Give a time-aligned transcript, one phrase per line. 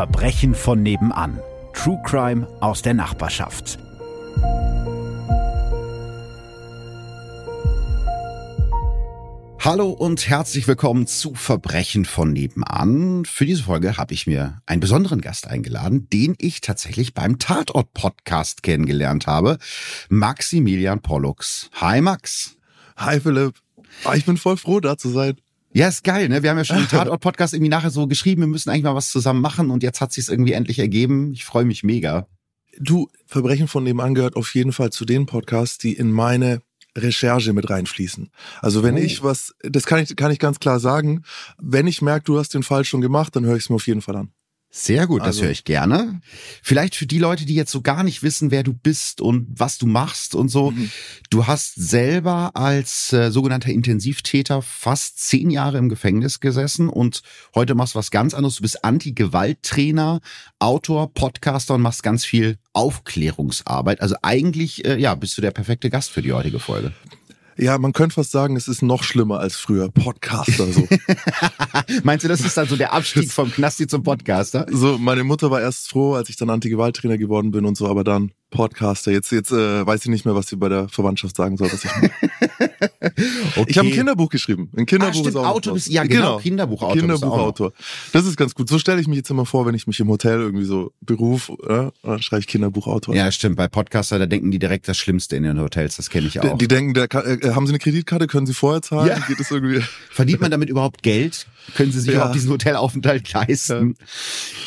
[0.00, 1.40] Verbrechen von nebenan.
[1.74, 3.78] True Crime aus der Nachbarschaft.
[9.58, 13.26] Hallo und herzlich willkommen zu Verbrechen von nebenan.
[13.26, 17.92] Für diese Folge habe ich mir einen besonderen Gast eingeladen, den ich tatsächlich beim Tatort
[17.92, 19.58] Podcast kennengelernt habe.
[20.08, 21.68] Maximilian Pollux.
[21.74, 22.56] Hi Max.
[22.96, 23.56] Hi Philipp.
[24.04, 25.36] Ah, ich bin voll froh, da zu sein.
[25.72, 26.42] Ja, ist geil, ne?
[26.42, 29.10] Wir haben ja schon im Tatort-Podcast irgendwie nachher so geschrieben, wir müssen eigentlich mal was
[29.10, 31.32] zusammen machen und jetzt hat sich's irgendwie endlich ergeben.
[31.32, 32.26] Ich freue mich mega.
[32.78, 36.62] Du, Verbrechen von nebenan gehört auf jeden Fall zu den Podcasts, die in meine
[36.96, 38.30] Recherche mit reinfließen.
[38.60, 38.98] Also wenn oh.
[38.98, 41.22] ich was, das kann ich, kann ich ganz klar sagen,
[41.58, 43.86] wenn ich merke, du hast den Fall schon gemacht, dann höre ich es mir auf
[43.86, 44.32] jeden Fall an.
[44.72, 45.42] Sehr gut, das also.
[45.42, 46.20] höre ich gerne.
[46.62, 49.78] Vielleicht für die Leute, die jetzt so gar nicht wissen, wer du bist und was
[49.78, 50.70] du machst und so.
[50.70, 50.90] Mhm.
[51.28, 57.22] Du hast selber als äh, sogenannter Intensivtäter fast zehn Jahre im Gefängnis gesessen und
[57.56, 58.56] heute machst du was ganz anderes.
[58.56, 60.20] Du bist Anti-Gewalt-Trainer,
[60.60, 64.00] Autor, Podcaster und machst ganz viel Aufklärungsarbeit.
[64.00, 66.92] Also eigentlich, äh, ja, bist du der perfekte Gast für die heutige Folge.
[67.60, 69.90] Ja, man könnte fast sagen, es ist noch schlimmer als früher.
[69.90, 70.88] Podcaster so.
[72.02, 74.64] Meinst du, das ist dann so der Abstieg vom Knasti zum Podcaster?
[74.70, 78.02] So, meine Mutter war erst froh, als ich dann Anti-Gewalt-Trainer geworden bin und so, aber
[78.02, 79.12] dann Podcaster.
[79.12, 81.70] Jetzt, jetzt äh, weiß ich nicht mehr, was sie bei der Verwandtschaft sagen soll.
[81.70, 81.90] Was ich
[83.56, 83.64] okay.
[83.66, 84.70] ich habe ein Kinderbuch geschrieben.
[84.76, 86.38] Ein Kinderbuch ah, ist auch Autor bist, ja genau, genau.
[86.38, 86.96] Kinderbuchautor.
[86.96, 87.72] Kinderbuchautor.
[88.12, 88.68] Das ist ganz gut.
[88.68, 91.52] So stelle ich mich jetzt immer vor, wenn ich mich im Hotel irgendwie so beruf,
[91.68, 93.14] äh, dann schreibe ich Kinderbuchautor.
[93.14, 93.56] Ja, stimmt.
[93.56, 95.96] Bei Podcaster, da denken die direkt das Schlimmste in den Hotels.
[95.96, 96.52] Das kenne ich auch.
[96.52, 98.26] Die, die denken, der, äh, haben sie eine Kreditkarte?
[98.26, 99.08] Können sie vorher zahlen?
[99.08, 99.18] Ja.
[99.26, 99.82] Geht das irgendwie?
[100.10, 101.46] Verdient man damit überhaupt Geld?
[101.74, 102.14] Können sie sich ja.
[102.14, 103.96] überhaupt diesen Hotelaufenthalt leisten?
[103.98, 104.06] Ja.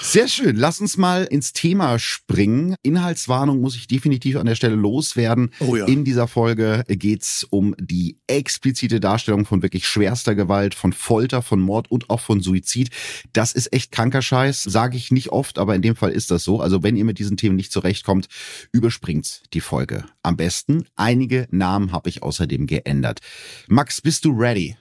[0.01, 0.55] Sehr schön.
[0.55, 2.75] Lass uns mal ins Thema springen.
[2.83, 5.51] Inhaltswarnung muss ich definitiv an der Stelle loswerden.
[5.59, 5.85] Oh ja.
[5.85, 11.59] In dieser Folge geht's um die explizite Darstellung von wirklich schwerster Gewalt, von Folter, von
[11.59, 12.89] Mord und auch von Suizid.
[13.33, 16.43] Das ist echt kranker Scheiß, sage ich nicht oft, aber in dem Fall ist das
[16.43, 16.59] so.
[16.59, 18.27] Also wenn ihr mit diesen Themen nicht zurechtkommt,
[18.71, 20.05] überspringt die Folge.
[20.21, 20.85] Am besten.
[20.95, 23.19] Einige Namen habe ich außerdem geändert.
[23.67, 24.77] Max, bist du ready?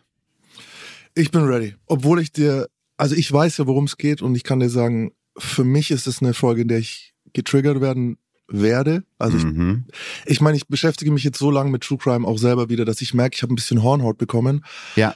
[1.14, 1.74] Ich bin ready.
[1.86, 5.12] Obwohl ich dir, also ich weiß ja, worum es geht und ich kann dir sagen,
[5.36, 9.04] für mich ist es eine Folge, in der ich getriggert werden werde.
[9.18, 9.84] Also mhm.
[10.24, 12.84] ich, ich meine, ich beschäftige mich jetzt so lange mit True Crime auch selber wieder,
[12.84, 14.64] dass ich merke, ich habe ein bisschen Hornhaut bekommen.
[14.96, 15.14] Ja.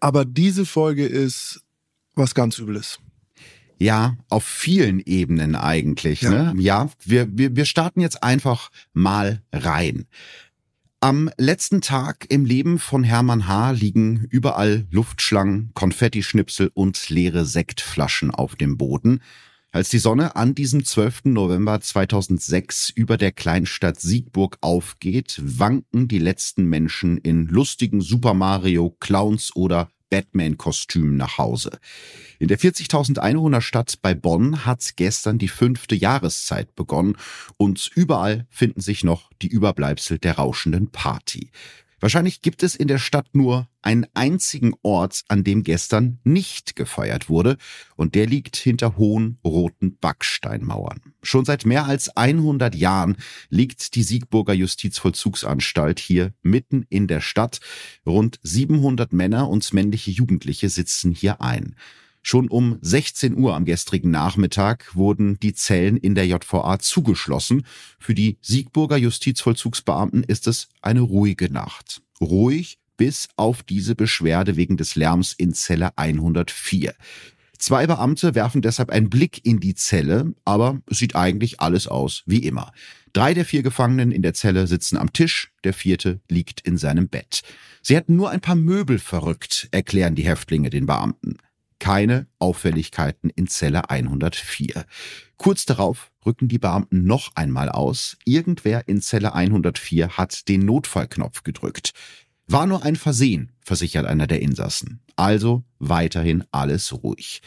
[0.00, 1.62] Aber diese Folge ist
[2.14, 2.98] was ganz Übles.
[3.78, 6.22] Ja, auf vielen Ebenen eigentlich.
[6.22, 6.60] Ja, ne?
[6.60, 10.06] ja wir, wir, wir starten jetzt einfach mal rein.
[11.00, 13.72] Am letzten Tag im Leben von Hermann H.
[13.72, 19.20] liegen überall Luftschlangen, Konfettischnipsel und leere Sektflaschen auf dem Boden.
[19.74, 21.22] Als die Sonne an diesem 12.
[21.24, 28.94] November 2006 über der Kleinstadt Siegburg aufgeht, wanken die letzten Menschen in lustigen Super Mario,
[29.00, 31.70] Clowns oder Batman-Kostümen nach Hause.
[32.38, 37.16] In der 40.000 Einwohnerstadt bei Bonn hat gestern die fünfte Jahreszeit begonnen
[37.56, 41.50] und überall finden sich noch die Überbleibsel der rauschenden Party.
[42.02, 47.28] Wahrscheinlich gibt es in der Stadt nur einen einzigen Ort, an dem gestern nicht gefeiert
[47.28, 47.58] wurde,
[47.94, 51.00] und der liegt hinter hohen roten Backsteinmauern.
[51.22, 53.18] Schon seit mehr als 100 Jahren
[53.50, 57.60] liegt die Siegburger Justizvollzugsanstalt hier mitten in der Stadt.
[58.04, 61.76] Rund 700 Männer und männliche Jugendliche sitzen hier ein.
[62.22, 67.66] Schon um 16 Uhr am gestrigen Nachmittag wurden die Zellen in der JVA zugeschlossen.
[67.98, 72.00] Für die Siegburger Justizvollzugsbeamten ist es eine ruhige Nacht.
[72.20, 76.94] Ruhig bis auf diese Beschwerde wegen des Lärms in Zelle 104.
[77.58, 82.22] Zwei Beamte werfen deshalb einen Blick in die Zelle, aber es sieht eigentlich alles aus
[82.26, 82.72] wie immer.
[83.12, 87.08] Drei der vier Gefangenen in der Zelle sitzen am Tisch, der vierte liegt in seinem
[87.08, 87.42] Bett.
[87.82, 91.36] Sie hätten nur ein paar Möbel verrückt, erklären die Häftlinge den Beamten
[91.82, 94.86] keine Auffälligkeiten in Zelle 104.
[95.36, 98.16] Kurz darauf rücken die Beamten noch einmal aus.
[98.24, 101.90] Irgendwer in Zelle 104 hat den Notfallknopf gedrückt.
[102.46, 105.00] War nur ein Versehen, versichert einer der Insassen.
[105.16, 107.42] Also weiterhin alles ruhig.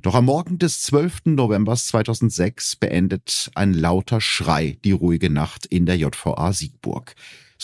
[0.00, 1.26] Doch am Morgen des 12.
[1.26, 7.14] November 2006 beendet ein lauter Schrei die ruhige Nacht in der JVA Siegburg.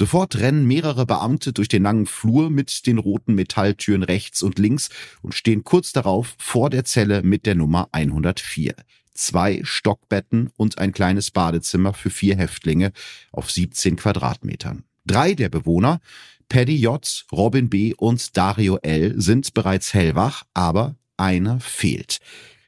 [0.00, 4.88] Sofort rennen mehrere Beamte durch den langen Flur mit den roten Metalltüren rechts und links
[5.20, 8.76] und stehen kurz darauf vor der Zelle mit der Nummer 104.
[9.12, 12.93] Zwei Stockbetten und ein kleines Badezimmer für vier Häftlinge
[13.31, 14.85] auf 17 Quadratmetern.
[15.05, 16.00] Drei der Bewohner,
[16.49, 17.93] Paddy J., Robin B.
[17.93, 22.20] und Dario L., sind bereits hellwach, aber einer fehlt.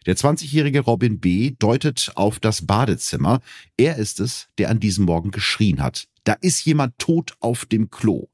[0.04, 1.52] Der 20-jährige Robin B.
[1.58, 3.40] deutet auf das Badezimmer.
[3.78, 6.08] Er ist es, der an diesem Morgen geschrien hat.
[6.24, 8.28] Da ist jemand tot auf dem Klo.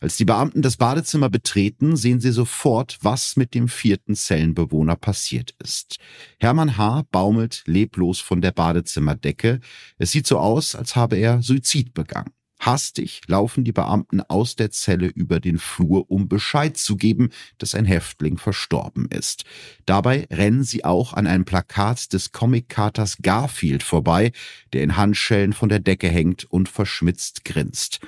[0.00, 5.54] Als die Beamten das Badezimmer betreten, sehen sie sofort, was mit dem vierten Zellenbewohner passiert
[5.62, 5.98] ist.
[6.40, 7.04] Hermann H.
[7.12, 9.60] baumelt leblos von der Badezimmerdecke.
[9.98, 12.32] Es sieht so aus, als habe er Suizid begangen.
[12.64, 17.74] Hastig laufen die Beamten aus der Zelle über den Flur, um Bescheid zu geben, dass
[17.74, 19.44] ein Häftling verstorben ist.
[19.84, 24.30] Dabei rennen sie auch an einem Plakat des Comic-Katers Garfield vorbei,
[24.72, 27.98] der in Handschellen von der Decke hängt und verschmitzt grinst.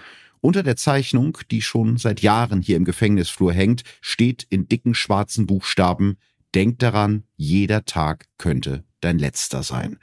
[0.41, 5.47] Unter der Zeichnung, die schon seit Jahren hier im Gefängnisflur hängt, steht in dicken schwarzen
[5.47, 6.17] Buchstaben
[6.55, 9.99] Denk daran, jeder Tag könnte dein letzter sein.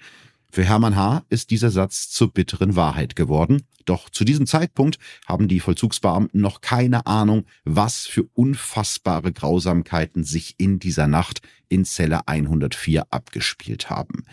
[0.54, 1.24] Für Hermann H.
[1.30, 3.64] ist dieser Satz zur bitteren Wahrheit geworden.
[3.86, 10.56] Doch zu diesem Zeitpunkt haben die Vollzugsbeamten noch keine Ahnung, was für unfassbare Grausamkeiten sich
[10.58, 14.26] in dieser Nacht in Zelle 104 abgespielt haben.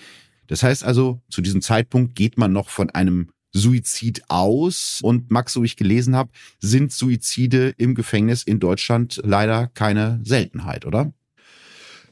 [0.49, 4.99] Das heißt also, zu diesem Zeitpunkt geht man noch von einem Suizid aus.
[5.03, 10.85] Und Max, so ich gelesen habe, sind Suizide im Gefängnis in Deutschland leider keine Seltenheit,
[10.85, 11.13] oder?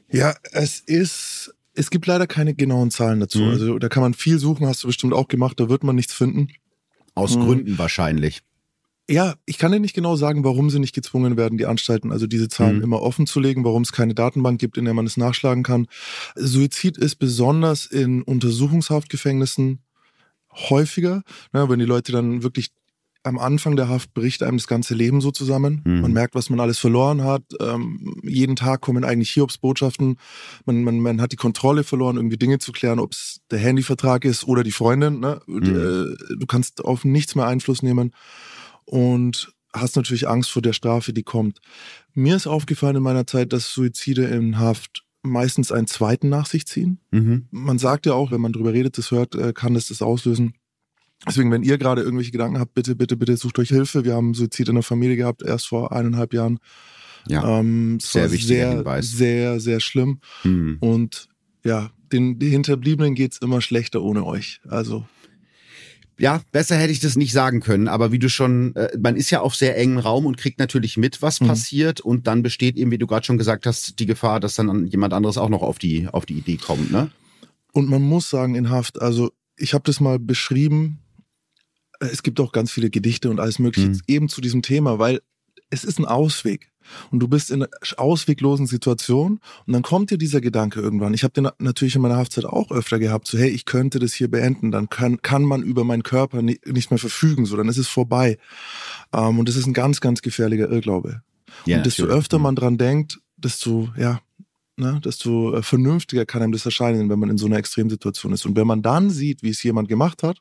[0.09, 3.39] Ja, es ist es gibt leider keine genauen Zahlen dazu.
[3.39, 3.49] Mhm.
[3.49, 6.13] Also da kann man viel suchen, hast du bestimmt auch gemacht, da wird man nichts
[6.13, 6.49] finden.
[7.13, 7.45] Aus mhm.
[7.45, 8.41] Gründen wahrscheinlich.
[9.09, 12.27] Ja, ich kann dir nicht genau sagen, warum sie nicht gezwungen werden, die Anstalten, also
[12.27, 12.83] diese Zahlen mhm.
[12.83, 15.87] immer offen zu legen, warum es keine Datenbank gibt, in der man es nachschlagen kann.
[16.35, 19.79] Suizid ist besonders in Untersuchungshaftgefängnissen
[20.51, 22.71] häufiger, ne, wenn die Leute dann wirklich
[23.27, 25.81] am Anfang der Haft bricht einem das ganze Leben so zusammen.
[25.85, 26.01] Mhm.
[26.01, 27.43] Man merkt, was man alles verloren hat.
[27.59, 30.17] Ähm, jeden Tag kommen eigentlich Hiobsbotschaften.
[30.65, 34.25] Man, man, man hat die Kontrolle verloren, irgendwie Dinge zu klären, ob es der Handyvertrag
[34.25, 35.19] ist oder die Freundin.
[35.19, 35.41] Ne?
[35.47, 35.63] Mhm.
[35.63, 38.13] Äh, du kannst auf nichts mehr Einfluss nehmen
[38.85, 41.59] und hast natürlich Angst vor der Strafe, die kommt.
[42.13, 46.65] Mir ist aufgefallen in meiner Zeit, dass Suizide in Haft meistens einen zweiten nach sich
[46.65, 46.99] ziehen.
[47.11, 47.47] Mhm.
[47.51, 50.53] Man sagt ja auch, wenn man drüber redet, das hört, äh, kann das das auslösen.
[51.25, 54.05] Deswegen, wenn ihr gerade irgendwelche Gedanken habt, bitte, bitte, bitte sucht euch Hilfe.
[54.05, 56.59] Wir haben Suizid in der Familie gehabt, erst vor eineinhalb Jahren.
[57.27, 58.47] Ja, ähm, sehr wichtig.
[58.47, 59.11] Sehr, Hinweis.
[59.11, 60.19] sehr, sehr schlimm.
[60.43, 60.77] Mhm.
[60.79, 61.27] Und
[61.63, 64.61] ja, den, den Hinterbliebenen geht's immer schlechter ohne euch.
[64.67, 65.05] Also
[66.19, 69.29] ja, besser hätte ich das nicht sagen können, aber wie du schon, äh, man ist
[69.29, 71.47] ja auf sehr engen Raum und kriegt natürlich mit, was mhm.
[71.47, 74.87] passiert und dann besteht eben, wie du gerade schon gesagt hast, die Gefahr, dass dann
[74.87, 77.11] jemand anderes auch noch auf die, auf die Idee kommt, ne?
[77.71, 80.99] Und man muss sagen, in Haft, also ich habe das mal beschrieben,
[81.99, 84.01] es gibt auch ganz viele Gedichte und alles Mögliche mhm.
[84.07, 85.21] eben zu diesem Thema, weil
[85.69, 86.71] es ist ein Ausweg.
[87.11, 91.13] Und du bist in einer ausweglosen Situation und dann kommt dir dieser Gedanke irgendwann.
[91.13, 94.13] Ich habe den natürlich in meiner Haftzeit auch öfter gehabt, so hey, ich könnte das
[94.13, 97.67] hier beenden, dann kann, kann man über meinen Körper nicht, nicht mehr verfügen, so dann
[97.67, 98.37] ist es vorbei.
[99.13, 101.21] Ähm, und das ist ein ganz, ganz gefährlicher Irrglaube.
[101.65, 102.19] Ja, und desto natürlich.
[102.19, 102.43] öfter mhm.
[102.43, 104.21] man dran denkt, desto, ja,
[104.77, 108.45] ne, desto äh, vernünftiger kann einem das erscheinen, wenn man in so einer Extremsituation ist.
[108.45, 110.37] Und wenn man dann sieht, wie es jemand gemacht hat,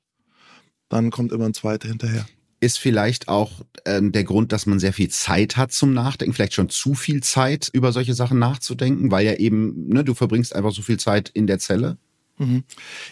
[0.89, 2.27] dann kommt immer ein zweiter hinterher.
[2.61, 6.55] Ist vielleicht auch ähm, der Grund, dass man sehr viel Zeit hat zum Nachdenken, vielleicht
[6.55, 10.73] schon zu viel Zeit über solche Sachen nachzudenken, weil ja eben, ne, du verbringst einfach
[10.73, 11.99] so viel Zeit in der Zelle.
[12.39, 12.65] Mhm.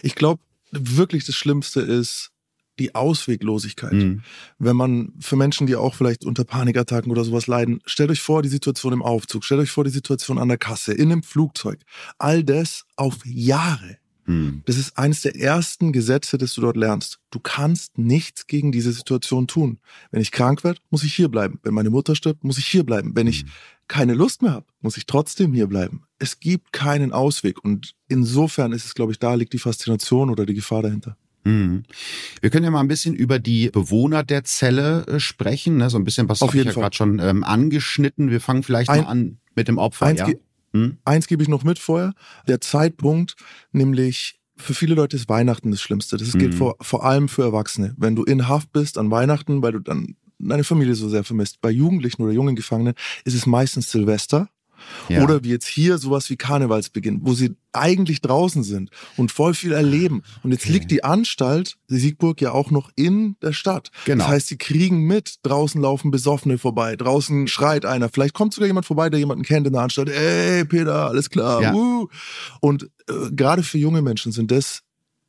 [0.03, 0.41] Ich glaube,
[0.71, 2.31] wirklich das Schlimmste ist
[2.79, 3.93] die Ausweglosigkeit.
[3.93, 4.23] Mhm.
[4.59, 8.43] Wenn man für Menschen, die auch vielleicht unter Panikattacken oder sowas leiden, stellt euch vor
[8.43, 11.81] die Situation im Aufzug, stellt euch vor die Situation an der Kasse, in einem Flugzeug.
[12.19, 13.99] All das auf Jahre.
[14.26, 14.62] Hm.
[14.65, 17.21] Das ist eines der ersten Gesetze, das du dort lernst.
[17.31, 19.79] Du kannst nichts gegen diese Situation tun.
[20.11, 21.61] Wenn ich krank werde, muss ich hier bleiben.
[21.62, 23.15] Wenn meine Mutter stirbt, muss ich hier bleiben.
[23.15, 23.49] Wenn ich hm.
[23.88, 26.04] keine Lust mehr habe, muss ich trotzdem hier bleiben.
[26.19, 27.62] Es gibt keinen Ausweg.
[27.62, 31.16] Und insofern ist es, glaube ich, da liegt die Faszination oder die Gefahr dahinter.
[31.45, 31.83] Hm.
[32.40, 35.90] Wir können ja mal ein bisschen über die Bewohner der Zelle äh, sprechen, ne?
[35.90, 38.31] so ein bisschen was habe ich ja gerade schon ähm, angeschnitten.
[38.31, 40.07] Wir fangen vielleicht ein, mal an mit dem Opfer.
[40.07, 40.28] Eins, ja?
[40.75, 40.99] Hm?
[41.04, 42.12] Eins gebe ich noch mit vorher.
[42.47, 43.37] Der Zeitpunkt,
[43.73, 46.16] nämlich für viele Leute ist Weihnachten das Schlimmste.
[46.16, 46.59] Das gilt mhm.
[46.59, 47.95] vor, vor allem für Erwachsene.
[47.97, 51.61] Wenn du in Haft bist an Weihnachten, weil du dann deine Familie so sehr vermisst.
[51.61, 54.49] Bei Jugendlichen oder jungen Gefangenen ist es meistens Silvester
[55.09, 55.23] ja.
[55.23, 59.73] Oder wie jetzt hier sowas wie Karnevalsbeginn, wo sie eigentlich draußen sind und voll viel
[59.73, 60.23] erleben.
[60.43, 60.73] Und jetzt okay.
[60.73, 63.90] liegt die Anstalt, die Siegburg, ja auch noch in der Stadt.
[64.04, 64.25] Genau.
[64.25, 68.09] Das heißt, sie kriegen mit, draußen laufen Besoffene vorbei, draußen schreit einer.
[68.09, 70.09] Vielleicht kommt sogar jemand vorbei, der jemanden kennt in der Anstalt.
[70.09, 71.62] Ey, Peter, alles klar.
[71.62, 71.75] Ja.
[71.75, 72.09] Uh.
[72.61, 74.83] Und äh, gerade für junge Menschen sind das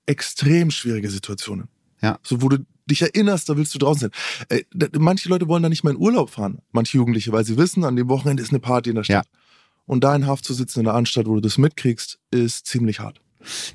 [0.05, 1.67] extrem schwierige Situationen.
[2.01, 2.19] Ja.
[2.21, 4.57] So, wo du dich erinnerst, da willst du draußen sein.
[4.57, 7.83] Äh, manche Leute wollen da nicht mehr in Urlaub fahren, manche Jugendliche, weil sie wissen,
[7.83, 9.25] an dem Wochenende ist eine Party in der Stadt.
[9.25, 9.31] Ja.
[9.85, 12.99] Und da in Haft zu sitzen in der Anstalt, wo du das mitkriegst, ist ziemlich
[12.99, 13.21] hart.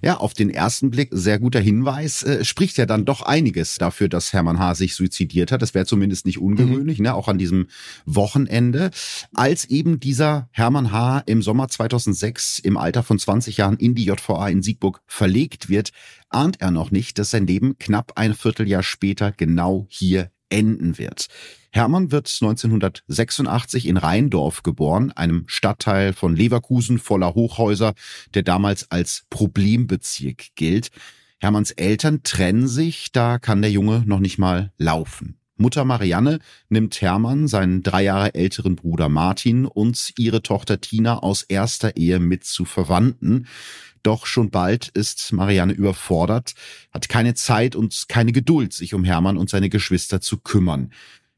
[0.03, 2.23] Ja, auf den ersten Blick sehr guter Hinweis.
[2.23, 4.75] Äh, spricht ja dann doch einiges dafür, dass Hermann H.
[4.75, 5.63] sich suizidiert hat.
[5.63, 7.05] Das wäre zumindest nicht ungewöhnlich, mhm.
[7.05, 7.15] ne?
[7.15, 7.69] auch an diesem
[8.07, 8.91] Wochenende.
[9.35, 11.23] Als eben dieser Hermann H.
[11.27, 15.91] im Sommer 2006 im Alter von 20 Jahren in die JVA in Siegburg verlegt wird,
[16.29, 21.29] ahnt er noch nicht, dass sein Leben knapp ein Vierteljahr später genau hier enden wird.
[21.73, 27.95] Hermann wird 1986 in Rheindorf geboren, einem Stadtteil von Leverkusen voller Hochhäuser,
[28.35, 30.91] der damals als Problembezirk gilt.
[31.39, 35.37] Hermanns Eltern trennen sich, da kann der Junge noch nicht mal laufen.
[35.61, 36.39] Mutter Marianne
[36.71, 42.19] nimmt Hermann, seinen drei Jahre älteren Bruder Martin und ihre Tochter Tina aus erster Ehe
[42.19, 43.47] mit zu Verwandten.
[44.03, 46.55] Doch schon bald ist Marianne überfordert,
[46.93, 50.93] hat keine Zeit und keine Geduld, sich um Hermann und seine Geschwister zu kümmern.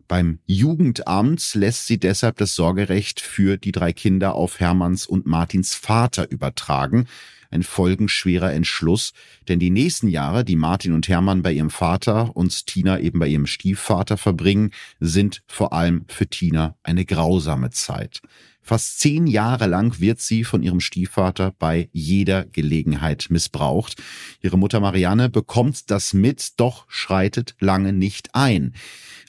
[0.07, 5.75] Beim Jugendamt lässt sie deshalb das Sorgerecht für die drei Kinder auf Hermanns und Martins
[5.75, 7.09] Vater übertragen.
[7.53, 9.13] Ein folgenschwerer Entschluss,
[9.47, 13.29] denn die nächsten Jahre, die Martin und Hermann bei ihrem Vater und Tina eben bei
[13.29, 18.23] ihrem Stiefvater verbringen, sind vor allem für Tina eine grausame Zeit.
[18.65, 24.01] Fast zehn Jahre lang wird sie von ihrem Stiefvater bei jeder Gelegenheit missbraucht.
[24.41, 28.75] Ihre Mutter Marianne bekommt das mit, doch schreitet lange nicht ein.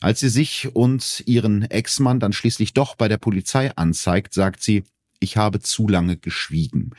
[0.01, 4.83] Als sie sich und ihren Ex-Mann dann schließlich doch bei der Polizei anzeigt, sagt sie,
[5.19, 6.91] ich habe zu lange geschwiegen.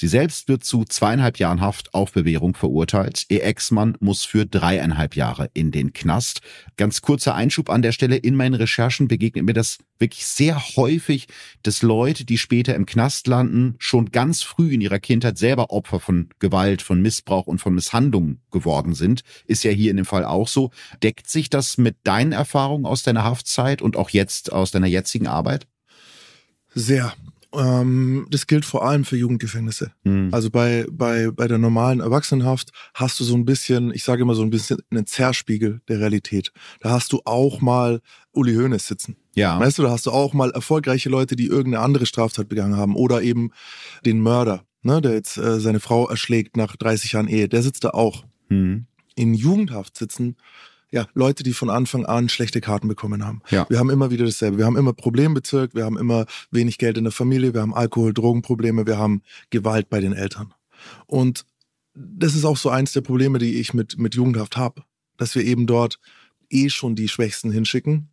[0.00, 3.24] Sie selbst wird zu zweieinhalb Jahren Haft auf Bewährung verurteilt.
[3.30, 6.40] Ihr Ex-Mann muss für dreieinhalb Jahre in den Knast.
[6.76, 8.14] Ganz kurzer Einschub an der Stelle.
[8.14, 11.26] In meinen Recherchen begegnet mir das wirklich sehr häufig,
[11.64, 15.98] dass Leute, die später im Knast landen, schon ganz früh in ihrer Kindheit selber Opfer
[15.98, 19.22] von Gewalt, von Missbrauch und von Misshandlungen geworden sind.
[19.46, 20.70] Ist ja hier in dem Fall auch so.
[21.02, 25.26] Deckt sich das mit deinen Erfahrungen aus deiner Haftzeit und auch jetzt aus deiner jetzigen
[25.26, 25.66] Arbeit?
[26.72, 27.14] Sehr.
[27.54, 29.92] Ähm, das gilt vor allem für Jugendgefängnisse.
[30.04, 30.28] Mhm.
[30.32, 34.34] Also bei, bei, bei der normalen Erwachsenenhaft hast du so ein bisschen, ich sage immer
[34.34, 36.52] so ein bisschen einen Zerspiegel der Realität.
[36.80, 38.00] Da hast du auch mal
[38.32, 39.16] Uli Hoeneß sitzen.
[39.34, 39.58] Ja.
[39.58, 42.96] Weißt du, da hast du auch mal erfolgreiche Leute, die irgendeine andere Straftat begangen haben
[42.96, 43.50] oder eben
[44.04, 47.48] den Mörder, ne, der jetzt äh, seine Frau erschlägt nach 30 Jahren Ehe.
[47.48, 48.24] Der sitzt da auch.
[48.48, 48.86] Mhm.
[49.14, 50.36] In Jugendhaft sitzen
[50.90, 53.42] ja, Leute, die von Anfang an schlechte Karten bekommen haben.
[53.50, 53.66] Ja.
[53.68, 54.58] Wir haben immer wieder dasselbe.
[54.58, 58.14] Wir haben immer Problembezirk, wir haben immer wenig Geld in der Familie, wir haben Alkohol,
[58.14, 60.54] Drogenprobleme, wir haben Gewalt bei den Eltern.
[61.06, 61.44] Und
[61.94, 64.82] das ist auch so eins der Probleme, die ich mit, mit Jugendhaft habe,
[65.16, 65.98] dass wir eben dort
[66.48, 68.08] eh schon die Schwächsten hinschicken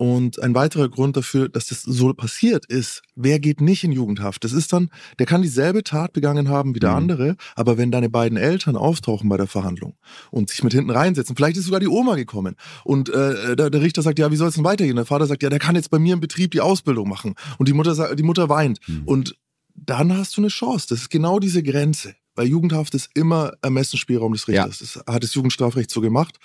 [0.00, 4.42] und ein weiterer Grund dafür, dass das so passiert ist, wer geht nicht in Jugendhaft?
[4.44, 4.88] Das ist dann,
[5.18, 6.96] der kann dieselbe Tat begangen haben wie der mhm.
[6.96, 9.98] andere, aber wenn deine beiden Eltern auftauchen bei der Verhandlung
[10.30, 13.82] und sich mit hinten reinsetzen, vielleicht ist sogar die Oma gekommen und äh, der, der
[13.82, 14.96] Richter sagt, ja, wie soll es denn weitergehen?
[14.96, 17.68] Der Vater sagt, ja, der kann jetzt bei mir im Betrieb die Ausbildung machen und
[17.68, 19.02] die Mutter, die Mutter weint mhm.
[19.04, 19.36] und
[19.74, 20.86] dann hast du eine Chance.
[20.88, 22.14] Das ist genau diese Grenze.
[22.34, 24.80] Bei Jugendhaft ist immer Ermessensspielraum des Richters.
[24.80, 25.02] Ja.
[25.02, 26.38] Das hat das Jugendstrafrecht so gemacht.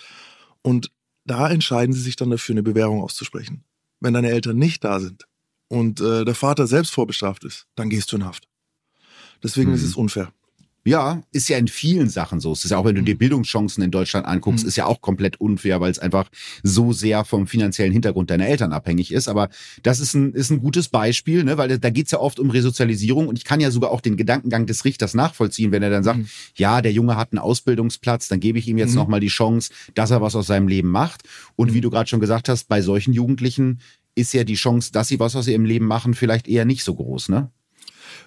[0.61, 0.91] Und
[1.25, 3.63] da entscheiden sie sich dann dafür, eine Bewährung auszusprechen.
[3.99, 5.27] Wenn deine Eltern nicht da sind
[5.67, 8.47] und äh, der Vater selbst vorbestraft ist, dann gehst du in Haft.
[9.43, 9.75] Deswegen mhm.
[9.75, 10.31] ist es unfair.
[10.87, 12.51] Ja, ist ja in vielen Sachen so.
[12.51, 13.19] Es ist ja auch, wenn du dir mhm.
[13.19, 14.67] Bildungschancen in Deutschland anguckst, mhm.
[14.67, 16.29] ist ja auch komplett unfair, weil es einfach
[16.61, 19.27] so sehr vom finanziellen Hintergrund deiner Eltern abhängig ist.
[19.27, 19.49] Aber
[19.81, 21.57] das ist ein, ist ein gutes Beispiel, ne?
[21.57, 24.67] weil da geht's ja oft um Resozialisierung und ich kann ja sogar auch den Gedankengang
[24.67, 26.27] des Richters nachvollziehen, wenn er dann sagt, mhm.
[26.55, 28.97] ja, der Junge hat einen Ausbildungsplatz, dann gebe ich ihm jetzt mhm.
[28.97, 31.23] nochmal die Chance, dass er was aus seinem Leben macht.
[31.55, 31.83] Und wie mhm.
[31.83, 33.79] du gerade schon gesagt hast, bei solchen Jugendlichen
[34.13, 36.93] ist ja die Chance, dass sie was aus ihrem Leben machen, vielleicht eher nicht so
[36.93, 37.49] groß, ne?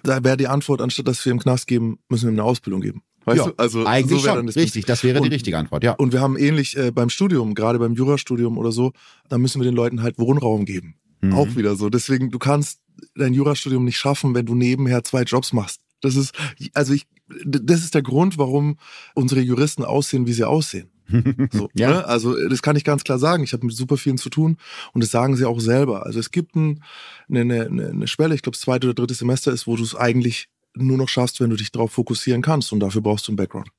[0.03, 2.81] Da wäre die Antwort, anstatt dass wir im Knast geben, müssen wir ihm eine Ausbildung
[2.81, 3.03] geben.
[3.25, 3.53] Weißt ja, du?
[3.57, 4.47] Also eigentlich so schon.
[4.47, 5.93] Das richtig, das wäre und, die richtige Antwort, ja.
[5.93, 8.93] Und wir haben ähnlich äh, beim Studium, gerade beim Jurastudium oder so,
[9.27, 10.95] da müssen wir den Leuten halt Wohnraum geben.
[11.21, 11.33] Mhm.
[11.33, 11.89] Auch wieder so.
[11.89, 12.81] Deswegen, du kannst
[13.15, 15.81] dein Jurastudium nicht schaffen, wenn du nebenher zwei Jobs machst.
[16.01, 16.33] Das ist,
[16.73, 17.07] also ich,
[17.45, 18.77] das ist der Grund, warum
[19.15, 20.89] unsere Juristen aussehen, wie sie aussehen.
[21.51, 21.89] So, ja.
[21.89, 22.05] ne?
[22.05, 23.43] Also das kann ich ganz klar sagen.
[23.43, 24.57] Ich habe mit super vielen zu tun
[24.93, 26.05] und das sagen sie auch selber.
[26.05, 26.83] Also es gibt ein,
[27.29, 29.95] eine, eine, eine Schwelle, ich glaube das zweite oder dritte Semester ist, wo du es
[29.95, 33.37] eigentlich nur noch schaffst, wenn du dich darauf fokussieren kannst und dafür brauchst du einen
[33.37, 33.69] Background.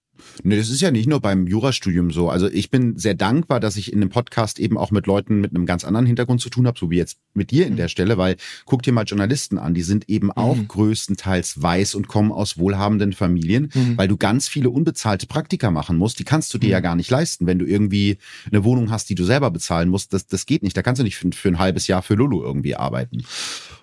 [0.42, 2.30] Nee, das ist ja nicht nur beim Jurastudium so.
[2.30, 5.54] Also ich bin sehr dankbar, dass ich in dem Podcast eben auch mit Leuten mit
[5.54, 7.90] einem ganz anderen Hintergrund zu tun habe, so wie jetzt mit dir in der mhm.
[7.90, 10.68] Stelle, weil guck dir mal Journalisten an, die sind eben auch mhm.
[10.68, 13.96] größtenteils weiß und kommen aus wohlhabenden Familien, mhm.
[13.96, 16.18] weil du ganz viele unbezahlte Praktika machen musst.
[16.18, 16.72] Die kannst du dir mhm.
[16.72, 18.18] ja gar nicht leisten, wenn du irgendwie
[18.50, 20.12] eine Wohnung hast, die du selber bezahlen musst.
[20.12, 20.76] Das, das geht nicht.
[20.76, 23.24] Da kannst du nicht für, für ein halbes Jahr für Lulu irgendwie arbeiten.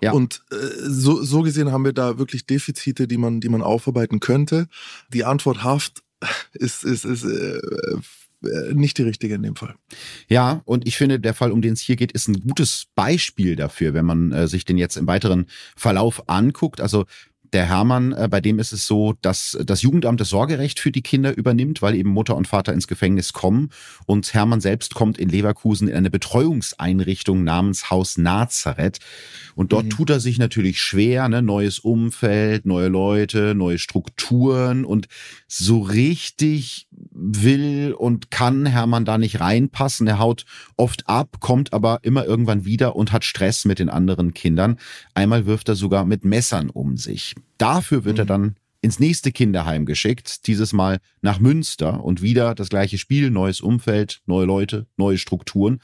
[0.01, 0.11] Ja.
[0.11, 0.55] Und äh,
[0.87, 4.67] so, so gesehen haben wir da wirklich Defizite, die man, die man aufarbeiten könnte.
[5.13, 6.03] Die Antwort Haft
[6.53, 7.59] ist, ist, ist äh,
[8.43, 9.75] äh, nicht die richtige in dem Fall.
[10.27, 13.55] Ja, und ich finde, der Fall, um den es hier geht, ist ein gutes Beispiel
[13.55, 16.81] dafür, wenn man äh, sich den jetzt im weiteren Verlauf anguckt.
[16.81, 17.05] Also
[17.53, 21.01] der Hermann, äh, bei dem ist es so, dass das Jugendamt das Sorgerecht für die
[21.01, 23.69] Kinder übernimmt, weil eben Mutter und Vater ins Gefängnis kommen.
[24.05, 28.99] Und Hermann selbst kommt in Leverkusen in eine Betreuungseinrichtung namens Haus Nazareth.
[29.55, 29.89] Und dort mhm.
[29.89, 31.41] tut er sich natürlich schwer, ne?
[31.41, 35.07] neues Umfeld, neue Leute, neue Strukturen und
[35.47, 40.07] so richtig will und kann Hermann da nicht reinpassen.
[40.07, 44.33] Er haut oft ab, kommt aber immer irgendwann wieder und hat Stress mit den anderen
[44.33, 44.77] Kindern.
[45.13, 47.35] Einmal wirft er sogar mit Messern um sich.
[47.57, 48.21] Dafür wird mhm.
[48.21, 53.31] er dann ins nächste Kinderheim geschickt, dieses Mal nach Münster und wieder das gleiche Spiel,
[53.31, 55.79] neues Umfeld, neue Leute, neue Strukturen.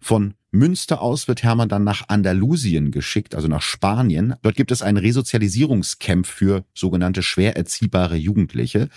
[0.00, 4.34] Von Münster aus wird Hermann dann nach Andalusien geschickt, also nach Spanien.
[4.42, 8.88] Dort gibt es ein Resozialisierungscamp für sogenannte schwer erziehbare Jugendliche.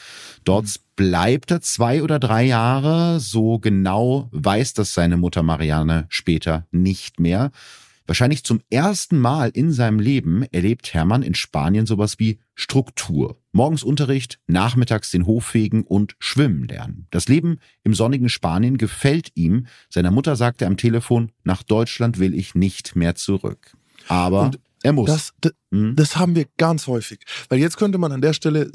[0.44, 0.82] Dort mhm.
[0.96, 3.20] bleibt er zwei oder drei Jahre.
[3.20, 7.52] So genau weiß das seine Mutter Marianne später nicht mehr.
[8.10, 13.40] Wahrscheinlich zum ersten Mal in seinem Leben erlebt Hermann in Spanien sowas wie Struktur.
[13.52, 17.06] Morgens Unterricht, nachmittags den Hof fegen und schwimmen lernen.
[17.12, 19.68] Das Leben im sonnigen Spanien gefällt ihm.
[19.92, 23.78] Seiner Mutter sagte am Telefon, nach Deutschland will ich nicht mehr zurück.
[24.08, 25.06] Aber und er muss.
[25.08, 25.96] Das, das, hm?
[25.96, 27.20] das haben wir ganz häufig.
[27.48, 28.72] Weil jetzt könnte man an der Stelle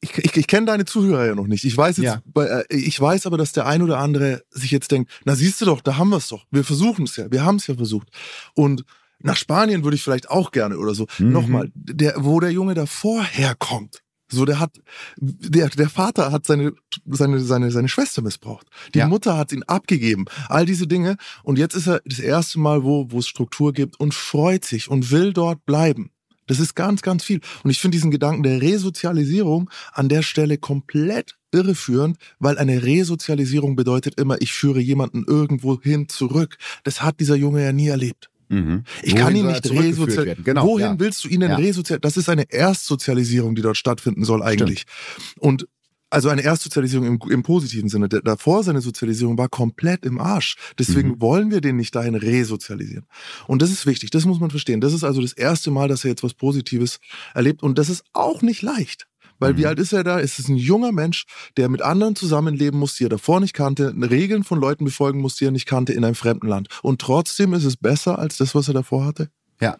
[0.00, 1.64] ich, ich, ich kenne deine Zuhörer ja noch nicht.
[1.64, 2.42] Ich weiß jetzt, ja.
[2.42, 5.64] Äh, ich weiß aber, dass der ein oder andere sich jetzt denkt, na siehst du
[5.64, 6.44] doch, da haben wir es doch.
[6.50, 7.30] Wir versuchen es ja.
[7.30, 8.08] Wir haben es ja versucht.
[8.54, 8.84] Und
[9.20, 11.06] nach Spanien würde ich vielleicht auch gerne oder so.
[11.18, 11.32] Mhm.
[11.32, 14.02] Nochmal, der, wo der Junge davor herkommt.
[14.32, 14.80] So, der hat,
[15.18, 16.72] der, der Vater hat seine,
[17.04, 18.66] seine, seine, seine Schwester missbraucht.
[18.94, 19.06] Die ja.
[19.06, 20.24] Mutter hat ihn abgegeben.
[20.48, 21.16] All diese Dinge.
[21.42, 24.88] Und jetzt ist er das erste Mal, wo, wo es Struktur gibt und freut sich
[24.88, 26.11] und will dort bleiben.
[26.46, 27.40] Das ist ganz, ganz viel.
[27.62, 33.76] Und ich finde diesen Gedanken der Resozialisierung an der Stelle komplett irreführend, weil eine Resozialisierung
[33.76, 36.56] bedeutet immer, ich führe jemanden irgendwo hin zurück.
[36.84, 38.30] Das hat dieser Junge ja nie erlebt.
[38.48, 38.84] Mhm.
[39.02, 40.44] Ich Wohin kann ihn nicht resozialisieren.
[40.44, 40.98] Genau, Wohin ja.
[40.98, 41.56] willst du ihn denn ja.
[41.56, 42.02] resozialisieren?
[42.02, 44.80] Das ist eine Erstsozialisierung, die dort stattfinden soll eigentlich.
[44.80, 45.38] Stimmt.
[45.38, 45.68] Und
[46.12, 48.08] also eine Erstsozialisierung im, im positiven Sinne.
[48.08, 50.56] Der, davor seine Sozialisierung war komplett im Arsch.
[50.78, 51.20] Deswegen mhm.
[51.22, 53.06] wollen wir den nicht dahin resozialisieren.
[53.46, 54.82] Und das ist wichtig, das muss man verstehen.
[54.82, 57.00] Das ist also das erste Mal, dass er jetzt was Positives
[57.34, 57.62] erlebt.
[57.62, 59.06] Und das ist auch nicht leicht.
[59.38, 59.56] Weil mhm.
[59.58, 60.20] wie alt ist er da?
[60.20, 61.24] Es ist ein junger Mensch,
[61.56, 65.36] der mit anderen zusammenleben muss, die er davor nicht kannte, Regeln von Leuten befolgen muss,
[65.36, 66.68] die er nicht kannte in einem fremden Land.
[66.82, 69.30] Und trotzdem ist es besser als das, was er davor hatte.
[69.60, 69.78] Ja.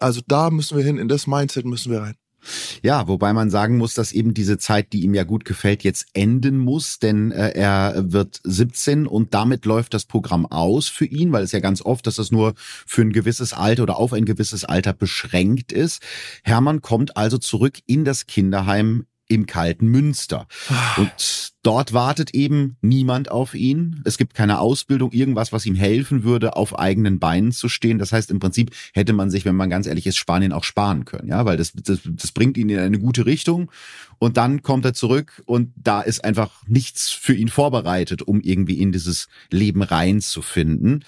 [0.00, 2.14] Also da müssen wir hin, in das Mindset müssen wir rein.
[2.82, 6.06] Ja, wobei man sagen muss, dass eben diese Zeit, die ihm ja gut gefällt, jetzt
[6.14, 11.32] enden muss, denn äh, er wird 17 und damit läuft das Programm aus für ihn,
[11.32, 14.24] weil es ja ganz oft, dass das nur für ein gewisses Alter oder auf ein
[14.24, 16.02] gewisses Alter beschränkt ist.
[16.42, 20.46] Hermann kommt also zurück in das Kinderheim im kalten Münster.
[20.68, 21.00] Ah.
[21.00, 24.00] Und dort wartet eben niemand auf ihn.
[24.04, 27.98] Es gibt keine Ausbildung, irgendwas, was ihm helfen würde, auf eigenen Beinen zu stehen.
[27.98, 31.04] Das heißt, im Prinzip hätte man sich, wenn man ganz ehrlich ist, Spanien auch sparen
[31.04, 33.70] können, ja, weil das, das, das bringt ihn in eine gute Richtung.
[34.18, 38.80] Und dann kommt er zurück und da ist einfach nichts für ihn vorbereitet, um irgendwie
[38.80, 41.04] in dieses Leben reinzufinden.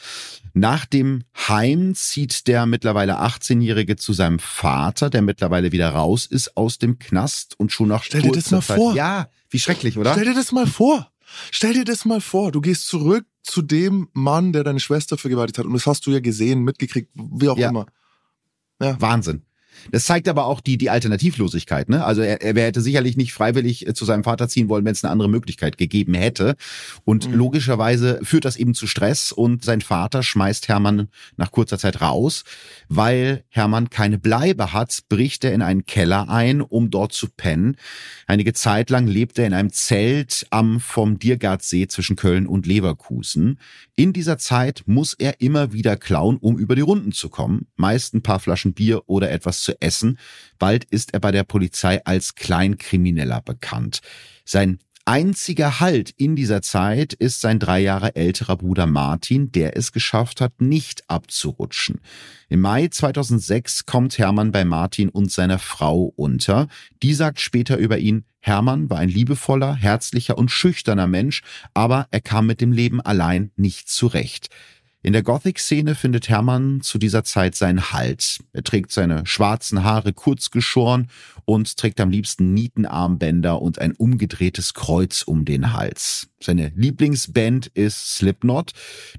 [0.52, 6.56] Nach dem Heim zieht der mittlerweile 18-Jährige zu seinem Vater, der mittlerweile wieder raus ist
[6.56, 8.94] aus dem Knast und schon nach Stell dir das mal Zeit, vor.
[8.94, 10.12] Ja, wie schrecklich, oder?
[10.12, 11.10] Stell dir das mal vor.
[11.50, 12.52] Stell dir das mal vor.
[12.52, 15.66] Du gehst zurück zu dem Mann, der deine Schwester vergewaltigt hat.
[15.66, 17.70] Und das hast du ja gesehen, mitgekriegt, wie auch ja.
[17.70, 17.86] immer.
[18.80, 19.00] Ja.
[19.00, 19.42] Wahnsinn.
[19.90, 21.88] Das zeigt aber auch die, die Alternativlosigkeit.
[21.88, 22.04] Ne?
[22.04, 25.04] Also er, er hätte sicherlich nicht freiwillig äh, zu seinem Vater ziehen wollen, wenn es
[25.04, 26.56] eine andere Möglichkeit gegeben hätte.
[27.04, 27.34] Und mhm.
[27.34, 32.44] logischerweise führt das eben zu Stress und sein Vater schmeißt Hermann nach kurzer Zeit raus.
[32.88, 37.76] Weil Hermann keine Bleibe hat, bricht er in einen Keller ein, um dort zu pennen.
[38.26, 43.58] Einige Zeit lang lebt er in einem Zelt am vom Diergartsee zwischen Köln und Leverkusen.
[44.00, 47.66] In dieser Zeit muss er immer wieder klauen, um über die Runden zu kommen.
[47.76, 50.18] Meist ein paar Flaschen Bier oder etwas zu essen.
[50.58, 54.00] Bald ist er bei der Polizei als Kleinkrimineller bekannt.
[54.46, 59.92] Sein einziger Halt in dieser Zeit ist sein drei Jahre älterer Bruder Martin, der es
[59.92, 62.00] geschafft hat, nicht abzurutschen.
[62.48, 66.68] Im Mai 2006 kommt Hermann bei Martin und seiner Frau unter.
[67.02, 71.42] Die sagt später über ihn, Hermann war ein liebevoller, herzlicher und schüchterner Mensch,
[71.74, 74.48] aber er kam mit dem Leben allein nicht zurecht.
[75.02, 78.40] In der Gothic-Szene findet Hermann zu dieser Zeit seinen Halt.
[78.52, 81.08] Er trägt seine schwarzen Haare kurz geschoren
[81.46, 86.28] und trägt am liebsten Nietenarmbänder und ein umgedrehtes Kreuz um den Hals.
[86.38, 88.72] Seine Lieblingsband ist Slipknot.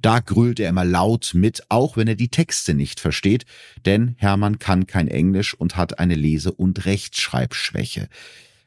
[0.04, 3.46] Da grölt er immer laut mit, auch wenn er die Texte nicht versteht,
[3.84, 8.08] denn Hermann kann kein Englisch und hat eine Lese- und Rechtschreibschwäche.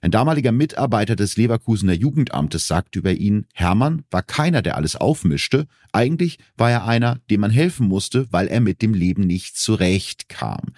[0.05, 5.67] Ein damaliger Mitarbeiter des Leverkusener Jugendamtes sagt über ihn, Hermann war keiner, der alles aufmischte.
[5.93, 10.75] Eigentlich war er einer, dem man helfen musste, weil er mit dem Leben nicht zurechtkam.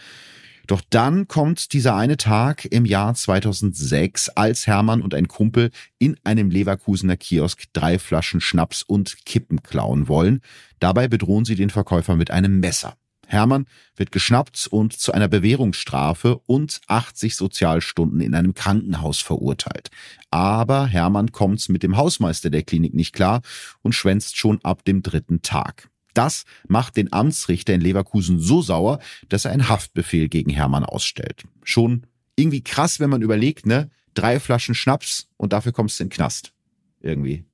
[0.69, 6.17] Doch dann kommt dieser eine Tag im Jahr 2006, als Hermann und ein Kumpel in
[6.23, 10.41] einem Leverkusener Kiosk drei Flaschen Schnaps und Kippen klauen wollen.
[10.79, 12.97] Dabei bedrohen sie den Verkäufer mit einem Messer.
[13.27, 19.91] Hermann wird geschnappt und zu einer Bewährungsstrafe und 80 Sozialstunden in einem Krankenhaus verurteilt.
[20.31, 23.43] Aber Hermann kommt mit dem Hausmeister der Klinik nicht klar
[23.83, 25.89] und schwänzt schon ab dem dritten Tag.
[26.15, 31.45] Das macht den Amtsrichter in Leverkusen so sauer, dass er einen Haftbefehl gegen Hermann ausstellt.
[31.63, 33.91] Schon irgendwie krass, wenn man überlegt, ne?
[34.15, 36.55] Drei Flaschen Schnaps und dafür kommst du in den Knast.
[37.01, 37.45] Irgendwie.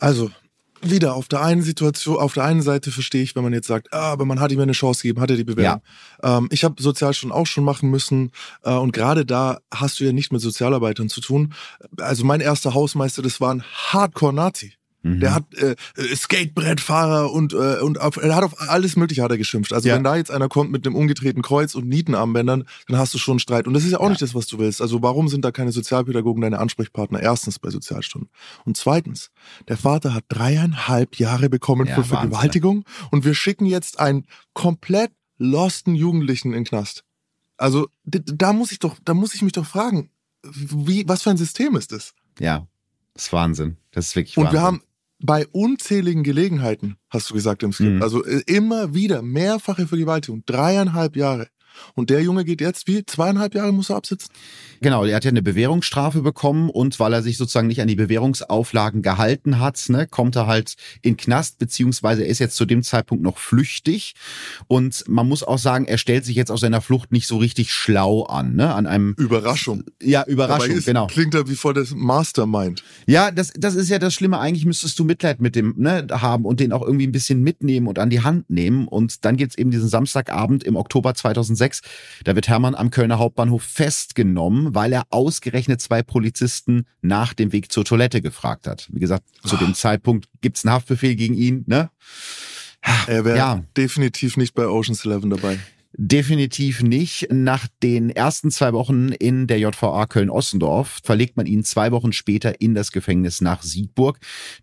[0.00, 0.30] Also,
[0.82, 3.92] wieder auf der einen Situation, auf der einen Seite verstehe ich, wenn man jetzt sagt,
[3.92, 5.82] ah, aber man hat ihm eine Chance gegeben, hat er die Bewerbung.
[6.22, 6.38] Ja.
[6.38, 10.12] Ähm, ich habe Sozialstunden auch schon machen müssen äh, und gerade da hast du ja
[10.12, 11.54] nicht mit Sozialarbeitern zu tun.
[11.98, 14.74] Also mein erster Hausmeister, das war ein Hardcore-Nazi.
[15.02, 15.20] Mhm.
[15.20, 19.30] Der hat äh, äh, Skatebrettfahrer und, äh, und auf, er hat auf alles Mögliche hat
[19.30, 19.72] er geschimpft.
[19.72, 19.94] Also ja.
[19.94, 23.32] wenn da jetzt einer kommt mit einem umgedrehten Kreuz und Nietenarmbändern, dann hast du schon
[23.32, 23.66] einen Streit.
[23.66, 24.10] Und das ist ja auch ja.
[24.10, 24.82] nicht das, was du willst.
[24.82, 27.20] Also warum sind da keine Sozialpädagogen deine Ansprechpartner?
[27.20, 28.30] Erstens bei Sozialstunden.
[28.64, 29.30] Und zweitens,
[29.68, 35.12] der Vater hat dreieinhalb Jahre bekommen ja, für Vergewaltigung und wir schicken jetzt einen komplett
[35.38, 37.04] losten Jugendlichen in den Knast.
[37.56, 40.10] Also da muss ich doch, da muss ich mich doch fragen,
[40.42, 42.14] wie, was für ein System ist das?
[42.38, 42.66] Ja,
[43.14, 43.76] das ist Wahnsinn.
[43.90, 44.58] Das ist wirklich und Wahnsinn.
[44.58, 44.82] Und wir haben
[45.22, 48.02] bei unzähligen Gelegenheiten, hast du gesagt im Skript, mhm.
[48.02, 51.48] also äh, immer wieder mehrfache Vergewaltigung, dreieinhalb Jahre.
[51.94, 54.30] Und der Junge geht jetzt wie zweieinhalb Jahre muss er absitzen?
[54.80, 57.96] Genau, er hat ja eine Bewährungsstrafe bekommen und weil er sich sozusagen nicht an die
[57.96, 62.82] Bewährungsauflagen gehalten hat, ne, kommt er halt in Knast, beziehungsweise er ist jetzt zu dem
[62.82, 64.14] Zeitpunkt noch flüchtig.
[64.68, 67.72] Und man muss auch sagen, er stellt sich jetzt aus seiner Flucht nicht so richtig
[67.72, 68.74] schlau an, ne?
[68.74, 69.84] An einem Überraschung.
[70.02, 71.06] Ja, Überraschung, ist, genau.
[71.06, 72.82] Klingt er wie voll das Mastermind.
[73.06, 74.38] Ja, das, das ist ja das Schlimme.
[74.38, 77.86] Eigentlich müsstest du Mitleid mit dem ne, haben und den auch irgendwie ein bisschen mitnehmen
[77.86, 78.88] und an die Hand nehmen.
[78.88, 81.14] Und dann gibt's eben diesen Samstagabend im Oktober
[81.60, 81.80] 2006.
[82.24, 87.72] Da wird Hermann am Kölner Hauptbahnhof festgenommen weil er ausgerechnet zwei Polizisten nach dem Weg
[87.72, 88.88] zur Toilette gefragt hat.
[88.92, 91.90] Wie gesagt, zu dem Zeitpunkt gibt's einen Haftbefehl gegen ihn, ne?
[93.06, 93.64] Er wäre ja.
[93.76, 95.58] definitiv nicht bei Ocean's Eleven dabei.
[95.92, 97.28] Definitiv nicht.
[97.30, 102.60] Nach den ersten zwei Wochen in der JVA Köln-Ossendorf verlegt man ihn zwei Wochen später
[102.60, 104.18] in das Gefängnis nach Siegburg.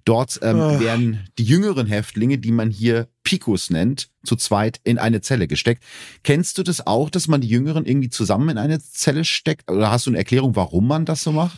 [0.06, 0.80] Dort ähm, oh.
[0.80, 5.84] werden die jüngeren Häftlinge, die man hier Picos nennt, zu zweit in eine Zelle gesteckt.
[6.24, 9.70] Kennst du das auch, dass man die Jüngeren irgendwie zusammen in eine Zelle steckt?
[9.70, 11.58] Oder hast du eine Erklärung, warum man das so macht?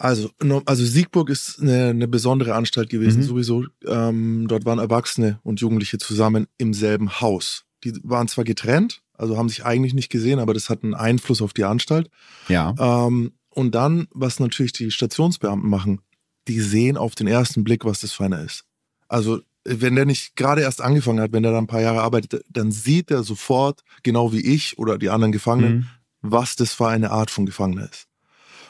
[0.00, 0.30] Also,
[0.66, 3.26] also Siegburg ist eine, eine besondere Anstalt gewesen, mhm.
[3.26, 3.66] sowieso.
[3.86, 7.62] Ähm, dort waren Erwachsene und Jugendliche zusammen im selben Haus.
[7.84, 11.40] Die waren zwar getrennt, also haben sich eigentlich nicht gesehen, aber das hat einen Einfluss
[11.40, 12.10] auf die Anstalt.
[12.48, 12.74] Ja.
[12.76, 16.00] Ähm, und dann, was natürlich die Stationsbeamten machen,
[16.48, 18.64] die sehen auf den ersten Blick, was das für einer ist.
[19.06, 22.44] Also, wenn der nicht gerade erst angefangen hat, wenn der da ein paar Jahre arbeitet,
[22.48, 25.86] dann sieht er sofort, genau wie ich oder die anderen Gefangenen, mhm.
[26.20, 28.08] was das für eine Art von Gefangener ist.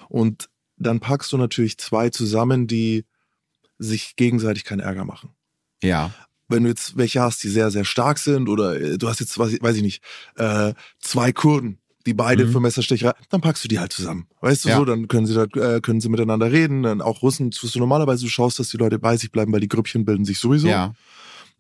[0.09, 3.05] Und dann packst du natürlich zwei zusammen, die
[3.79, 5.31] sich gegenseitig keinen Ärger machen.
[5.83, 6.13] Ja
[6.53, 9.39] wenn du jetzt welche hast, die sehr, sehr stark sind oder äh, du hast jetzt,
[9.39, 10.03] weiß ich nicht,
[10.37, 12.53] äh, zwei Kurden, die beide mhm.
[12.53, 14.27] für Messerstecherei, dann packst du die halt zusammen.
[14.41, 14.77] Weißt du ja.
[14.77, 16.83] so, dann können sie da, äh, können sie miteinander reden.
[16.83, 19.61] Dann auch Russen tust du normalerweise, du schaust, dass die Leute bei sich bleiben, weil
[19.61, 20.69] die Grüppchen bilden sich sowieso.
[20.69, 20.95] Ja.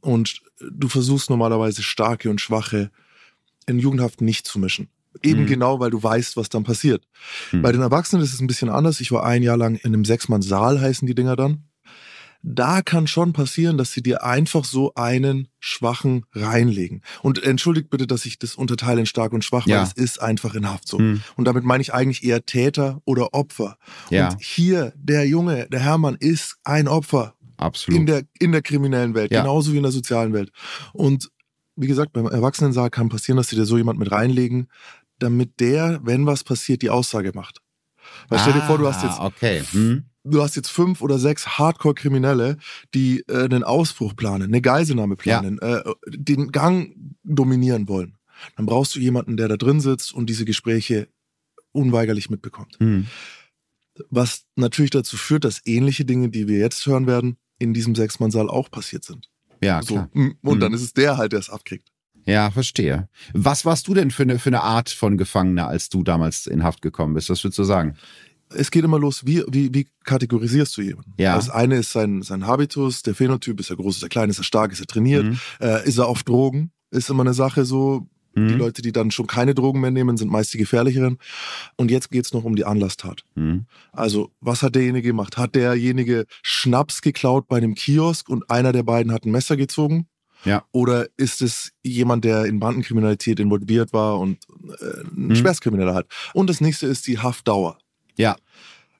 [0.00, 2.90] Und du versuchst normalerweise starke und schwache
[3.66, 4.88] in Jugendhaft nicht zu mischen.
[5.22, 5.46] Eben mhm.
[5.46, 7.04] genau, weil du weißt, was dann passiert.
[7.52, 7.62] Mhm.
[7.62, 9.00] Bei den Erwachsenen ist es ein bisschen anders.
[9.00, 11.64] Ich war ein Jahr lang in einem Sechsmann-Saal, heißen die Dinger dann
[12.42, 17.02] da kann schon passieren, dass sie dir einfach so einen Schwachen reinlegen.
[17.22, 19.78] Und entschuldigt bitte, dass ich das unterteile in stark und schwach, ja.
[19.78, 20.98] weil es ist einfach in Haft so.
[20.98, 21.22] Hm.
[21.36, 23.78] Und damit meine ich eigentlich eher Täter oder Opfer.
[24.10, 24.30] Ja.
[24.30, 27.34] Und hier, der Junge, der Hermann ist ein Opfer.
[27.58, 28.00] Absolut.
[28.00, 29.42] In der, in der kriminellen Welt, ja.
[29.42, 30.50] genauso wie in der sozialen Welt.
[30.92, 31.30] Und
[31.76, 34.68] wie gesagt, beim Erwachsenensaal kann passieren, dass sie dir so jemand mit reinlegen,
[35.20, 37.60] damit der, wenn was passiert, die Aussage macht.
[38.28, 39.62] Weil stell dir vor, du hast jetzt ah, okay.
[39.70, 42.58] hm du hast jetzt fünf oder sechs Hardcore-Kriminelle,
[42.94, 45.78] die äh, einen Ausbruch planen, eine Geiselnahme planen, ja.
[45.78, 48.16] äh, den Gang dominieren wollen.
[48.56, 51.08] Dann brauchst du jemanden, der da drin sitzt und diese Gespräche
[51.72, 52.80] unweigerlich mitbekommt.
[52.80, 53.06] Mhm.
[54.10, 58.48] Was natürlich dazu führt, dass ähnliche Dinge, die wir jetzt hören werden, in diesem Sechsmannsaal
[58.48, 59.28] auch passiert sind.
[59.62, 60.10] Ja, klar.
[60.12, 60.60] So, und mhm.
[60.60, 61.88] dann ist es der halt, der es abkriegt.
[62.24, 63.08] Ja, verstehe.
[63.32, 66.62] Was warst du denn für eine, für eine Art von Gefangener, als du damals in
[66.62, 67.30] Haft gekommen bist?
[67.30, 67.96] Was würdest du sagen?
[68.54, 71.14] Es geht immer los, wie, wie, wie kategorisierst du jemanden?
[71.18, 71.34] Ja.
[71.36, 74.38] Das eine ist sein, sein Habitus, der Phänotyp, ist er groß, ist er klein, ist
[74.38, 75.38] er stark, ist er trainiert, mhm.
[75.60, 78.06] äh, ist er auf Drogen, ist immer eine Sache so.
[78.34, 78.48] Mhm.
[78.48, 81.18] Die Leute, die dann schon keine Drogen mehr nehmen, sind meist die gefährlicheren.
[81.76, 83.24] Und jetzt geht's noch um die Anlasstat.
[83.34, 83.66] Mhm.
[83.92, 85.36] Also, was hat derjenige gemacht?
[85.36, 90.06] Hat derjenige Schnaps geklaut bei einem Kiosk und einer der beiden hat ein Messer gezogen?
[90.44, 90.64] Ja.
[90.72, 94.38] Oder ist es jemand, der in Bandenkriminalität involviert war und
[94.80, 95.36] äh, ein mhm.
[95.36, 96.06] Schwerstkrimineller hat?
[96.34, 97.78] Und das nächste ist die Haftdauer.
[98.16, 98.36] Ja.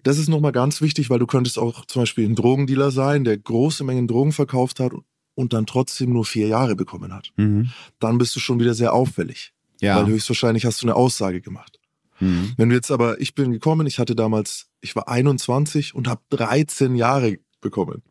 [0.03, 3.39] Das ist nochmal ganz wichtig, weil du könntest auch zum Beispiel ein Drogendealer sein, der
[3.39, 4.93] große Mengen Drogen verkauft hat
[5.35, 7.71] und dann trotzdem nur vier Jahre bekommen hat, mhm.
[8.01, 9.53] dann bist du schon wieder sehr auffällig.
[9.81, 9.97] Ja.
[9.97, 11.81] Weil höchstwahrscheinlich hast du eine Aussage gemacht.
[12.21, 12.53] Mhm.
[12.57, 16.23] Wenn du jetzt aber, ich bin gekommen, ich hatte damals, ich war 21 und habe
[16.31, 18.03] 13 Jahre bekommen.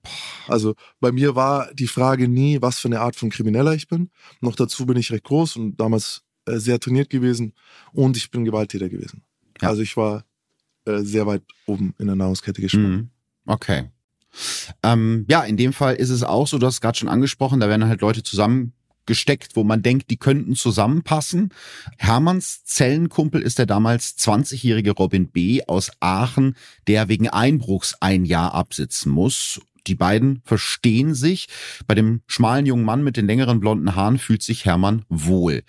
[0.47, 4.09] Also bei mir war die Frage nie, was für eine Art von Krimineller ich bin.
[4.39, 7.53] Noch dazu bin ich recht groß und damals äh, sehr trainiert gewesen
[7.93, 9.23] und ich bin Gewalttäter gewesen.
[9.61, 9.69] Ja.
[9.69, 10.23] Also ich war
[10.85, 12.87] äh, sehr weit oben in der Nahrungskette gespannt.
[12.87, 13.09] Mhm.
[13.45, 13.89] Okay.
[14.83, 17.59] Ähm, ja, in dem Fall ist es auch so, du hast es gerade schon angesprochen,
[17.59, 21.49] da werden halt Leute zusammengesteckt, wo man denkt, die könnten zusammenpassen.
[21.97, 25.63] Hermanns Zellenkumpel ist der damals 20-jährige Robin B.
[25.67, 26.55] aus Aachen,
[26.87, 31.47] der wegen Einbruchs ein Jahr absitzen muss die beiden verstehen sich.
[31.87, 35.63] Bei dem schmalen jungen Mann mit den längeren blonden Haaren fühlt sich Hermann wohl.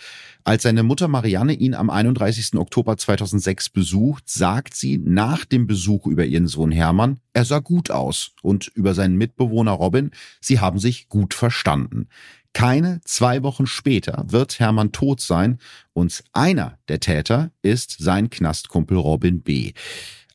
[0.44, 2.54] Als seine Mutter Marianne ihn am 31.
[2.56, 7.90] Oktober 2006 besucht, sagt sie nach dem Besuch über ihren Sohn Hermann, er sah gut
[7.90, 12.08] aus und über seinen Mitbewohner Robin, sie haben sich gut verstanden.
[12.54, 15.58] Keine zwei Wochen später wird Hermann tot sein
[15.94, 19.72] und einer der Täter ist sein Knastkumpel Robin B.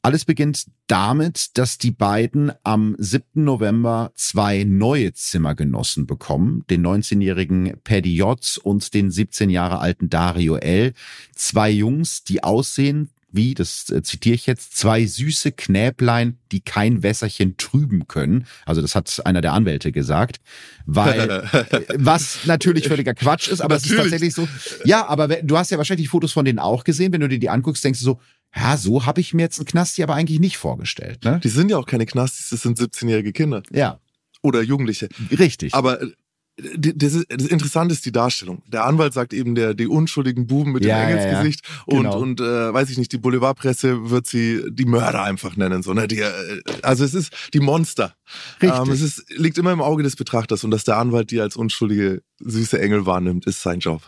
[0.08, 3.44] Alles beginnt damit, dass die beiden am 7.
[3.44, 8.40] November zwei neue Zimmergenossen bekommen, den 19-jährigen Paddy J.
[8.64, 10.94] und den 17 Jahre alten Dario L.
[11.36, 17.04] Zwei Jungs, die aussehen wie, das äh, zitiere ich jetzt, zwei süße Knäblein, die kein
[17.04, 18.48] Wässerchen trüben können.
[18.66, 20.40] Also das hat einer der Anwälte gesagt,
[20.86, 21.44] weil
[21.96, 23.92] was natürlich völliger Quatsch ist, aber natürlich.
[23.92, 24.48] es ist tatsächlich so.
[24.86, 27.40] Ja, aber du hast ja wahrscheinlich die Fotos von denen auch gesehen, wenn du dir
[27.40, 28.22] die anguckst, denkst du so,
[28.56, 31.24] ja, so habe ich mir jetzt einen Knasti aber eigentlich nicht vorgestellt.
[31.24, 31.40] Ne?
[31.44, 33.62] Die sind ja auch keine Knastis, das sind 17-jährige Kinder.
[33.72, 34.00] Ja.
[34.42, 35.10] Oder Jugendliche.
[35.32, 35.74] Richtig.
[35.74, 36.12] Aber äh,
[36.58, 38.64] das, ist, das Interessante ist die Darstellung.
[38.68, 42.02] Der Anwalt sagt eben, der die unschuldigen Buben mit ja, dem Engelsgesicht ja, ja.
[42.02, 42.18] Genau.
[42.18, 45.94] und und äh, weiß ich nicht, die Boulevardpresse wird sie die Mörder einfach nennen, so
[45.94, 46.08] ne?
[46.08, 48.16] Die, äh, also es ist die Monster.
[48.62, 48.80] Richtig.
[48.80, 51.56] Ähm, es ist, liegt immer im Auge des Betrachters und dass der Anwalt die als
[51.56, 54.02] unschuldige süße Engel wahrnimmt, ist sein Job.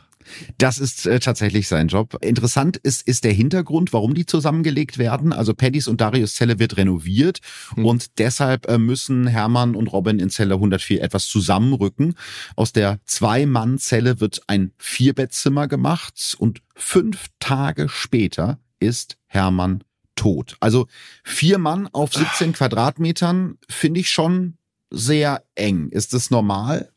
[0.57, 2.17] Das ist äh, tatsächlich sein Job.
[2.23, 5.33] Interessant ist, ist der Hintergrund, warum die zusammengelegt werden.
[5.33, 7.39] Also Paddys und Darius Zelle wird renoviert
[7.75, 7.85] mhm.
[7.85, 12.15] und deshalb äh, müssen Hermann und Robin in Zelle 104 etwas zusammenrücken.
[12.55, 19.83] Aus der Zwei-Mann-Zelle wird ein Vierbettzimmer gemacht und fünf Tage später ist Hermann
[20.15, 20.57] tot.
[20.59, 20.87] Also
[21.23, 24.57] vier Mann auf 17 Quadratmetern finde ich schon
[24.91, 25.89] sehr eng.
[25.89, 26.91] Ist das normal?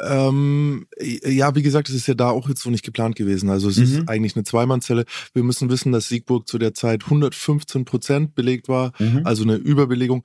[0.00, 3.50] Ähm, ja, wie gesagt, es ist ja da auch jetzt so nicht geplant gewesen.
[3.50, 3.82] Also es mhm.
[3.82, 5.04] ist eigentlich eine Zweimannzelle.
[5.34, 9.22] Wir müssen wissen, dass Siegburg zu der Zeit 115 Prozent belegt war, mhm.
[9.24, 10.24] also eine Überbelegung.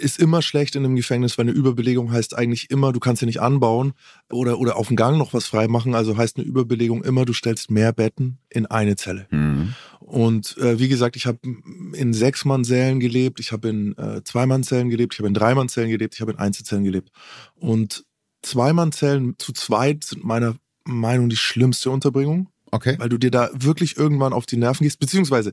[0.00, 3.26] Ist immer schlecht in einem Gefängnis, weil eine Überbelegung heißt eigentlich immer, du kannst ja
[3.26, 3.92] nicht anbauen
[4.30, 5.94] oder, oder auf dem Gang noch was frei machen.
[5.94, 9.26] Also heißt eine Überbelegung immer, du stellst mehr Betten in eine Zelle.
[9.30, 9.74] Mhm.
[10.00, 11.38] Und äh, wie gesagt, ich habe
[11.94, 16.20] in Sechs-Mann-Sälen gelebt, ich habe in äh, Zwei-Mann-Zellen gelebt, ich habe in Drei-Mann-Zellen gelebt, ich
[16.20, 17.10] habe in Einzelzellen gelebt.
[17.54, 18.04] Und
[18.44, 22.48] Zweimannzellen zu zweit sind meiner Meinung die schlimmste Unterbringung.
[22.70, 22.96] Okay.
[22.98, 24.98] Weil du dir da wirklich irgendwann auf die Nerven gehst.
[24.98, 25.52] Beziehungsweise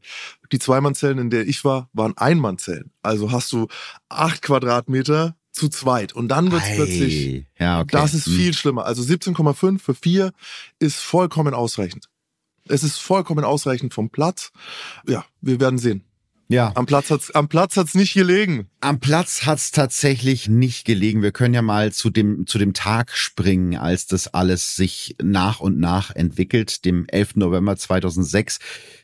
[0.52, 2.92] die Zweimannzellen, in der ich war, waren Einmannzellen.
[3.04, 3.68] Also hast du
[4.10, 6.14] acht Quadratmeter zu zweit.
[6.14, 7.92] Und dann wird es plötzlich, ja, okay.
[7.92, 8.34] das ist hm.
[8.34, 8.86] viel schlimmer.
[8.86, 10.32] Also 17,5 für vier
[10.80, 12.10] ist vollkommen ausreichend.
[12.68, 14.52] Es ist vollkommen ausreichend vom Platz.
[15.08, 16.04] Ja, wir werden sehen.
[16.52, 16.74] Ja.
[16.76, 18.68] Am Platz hat's, am Platz hat's nicht gelegen.
[18.82, 21.22] Am Platz hat's tatsächlich nicht gelegen.
[21.22, 25.62] Wir können ja mal zu dem, zu dem Tag springen, als das alles sich nach
[25.62, 27.38] und nach entwickelt, dem 11.
[27.38, 28.60] November 2006.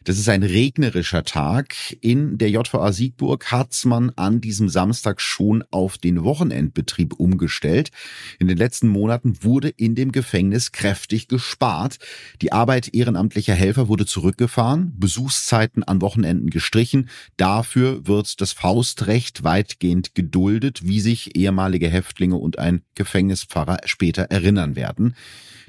[0.07, 1.75] Das ist ein regnerischer Tag.
[1.99, 7.91] In der JVA Siegburg hat's man an diesem Samstag schon auf den Wochenendbetrieb umgestellt.
[8.39, 11.97] In den letzten Monaten wurde in dem Gefängnis kräftig gespart.
[12.41, 17.09] Die Arbeit ehrenamtlicher Helfer wurde zurückgefahren, Besuchszeiten an Wochenenden gestrichen.
[17.35, 24.77] Dafür wird das Faustrecht weitgehend geduldet, wie sich ehemalige Häftlinge und ein Gefängnispfarrer später erinnern
[24.77, 25.15] werden.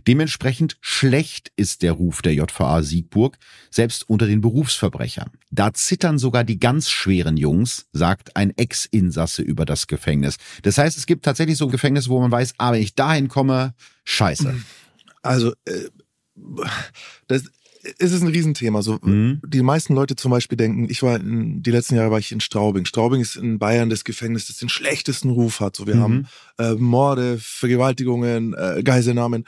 [0.08, 3.36] Dementsprechend schlecht ist der Ruf der JVA Siegburg,
[3.70, 5.30] selbst unter den Berufsverbrechern.
[5.50, 10.38] Da zittern sogar die ganz schweren Jungs, sagt ein Ex-Insasse über das Gefängnis.
[10.62, 13.28] Das heißt, es gibt tatsächlich so ein Gefängnis, wo man weiß, ah, wenn ich dahin
[13.28, 14.56] komme, scheiße.
[15.20, 15.90] Also, äh,
[17.26, 17.42] das,
[17.98, 18.82] es ist ein Riesenthema.
[18.82, 19.40] So, mhm.
[19.44, 22.40] Die meisten Leute zum Beispiel denken, ich war in, die letzten Jahre war ich in
[22.40, 22.84] Straubing.
[22.84, 25.76] Straubing ist in Bayern das Gefängnis, das den schlechtesten Ruf hat.
[25.76, 26.00] So, wir mhm.
[26.00, 29.44] haben äh, Morde, Vergewaltigungen, äh, Geiselnahmen.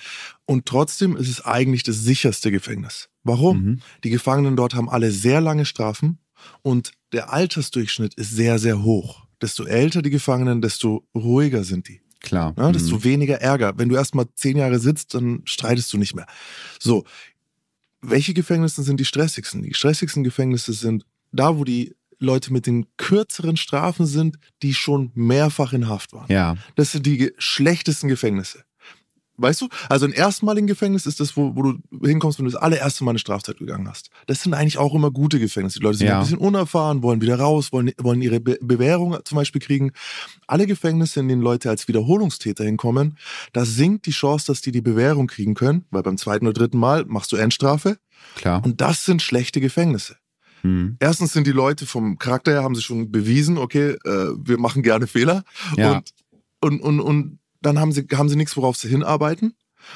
[0.47, 3.09] Und trotzdem ist es eigentlich das sicherste Gefängnis.
[3.23, 3.63] Warum?
[3.63, 3.81] Mhm.
[4.05, 6.19] Die Gefangenen dort haben alle sehr lange Strafen
[6.63, 9.27] und der Altersdurchschnitt ist sehr, sehr hoch.
[9.43, 12.01] Desto älter die Gefangenen, desto ruhiger sind die.
[12.21, 12.55] Klar.
[12.59, 13.05] Ja, desto mhm.
[13.05, 13.73] weniger Ärger.
[13.77, 16.27] Wenn du erst mal zehn Jahre sitzt, dann streitest du nicht mehr.
[16.79, 17.05] So,
[18.03, 19.63] welche Gefängnisse sind die stressigsten?
[19.63, 25.11] Die stressigsten Gefängnisse sind da, wo die Leute mit den kürzeren Strafen sind, die schon
[25.15, 26.31] mehrfach in Haft waren.
[26.31, 26.57] Ja.
[26.77, 28.65] Das sind die schlechtesten Gefängnisse.
[29.41, 29.69] Weißt du?
[29.89, 33.13] Also ein erstmaligen Gefängnis ist das, wo, wo du hinkommst, wenn du das allererste Mal
[33.13, 34.11] eine Strafzeit gegangen hast.
[34.27, 35.79] Das sind eigentlich auch immer gute Gefängnisse.
[35.79, 36.19] Die Leute sind ja.
[36.19, 39.93] ein bisschen unerfahren, wollen wieder raus, wollen, wollen ihre Be Bewährung zum Beispiel kriegen.
[40.47, 43.17] Alle Gefängnisse, in denen Leute als Wiederholungstäter hinkommen,
[43.53, 46.79] da sinkt die Chance, dass die die Bewährung kriegen können, weil beim zweiten oder dritten
[46.79, 47.99] Mal machst du Endstrafe.
[48.37, 48.63] Klar.
[48.65, 50.17] Und das sind schlechte Gefängnisse.
[50.63, 50.97] Hm.
[51.01, 54.83] Erstens sind die Leute vom Charakter her, haben sie schon bewiesen, okay, äh, wir machen
[54.83, 55.43] gerne Fehler.
[55.77, 56.03] Ja.
[56.61, 59.55] Und, und, und, und dann haben sie, haben sie nichts, worauf sie hinarbeiten.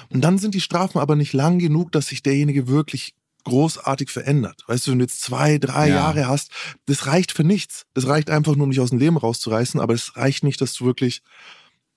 [0.09, 4.64] Und dann sind die Strafen aber nicht lang genug, dass sich derjenige wirklich großartig verändert.
[4.66, 5.96] Weißt du, wenn du jetzt zwei, drei ja.
[5.96, 6.50] Jahre hast,
[6.87, 7.85] das reicht für nichts.
[7.92, 10.72] Das reicht einfach nur, um dich aus dem Leben rauszureißen, aber es reicht nicht, dass
[10.72, 11.22] du wirklich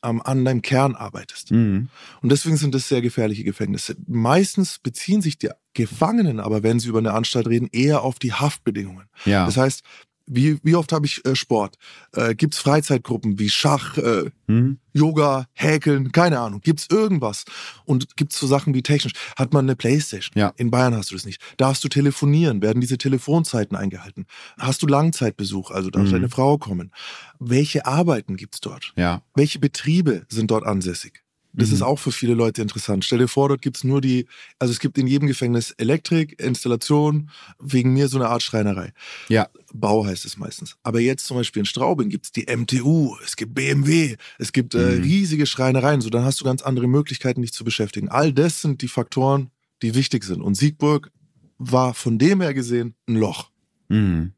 [0.04, 1.52] ähm, an deinem Kern arbeitest.
[1.52, 1.90] Mhm.
[2.22, 3.96] Und deswegen sind das sehr gefährliche Gefängnisse.
[4.08, 8.34] Meistens beziehen sich die Gefangenen aber, wenn sie über eine Anstalt reden, eher auf die
[8.34, 9.08] Haftbedingungen.
[9.26, 9.46] Ja.
[9.46, 9.84] Das heißt,
[10.28, 11.78] wie, wie oft habe ich äh, Sport?
[12.14, 14.80] Äh, gibt's Freizeitgruppen wie Schach, äh, mhm.
[14.94, 16.62] Yoga, Häkeln, keine Ahnung.
[16.62, 17.46] Gibt's irgendwas?
[17.86, 19.14] Und gibt's so Sachen wie technisch?
[19.38, 20.34] Hat man eine Playstation?
[20.36, 20.54] Ja.
[20.58, 21.42] In Bayern hast du das nicht.
[21.58, 22.62] Darfst du telefonieren?
[22.62, 24.26] Werden diese Telefonzeiten eingehalten?
[24.58, 25.72] Hast du Langzeitbesuch?
[25.72, 26.12] Also darf mhm.
[26.12, 26.92] deine Frau kommen?
[27.40, 28.94] Welche Arbeiten gibt's dort?
[28.96, 29.22] Ja.
[29.36, 31.24] Welche Betriebe sind dort ansässig?
[31.58, 31.76] Das mhm.
[31.76, 33.04] ist auch für viele Leute interessant.
[33.04, 34.28] Stell dir vor, dort gibt's nur die,
[34.60, 38.94] also es gibt in jedem Gefängnis Elektrik, Installation, wegen mir so eine Art Schreinerei.
[39.28, 39.50] Ja.
[39.74, 40.78] Bau heißt es meistens.
[40.84, 44.78] Aber jetzt zum Beispiel in Straubing gibt's die MTU, es gibt BMW, es gibt äh,
[44.78, 45.02] mhm.
[45.02, 46.00] riesige Schreinereien.
[46.00, 48.08] So, dann hast du ganz andere Möglichkeiten, dich zu beschäftigen.
[48.08, 49.50] All das sind die Faktoren,
[49.82, 50.42] die wichtig sind.
[50.42, 51.12] Und Siegburg
[51.58, 53.50] war von dem her gesehen ein Loch.
[53.90, 54.34] Mhm.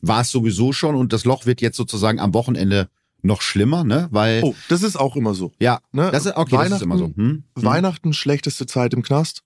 [0.00, 2.88] War es sowieso schon und das Loch wird jetzt sozusagen am Wochenende
[3.22, 4.08] noch schlimmer, ne?
[4.10, 5.52] Weil oh, das ist auch immer so.
[5.58, 6.10] Ja, ne?
[6.10, 7.06] das ist okay, das ist immer so.
[7.06, 7.14] Hm?
[7.16, 7.44] Hm?
[7.54, 9.42] Weihnachten schlechteste Zeit im Knast,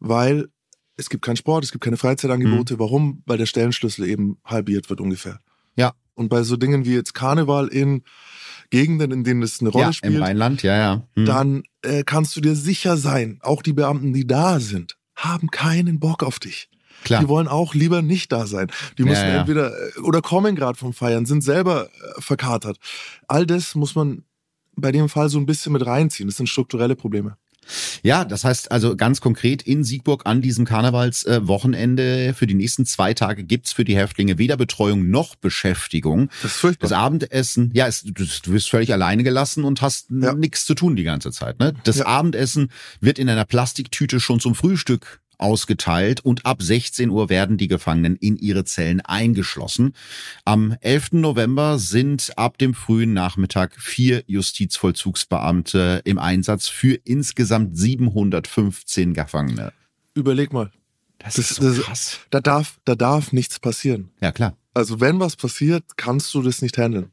[0.00, 0.48] weil
[0.96, 2.74] es gibt keinen Sport, es gibt keine Freizeitangebote.
[2.74, 2.80] Hm.
[2.80, 3.22] Warum?
[3.26, 5.40] Weil der Stellenschlüssel eben halbiert wird ungefähr.
[5.76, 5.92] Ja.
[6.14, 8.02] Und bei so Dingen wie jetzt Karneval in
[8.70, 11.02] Gegenden, in denen es eine Rolle ja, spielt, im Rheinland, ja, ja.
[11.14, 11.24] Hm.
[11.24, 15.98] Dann äh, kannst du dir sicher sein, auch die Beamten, die da sind, haben keinen
[15.98, 16.69] Bock auf dich.
[17.04, 17.20] Klar.
[17.20, 18.70] Die wollen auch lieber nicht da sein.
[18.98, 19.40] Die müssen ja, ja.
[19.40, 22.78] entweder äh, oder kommen gerade vom Feiern, sind selber äh, verkatert.
[23.28, 24.24] All das muss man
[24.76, 26.28] bei dem Fall so ein bisschen mit reinziehen.
[26.28, 27.36] Das sind strukturelle Probleme.
[28.02, 32.86] Ja, das heißt also ganz konkret in Siegburg an diesem Karnevalswochenende äh, für die nächsten
[32.86, 36.30] zwei Tage gibt's für die Häftlinge weder Betreuung noch Beschäftigung.
[36.42, 36.88] Das ist furchtbar.
[36.88, 40.34] Das Abendessen, ja, es, du, wirst völlig alleine gelassen und hast ja.
[40.34, 41.58] nichts zu tun die ganze Zeit.
[41.58, 41.74] Ne?
[41.84, 42.06] Das ja.
[42.06, 47.68] Abendessen wird in einer Plastiktüte schon zum Frühstück ausgeteilt und ab 16 Uhr werden die
[47.68, 49.94] Gefangenen in ihre Zellen eingeschlossen.
[50.44, 51.12] Am 11.
[51.12, 59.72] November sind ab dem frühen Nachmittag vier Justizvollzugsbeamte im Einsatz für insgesamt 715 Gefangene.
[60.14, 60.70] Überleg mal.
[61.18, 62.20] Das, das ist so das, krass.
[62.30, 64.10] Da darf, da darf nichts passieren.
[64.20, 64.56] Ja, klar.
[64.74, 67.10] Also wenn was passiert, kannst du das nicht handeln.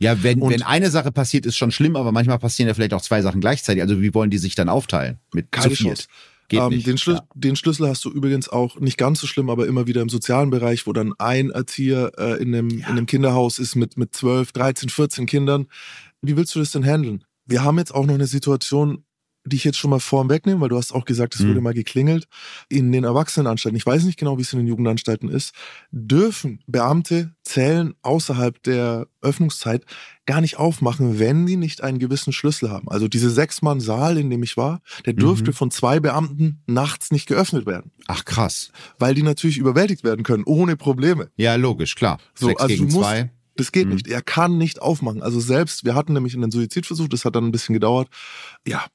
[0.00, 3.02] Ja, wenn, wenn eine Sache passiert, ist schon schlimm, aber manchmal passieren ja vielleicht auch
[3.02, 3.82] zwei Sachen gleichzeitig.
[3.82, 5.18] Also wie wollen die sich dann aufteilen?
[5.34, 6.08] Mit Keine zu Chance.
[6.52, 6.82] Ähm.
[6.82, 7.28] Den, Schlüssel, ja.
[7.34, 10.50] den Schlüssel hast du übrigens auch nicht ganz so schlimm, aber immer wieder im sozialen
[10.50, 12.86] Bereich, wo dann ein Erzieher äh, in, einem, ja.
[12.86, 15.66] in einem Kinderhaus ist mit, mit 12, 13, 14 Kindern.
[16.22, 17.24] Wie willst du das denn handeln?
[17.46, 19.04] Wir haben jetzt auch noch eine Situation,
[19.44, 21.50] die ich jetzt schon mal vorn wegnehme, weil du hast auch gesagt, es mhm.
[21.50, 22.26] wurde mal geklingelt.
[22.68, 25.54] In den Erwachsenenanstalten, ich weiß nicht genau, wie es in den Jugendanstalten ist,
[25.90, 29.84] dürfen Beamte Zellen außerhalb der Öffnungszeit
[30.26, 32.88] gar nicht aufmachen, wenn die nicht einen gewissen Schlüssel haben.
[32.88, 35.54] Also diese Sechs-Mann-Saal, in dem ich war, der dürfte mhm.
[35.54, 37.90] von zwei Beamten nachts nicht geöffnet werden.
[38.06, 38.70] Ach krass.
[38.98, 41.30] Weil die natürlich überwältigt werden können, ohne Probleme.
[41.36, 42.18] Ja, logisch, klar.
[42.34, 43.30] So, Sechs also gegen du musst, zwei.
[43.56, 43.94] Das geht mhm.
[43.94, 44.06] nicht.
[44.06, 45.22] Er kann nicht aufmachen.
[45.22, 48.08] Also selbst, wir hatten nämlich einen Suizidversuch, das hat dann ein bisschen gedauert.
[48.66, 48.86] Ja,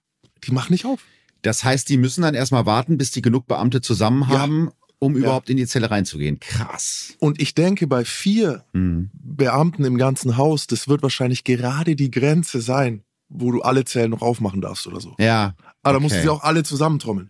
[0.45, 1.01] die machen nicht auf.
[1.41, 4.71] Das heißt, die müssen dann erstmal warten, bis die genug Beamte zusammen haben, ja.
[4.99, 5.19] um ja.
[5.19, 6.39] überhaupt in die Zelle reinzugehen.
[6.39, 7.13] Krass.
[7.19, 9.11] Und ich denke, bei vier mhm.
[9.13, 14.11] Beamten im ganzen Haus, das wird wahrscheinlich gerade die Grenze sein, wo du alle Zellen
[14.11, 15.15] noch aufmachen darfst oder so.
[15.19, 15.55] Ja.
[15.83, 15.93] Aber okay.
[15.93, 17.29] da mussten sie auch alle zusammentrommeln.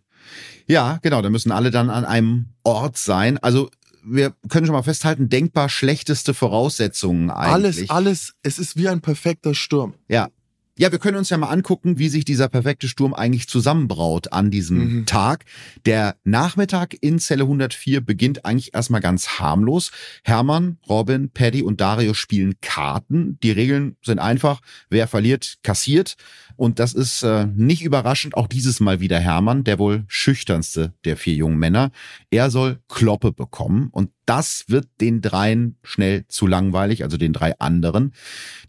[0.68, 1.22] Ja, genau.
[1.22, 3.38] Da müssen alle dann an einem Ort sein.
[3.40, 3.70] Also
[4.06, 7.92] wir können schon mal festhalten, denkbar schlechteste Voraussetzungen Alles, eigentlich.
[7.92, 9.96] alles, es ist wie ein perfekter Sturm.
[10.08, 10.30] Ja,
[10.78, 14.52] ja, wir können uns ja mal angucken, wie sich dieser perfekte Sturm eigentlich zusammenbraut an
[14.52, 15.06] diesem mhm.
[15.06, 15.46] Tag.
[15.86, 19.92] Der Nachmittag in Zelle 104 beginnt eigentlich erstmal ganz harmlos.
[20.24, 23.40] Hermann, Robin, Paddy und Dario spielen Karten.
[23.42, 24.60] Die Regeln sind einfach.
[24.90, 26.18] Wer verliert, kassiert.
[26.58, 31.18] Und das ist äh, nicht überraschend, auch dieses Mal wieder Hermann, der wohl schüchternste der
[31.18, 31.92] vier jungen Männer.
[32.30, 37.58] Er soll Kloppe bekommen und das wird den dreien schnell zu langweilig, also den drei
[37.60, 38.14] anderen.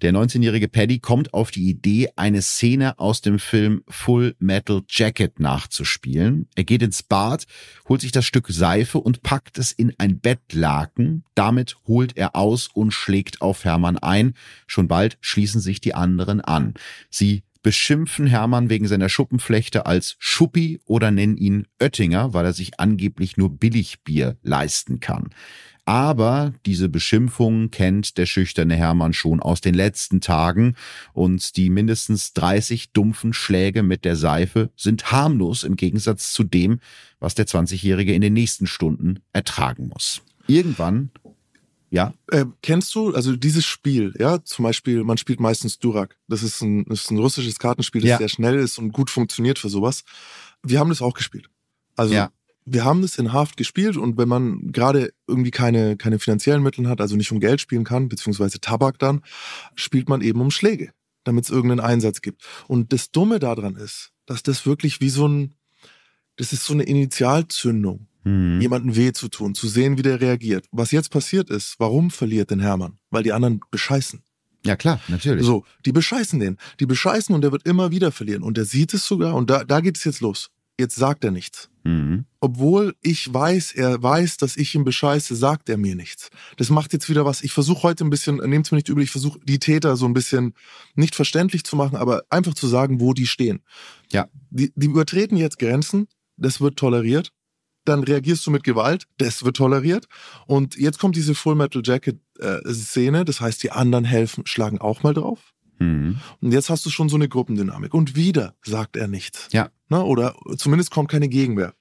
[0.02, 5.40] Der 19-jährige Paddy kommt auf die Idee, eine Szene aus dem Film Full Metal Jacket
[5.40, 6.48] nachzuspielen.
[6.56, 7.46] Er geht ins Bad,
[7.88, 11.24] holt sich das Stück Seife und packt es in ein Bettlaken.
[11.34, 14.34] Damit holt er aus und schlägt auf Hermann ein.
[14.66, 16.74] Schon bald schließen sich die anderen an.
[17.08, 22.78] Sie beschimpfen Hermann wegen seiner Schuppenflechte als Schuppi oder nennen ihn Oettinger, weil er sich
[22.78, 25.30] angeblich nur Billigbier leisten kann.
[25.84, 30.76] Aber diese Beschimpfung kennt der schüchterne Hermann schon aus den letzten Tagen
[31.12, 36.78] und die mindestens 30 dumpfen Schläge mit der Seife sind harmlos im Gegensatz zu dem,
[37.18, 40.22] was der 20-Jährige in den nächsten Stunden ertragen muss.
[40.46, 41.10] Irgendwann
[41.90, 42.12] ja.
[42.28, 46.16] Äh, kennst du, also dieses Spiel, ja, zum Beispiel, man spielt meistens Durak.
[46.28, 48.18] Das ist ein, das ist ein russisches Kartenspiel, das ja.
[48.18, 50.04] sehr schnell ist und gut funktioniert für sowas.
[50.62, 51.48] Wir haben das auch gespielt.
[51.94, 52.30] Also ja
[52.66, 56.88] wir haben das in Haft gespielt und wenn man gerade irgendwie keine, keine finanziellen Mittel
[56.88, 59.22] hat, also nicht um Geld spielen kann, beziehungsweise Tabak dann,
[59.76, 60.90] spielt man eben um Schläge,
[61.22, 62.42] damit es irgendeinen Einsatz gibt.
[62.66, 65.54] Und das Dumme daran ist, dass das wirklich wie so ein,
[66.34, 68.60] das ist so eine Initialzündung, mhm.
[68.60, 70.66] jemanden weh zu tun, zu sehen, wie der reagiert.
[70.72, 72.98] Was jetzt passiert ist, warum verliert denn Hermann?
[73.10, 74.22] Weil die anderen bescheißen.
[74.64, 75.46] Ja, klar, natürlich.
[75.46, 76.58] So, die bescheißen den.
[76.80, 78.42] Die bescheißen und der wird immer wieder verlieren.
[78.42, 80.50] Und der sieht es sogar und da, da geht es jetzt los.
[80.78, 81.70] Jetzt sagt er nichts.
[81.84, 82.26] Mhm.
[82.40, 86.30] Obwohl ich weiß, er weiß, dass ich ihn bescheiße, sagt er mir nichts.
[86.56, 87.42] Das macht jetzt wieder was.
[87.42, 90.04] Ich versuche heute ein bisschen, nehmt es mir nicht übel, ich versuche die Täter so
[90.04, 90.52] ein bisschen
[90.96, 93.62] nicht verständlich zu machen, aber einfach zu sagen, wo die stehen.
[94.12, 94.28] Ja.
[94.50, 97.32] Die, die übertreten jetzt Grenzen, das wird toleriert.
[97.86, 100.06] Dann reagierst du mit Gewalt, das wird toleriert.
[100.46, 104.78] Und jetzt kommt diese Full Metal Jacket äh, Szene, das heißt, die anderen helfen, schlagen
[104.78, 105.54] auch mal drauf.
[105.78, 106.18] Mhm.
[106.40, 107.94] Und jetzt hast du schon so eine Gruppendynamik.
[107.94, 109.48] Und wieder sagt er nichts.
[109.52, 109.70] Ja.
[109.88, 111.74] Na, oder zumindest kommt keine Gegenwehr.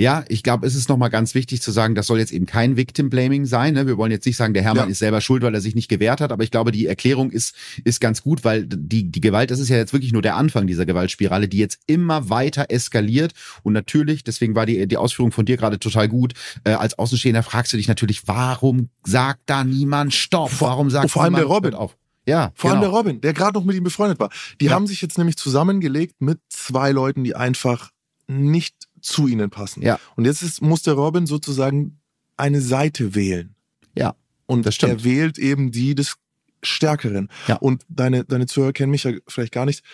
[0.00, 2.78] Ja, ich glaube, es ist nochmal ganz wichtig zu sagen, das soll jetzt eben kein
[2.78, 3.74] Victim Blaming sein.
[3.74, 3.86] Ne?
[3.86, 4.92] Wir wollen jetzt nicht sagen, der Hermann ja.
[4.92, 7.54] ist selber schuld, weil er sich nicht gewehrt hat, aber ich glaube, die Erklärung ist,
[7.84, 10.66] ist ganz gut, weil die, die Gewalt, das ist ja jetzt wirklich nur der Anfang
[10.66, 13.34] dieser Gewaltspirale, die jetzt immer weiter eskaliert.
[13.62, 16.32] Und natürlich, deswegen war die, die Ausführung von dir gerade total gut,
[16.64, 20.50] äh, als Außenstehender fragst du dich natürlich, warum sagt da niemand Stopp?
[20.60, 21.98] Warum sagt vor allem der Robin auf?
[22.24, 22.80] Ja, vor genau.
[22.80, 24.30] allem der Robin, der gerade noch mit ihm befreundet war.
[24.62, 24.72] Die ja.
[24.72, 27.90] haben sich jetzt nämlich zusammengelegt mit zwei Leuten, die einfach
[28.30, 29.82] nicht zu ihnen passen.
[29.82, 29.98] Ja.
[30.16, 32.00] Und jetzt ist, muss der Robin sozusagen
[32.36, 33.54] eine Seite wählen.
[33.94, 34.14] Ja.
[34.46, 34.92] Und das stimmt.
[34.92, 36.16] er wählt eben die des
[36.62, 37.28] Stärkeren.
[37.46, 37.56] Ja.
[37.56, 39.84] Und deine, deine Zuhörer kennen mich ja vielleicht gar nicht.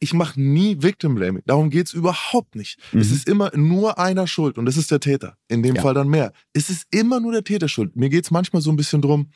[0.00, 1.42] Ich mache nie Victim Blaming.
[1.46, 2.78] Darum geht's überhaupt nicht.
[2.92, 3.00] Mhm.
[3.00, 5.36] Es ist immer nur einer schuld und das ist der Täter.
[5.48, 5.82] In dem ja.
[5.82, 6.32] Fall dann mehr.
[6.52, 7.96] Es ist immer nur der Täter schuld.
[7.96, 9.30] Mir geht's manchmal so ein bisschen drum,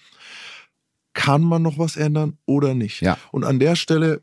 [1.15, 3.01] kann man noch was ändern oder nicht?
[3.01, 3.19] Ja.
[3.33, 4.23] Und an der Stelle,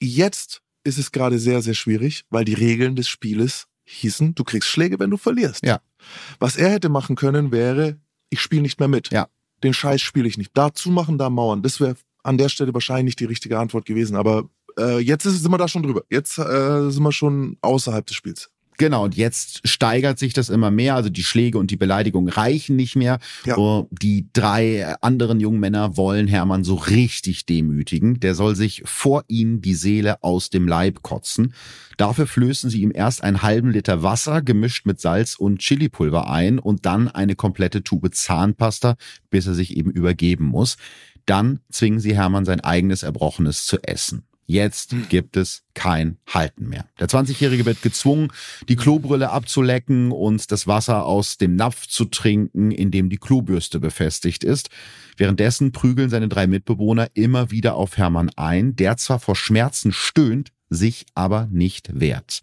[0.00, 4.68] jetzt ist es gerade sehr, sehr schwierig, weil die Regeln des Spieles hießen, du kriegst
[4.68, 5.64] Schläge, wenn du verlierst.
[5.64, 5.80] Ja.
[6.38, 7.98] Was er hätte machen können, wäre,
[8.30, 9.10] ich spiele nicht mehr mit.
[9.10, 9.28] Ja.
[9.62, 10.50] Den Scheiß spiele ich nicht.
[10.54, 11.62] Da zumachen, da mauern.
[11.62, 14.16] Das wäre an der Stelle wahrscheinlich nicht die richtige Antwort gewesen.
[14.16, 16.02] Aber äh, jetzt ist, sind wir da schon drüber.
[16.10, 18.50] Jetzt äh, sind wir schon außerhalb des Spiels.
[18.76, 20.96] Genau, und jetzt steigert sich das immer mehr.
[20.96, 23.18] Also die Schläge und die Beleidigungen reichen nicht mehr.
[23.44, 23.56] Ja.
[23.56, 28.20] Oh, die drei anderen jungen Männer wollen Hermann so richtig demütigen.
[28.20, 31.54] Der soll sich vor ihnen die Seele aus dem Leib kotzen.
[31.96, 36.58] Dafür flößen sie ihm erst einen halben Liter Wasser gemischt mit Salz und Chilipulver ein
[36.58, 38.96] und dann eine komplette Tube Zahnpasta,
[39.30, 40.76] bis er sich eben übergeben muss.
[41.26, 44.24] Dann zwingen sie Hermann sein eigenes Erbrochenes zu essen.
[44.46, 46.86] Jetzt gibt es kein Halten mehr.
[47.00, 48.32] Der 20-Jährige wird gezwungen,
[48.68, 53.80] die Klobrille abzulecken und das Wasser aus dem Napf zu trinken, in dem die Klobürste
[53.80, 54.68] befestigt ist.
[55.16, 60.52] Währenddessen prügeln seine drei Mitbewohner immer wieder auf Hermann ein, der zwar vor Schmerzen stöhnt,
[60.70, 62.40] sich aber nicht wehrt.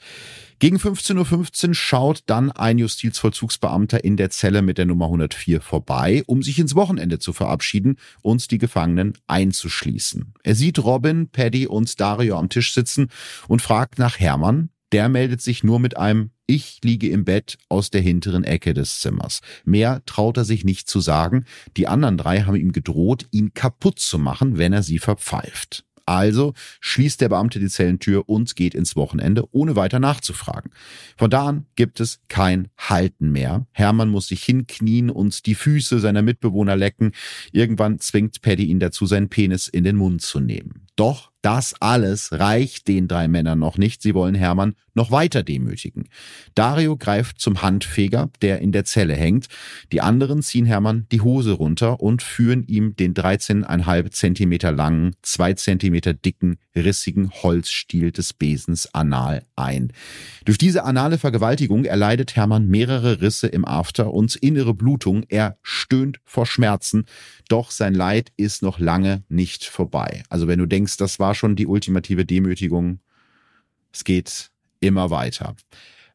[0.59, 6.23] Gegen 15.15 Uhr schaut dann ein Justizvollzugsbeamter in der Zelle mit der Nummer 104 vorbei,
[6.27, 10.33] um sich ins Wochenende zu verabschieden und die Gefangenen einzuschließen.
[10.43, 13.09] Er sieht Robin, Paddy und Dario am Tisch sitzen
[13.47, 14.69] und fragt nach Hermann.
[14.91, 18.99] Der meldet sich nur mit einem Ich liege im Bett aus der hinteren Ecke des
[18.99, 19.39] Zimmers.
[19.63, 21.45] Mehr traut er sich nicht zu sagen.
[21.77, 25.85] Die anderen drei haben ihm gedroht, ihn kaputt zu machen, wenn er sie verpfeift.
[26.11, 30.71] Also schließt der Beamte die Zellentür und geht ins Wochenende, ohne weiter nachzufragen.
[31.15, 33.65] Von da an gibt es kein Halten mehr.
[33.71, 37.13] Hermann muss sich hinknien und die Füße seiner Mitbewohner lecken.
[37.53, 40.85] Irgendwann zwingt Paddy ihn dazu, seinen Penis in den Mund zu nehmen.
[40.97, 44.01] Doch das alles reicht den drei Männern noch nicht.
[44.01, 46.09] Sie wollen Hermann noch weiter demütigen.
[46.53, 49.47] Dario greift zum Handfeger, der in der Zelle hängt.
[49.91, 55.53] Die anderen ziehen Hermann die Hose runter und führen ihm den 13,5 Zentimeter langen, zwei
[55.53, 59.93] Zentimeter dicken, rissigen Holzstiel des Besens anal ein.
[60.45, 65.23] Durch diese anale Vergewaltigung erleidet Hermann mehrere Risse im After und innere Blutung.
[65.29, 67.05] Er stöhnt vor Schmerzen.
[67.51, 70.23] Doch sein Leid ist noch lange nicht vorbei.
[70.29, 72.99] Also wenn du denkst, das war schon die ultimative Demütigung,
[73.91, 75.57] es geht immer weiter.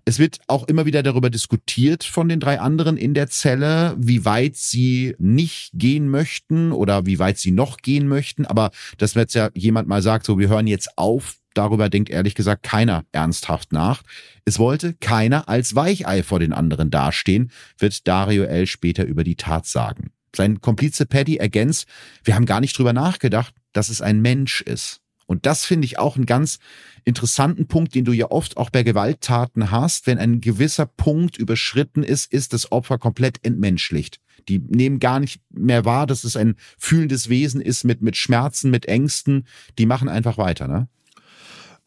[0.07, 4.25] Es wird auch immer wieder darüber diskutiert von den drei anderen in der Zelle, wie
[4.25, 8.47] weit sie nicht gehen möchten oder wie weit sie noch gehen möchten.
[8.47, 12.35] Aber dass jetzt ja jemand mal sagt, so wir hören jetzt auf, darüber denkt ehrlich
[12.35, 14.05] gesagt keiner ernsthaft nach.
[14.47, 18.67] Es wollte keiner als Weichei vor den anderen dastehen, wird Dario L.
[18.67, 20.13] später über die Tat sagen.
[20.35, 21.87] Sein Komplize Paddy ergänzt,
[22.25, 25.01] wir haben gar nicht drüber nachgedacht, dass es ein Mensch ist.
[25.27, 26.59] Und das finde ich auch einen ganz
[27.05, 30.07] interessanten Punkt, den du ja oft auch bei Gewalttaten hast.
[30.07, 34.21] Wenn ein gewisser Punkt überschritten ist, ist das Opfer komplett entmenschlicht.
[34.49, 38.71] Die nehmen gar nicht mehr wahr, dass es ein fühlendes Wesen ist mit, mit Schmerzen,
[38.71, 39.47] mit Ängsten.
[39.79, 40.89] Die machen einfach weiter, ne?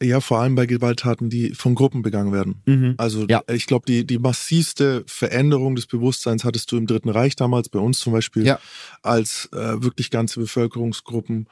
[0.02, 2.62] Ja, vor allem bei Gewalttaten, die von Gruppen begangen werden.
[2.64, 2.94] Mhm.
[2.96, 3.42] Also ja.
[3.52, 7.78] ich glaube, die, die massivste Veränderung des Bewusstseins hattest du im Dritten Reich damals, bei
[7.78, 8.58] uns zum Beispiel, ja.
[9.02, 11.48] als äh, wirklich ganze Bevölkerungsgruppen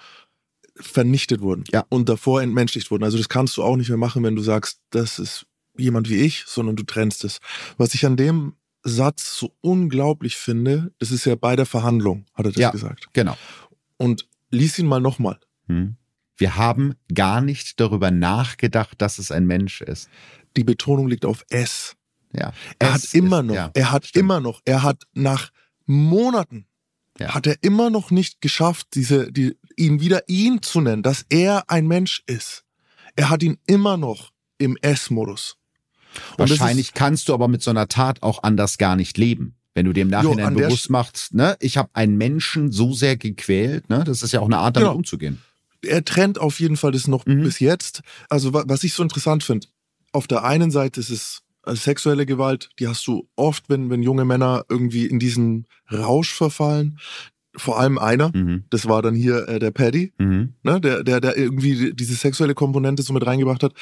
[0.77, 1.85] vernichtet wurden ja.
[1.89, 3.05] und davor entmenschlicht wurden.
[3.05, 5.47] Also das kannst du auch nicht mehr machen, wenn du sagst, das ist
[5.77, 7.41] jemand wie ich, sondern du trennst es.
[7.77, 12.47] Was ich an dem Satz so unglaublich finde, das ist ja bei der Verhandlung, hat
[12.47, 13.09] er das ja, gesagt.
[13.13, 13.37] Genau.
[13.97, 15.39] Und lies ihn mal nochmal.
[15.67, 15.97] Hm.
[16.39, 20.09] Wir haben gar nicht darüber nachgedacht, dass es ein Mensch ist.
[20.57, 21.97] Die Betonung liegt auf es.
[22.33, 22.53] Ja.
[22.79, 24.25] Er es hat immer ist, noch, ja, er hat stimmt.
[24.25, 25.51] immer noch, er hat nach
[25.87, 26.67] Monaten
[27.19, 27.35] ja.
[27.35, 31.65] hat er immer noch nicht geschafft, diese, die, ihn wieder ihn zu nennen, dass er
[31.69, 32.65] ein Mensch ist.
[33.17, 35.57] Er hat ihn immer noch im S-Modus.
[36.37, 39.55] Wahrscheinlich kannst du aber mit so einer Tat auch anders gar nicht leben.
[39.75, 43.89] Wenn du dem Nachhinein jo, bewusst machst, ne, ich habe einen Menschen so sehr gequält,
[43.89, 44.97] ne, das ist ja auch eine Art, damit genau.
[44.97, 45.41] umzugehen.
[45.85, 47.43] Er trennt auf jeden Fall das noch mhm.
[47.43, 48.03] bis jetzt.
[48.29, 49.69] Also was ich so interessant finde,
[50.13, 54.03] auf der einen Seite ist es also sexuelle Gewalt, die hast du oft, wenn, wenn
[54.03, 56.99] junge Männer irgendwie in diesen Rausch verfallen.
[57.57, 58.65] Vor allem einer, mhm.
[58.71, 60.55] das war dann hier äh, der Paddy, mhm.
[60.63, 63.75] ne, der, der, der irgendwie diese sexuelle Komponente so mit reingebracht hat.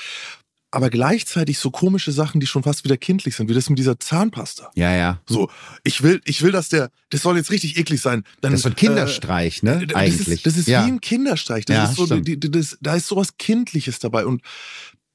[0.76, 3.98] Aber gleichzeitig so komische Sachen, die schon fast wieder kindlich sind, wie das mit dieser
[3.98, 4.70] Zahnpasta.
[4.74, 5.20] Ja, ja.
[5.26, 5.48] So,
[5.84, 8.24] ich will, ich will, dass der, das soll jetzt richtig eklig sein.
[8.42, 9.86] Dann, das ist ein Kinderstreich, äh, ne?
[9.94, 10.18] Eigentlich.
[10.18, 10.84] Das ist, das ist ja.
[10.84, 11.64] wie ein Kinderstreich.
[11.64, 14.26] Das ja, ist so, die, die, das, da ist sowas Kindliches dabei.
[14.26, 14.42] Und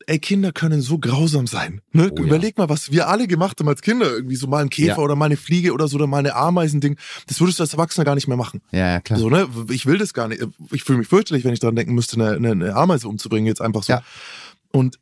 [0.08, 1.82] ey, Kinder können so grausam sein.
[1.92, 2.12] Ne?
[2.12, 2.64] Oh, Überleg ja.
[2.64, 4.10] mal, was wir alle gemacht haben als Kinder.
[4.12, 4.98] Irgendwie so mal ein Käfer ja.
[4.98, 6.98] oder mal eine Fliege oder so oder mal eine Ameisending.
[7.28, 8.62] Das würdest du als Erwachsener gar nicht mehr machen.
[8.72, 9.20] Ja, ja klar.
[9.20, 9.48] So, ne?
[9.70, 10.44] Ich will das gar nicht.
[10.72, 13.62] Ich fühle mich fürchterlich, wenn ich daran denken müsste, eine, eine, eine Ameise umzubringen, jetzt
[13.62, 13.94] einfach so.
[13.94, 14.02] Ja.
[14.72, 14.98] Und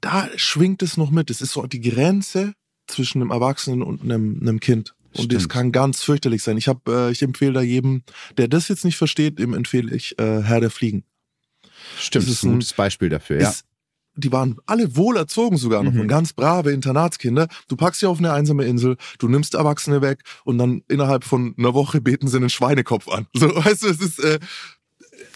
[0.00, 1.30] da schwingt es noch mit.
[1.30, 2.54] Es ist so die Grenze
[2.86, 4.94] zwischen einem Erwachsenen und einem, einem Kind.
[5.12, 5.34] Und Stimmt.
[5.34, 6.56] das kann ganz fürchterlich sein.
[6.56, 8.02] Ich habe, äh, ich empfehle da jedem,
[8.36, 11.04] der das jetzt nicht versteht, dem empfehle ich äh, Herr der Fliegen.
[11.98, 13.52] Stimmt, das ist ein gutes Beispiel dafür, ja
[14.20, 16.00] die waren alle wohl erzogen sogar noch mhm.
[16.00, 17.48] und ganz brave Internatskinder.
[17.68, 21.54] Du packst sie auf eine einsame Insel, du nimmst Erwachsene weg und dann innerhalb von
[21.58, 23.26] einer Woche beten sie einen Schweinekopf an.
[23.32, 24.38] So, weißt du, es ist äh,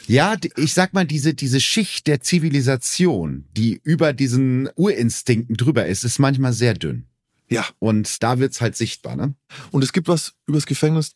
[0.06, 6.04] ja, ich sag mal, diese, diese Schicht der Zivilisation, die über diesen Urinstinkten drüber ist,
[6.04, 7.06] ist manchmal sehr dünn.
[7.48, 7.66] Ja.
[7.78, 9.34] Und da wird's halt sichtbar, ne?
[9.70, 11.12] Und es gibt was übers Gefängnis,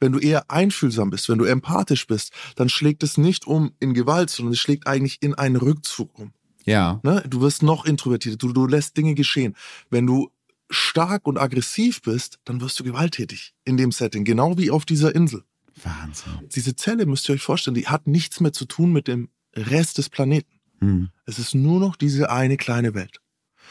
[0.00, 3.94] wenn du eher einfühlsam bist, wenn du empathisch bist, dann schlägt es nicht um in
[3.94, 6.32] Gewalt, sondern es schlägt eigentlich in einen Rückzug um.
[6.64, 7.00] Ja.
[7.02, 7.22] Ne?
[7.28, 9.54] Du wirst noch introvertierter, du, du lässt Dinge geschehen.
[9.90, 10.30] Wenn du
[10.70, 15.14] stark und aggressiv bist, dann wirst du gewalttätig in dem Setting, genau wie auf dieser
[15.14, 15.44] Insel.
[15.84, 16.48] Wahnsinn.
[16.54, 19.98] Diese Zelle müsst ihr euch vorstellen, die hat nichts mehr zu tun mit dem Rest
[19.98, 20.60] des Planeten.
[20.80, 21.10] Hm.
[21.26, 23.20] Es ist nur noch diese eine kleine Welt.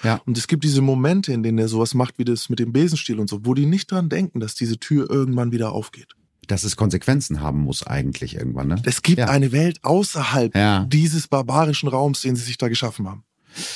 [0.03, 0.21] Ja.
[0.25, 3.19] Und es gibt diese Momente, in denen er sowas macht wie das mit dem Besenstiel
[3.19, 6.15] und so, wo die nicht dran denken, dass diese Tür irgendwann wieder aufgeht
[6.47, 8.67] dass es Konsequenzen haben muss eigentlich irgendwann.
[8.67, 8.81] Ne?
[8.83, 9.27] Es gibt ja.
[9.27, 10.85] eine Welt außerhalb ja.
[10.85, 13.23] dieses barbarischen Raums, den sie sich da geschaffen haben.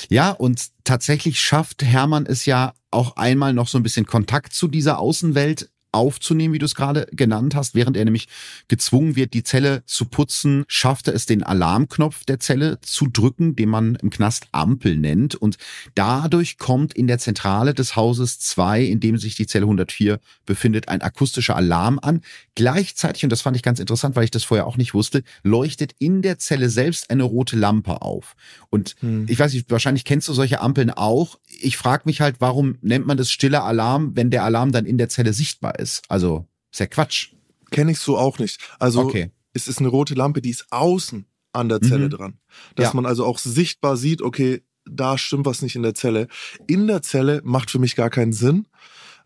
[0.08, 4.68] Ja, und tatsächlich schafft Hermann es ja auch einmal noch so ein bisschen Kontakt zu
[4.68, 7.74] dieser Außenwelt aufzunehmen, wie du es gerade genannt hast.
[7.74, 8.28] Während er nämlich
[8.68, 13.56] gezwungen wird, die Zelle zu putzen, schafft er es, den Alarmknopf der Zelle zu drücken,
[13.56, 15.34] den man im Knast Ampel nennt.
[15.34, 15.56] Und
[15.94, 20.88] dadurch kommt in der Zentrale des Hauses 2, in dem sich die Zelle 104 befindet,
[20.88, 22.22] ein akustischer Alarm an.
[22.54, 25.94] Gleichzeitig, und das fand ich ganz interessant, weil ich das vorher auch nicht wusste, leuchtet
[25.98, 28.34] in der Zelle selbst eine rote Lampe auf.
[28.70, 29.26] Und hm.
[29.28, 31.38] ich weiß nicht, wahrscheinlich kennst du solche Ampeln auch.
[31.46, 34.98] Ich frage mich halt, warum nennt man das stiller Alarm, wenn der Alarm dann in
[34.98, 35.86] der Zelle sichtbar ist?
[35.86, 36.10] ist.
[36.10, 37.32] Also, ist ja Quatsch.
[37.70, 38.60] Kenne ich so auch nicht.
[38.78, 39.30] Also, okay.
[39.52, 42.10] es ist eine rote Lampe, die ist außen an der Zelle mhm.
[42.10, 42.38] dran.
[42.74, 42.94] Dass ja.
[42.94, 46.28] man also auch sichtbar sieht, okay, da stimmt was nicht in der Zelle.
[46.66, 48.68] In der Zelle macht für mich gar keinen Sinn.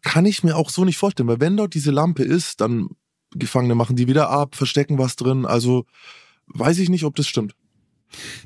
[0.02, 2.88] Kann ich mir auch so nicht vorstellen, weil wenn dort diese Lampe ist, dann
[3.32, 5.44] Gefangene machen die wieder ab, verstecken was drin.
[5.44, 5.84] Also
[6.46, 7.54] weiß ich nicht, ob das stimmt.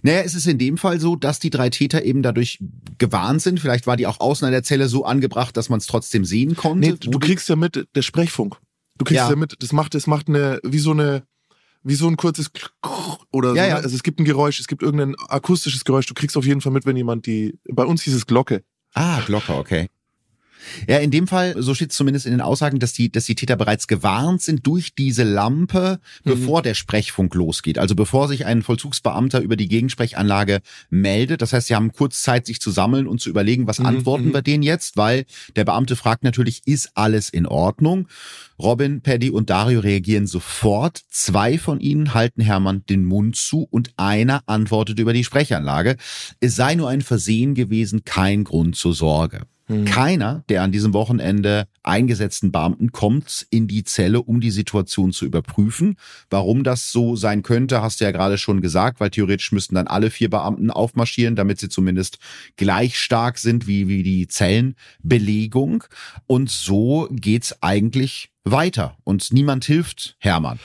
[0.02, 2.58] Naja, es ist in dem Fall so, dass die drei Täter eben dadurch
[2.98, 3.60] gewarnt sind.
[3.60, 6.56] Vielleicht war die auch außen an der Zelle so angebracht, dass man es trotzdem sehen
[6.56, 6.90] konnte.
[6.90, 8.56] Nee, du kriegst ja mit, der Sprechfunk.
[8.98, 11.24] Du kriegst ja, ja mit, das macht, das macht eine, wie so eine,
[11.82, 12.50] wie so ein kurzes
[13.32, 13.56] oder so.
[13.56, 13.76] Ja, ja.
[13.76, 16.06] Also es gibt ein Geräusch, es gibt irgendein akustisches Geräusch.
[16.06, 18.62] Du kriegst auf jeden Fall mit, wenn jemand die, bei uns hieß es Glocke.
[18.94, 19.88] Ah, Glocke, okay.
[20.88, 23.34] Ja, in dem Fall, so steht es zumindest in den Aussagen, dass die, dass die
[23.34, 26.30] Täter bereits gewarnt sind durch diese Lampe, mhm.
[26.30, 27.78] bevor der Sprechfunk losgeht.
[27.78, 30.60] Also bevor sich ein Vollzugsbeamter über die Gegensprechanlage
[30.90, 31.42] meldet.
[31.42, 33.86] Das heißt, sie haben kurz Zeit, sich zu sammeln und zu überlegen, was mhm.
[33.86, 34.34] antworten mhm.
[34.34, 35.24] wir denen jetzt, weil
[35.56, 38.08] der Beamte fragt natürlich, ist alles in Ordnung?
[38.58, 41.02] Robin, Paddy und Dario reagieren sofort.
[41.08, 45.96] Zwei von ihnen halten Hermann den Mund zu und einer antwortet über die Sprechanlage.
[46.40, 49.42] Es sei nur ein Versehen gewesen, kein Grund zur Sorge.
[49.66, 49.86] Hm.
[49.86, 55.24] Keiner der an diesem Wochenende eingesetzten Beamten kommt in die Zelle, um die Situation zu
[55.24, 55.96] überprüfen.
[56.28, 59.86] Warum das so sein könnte, hast du ja gerade schon gesagt, weil theoretisch müssten dann
[59.86, 62.18] alle vier Beamten aufmarschieren, damit sie zumindest
[62.56, 65.84] gleich stark sind wie, wie die Zellenbelegung.
[66.26, 70.58] Und so geht's eigentlich weiter und niemand hilft Hermann.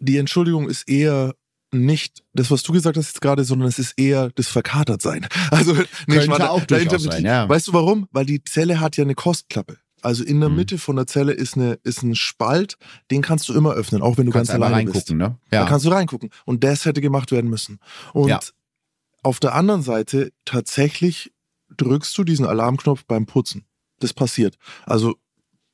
[0.00, 1.34] Die Entschuldigung ist eher
[1.72, 5.26] nicht das, was du gesagt hast jetzt gerade, sondern es ist eher das Verkatertsein.
[5.50, 5.74] Also
[6.06, 7.48] nicht mal, auch da, da sein, ja.
[7.48, 8.08] Weißt du warum?
[8.12, 9.78] Weil die Zelle hat ja eine Kostklappe.
[10.02, 10.56] Also in der mhm.
[10.56, 12.76] Mitte von der Zelle ist eine ist ein Spalt,
[13.10, 15.10] den kannst du immer öffnen, auch wenn du kannst ganz alleine reingucken, bist.
[15.10, 15.38] Ne?
[15.52, 15.62] Ja.
[15.62, 17.78] Da kannst du reingucken und das hätte gemacht werden müssen.
[18.12, 18.40] Und ja.
[19.22, 21.32] auf der anderen Seite tatsächlich
[21.76, 23.64] drückst du diesen Alarmknopf beim Putzen.
[23.98, 24.56] Das passiert.
[24.86, 25.16] Also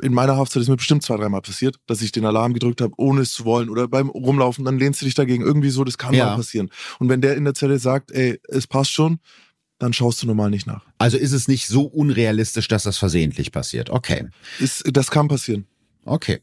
[0.02, 2.92] in meiner Haftzeit ist mir bestimmt zwei, dreimal passiert, dass ich den Alarm gedrückt habe,
[2.96, 3.68] ohne es zu wollen.
[3.70, 5.42] Oder beim Rumlaufen, dann lehnst du dich dagegen.
[5.42, 6.26] Irgendwie so, das kann ja.
[6.26, 6.70] mal passieren.
[6.98, 9.18] Und wenn der in der Zelle sagt, ey, es passt schon,
[9.78, 10.84] dann schaust du normal nicht nach.
[10.98, 13.90] Also ist es nicht so unrealistisch, dass das versehentlich passiert.
[13.90, 14.28] Okay.
[14.58, 15.66] Ist, das kann passieren.
[16.06, 16.40] Okay.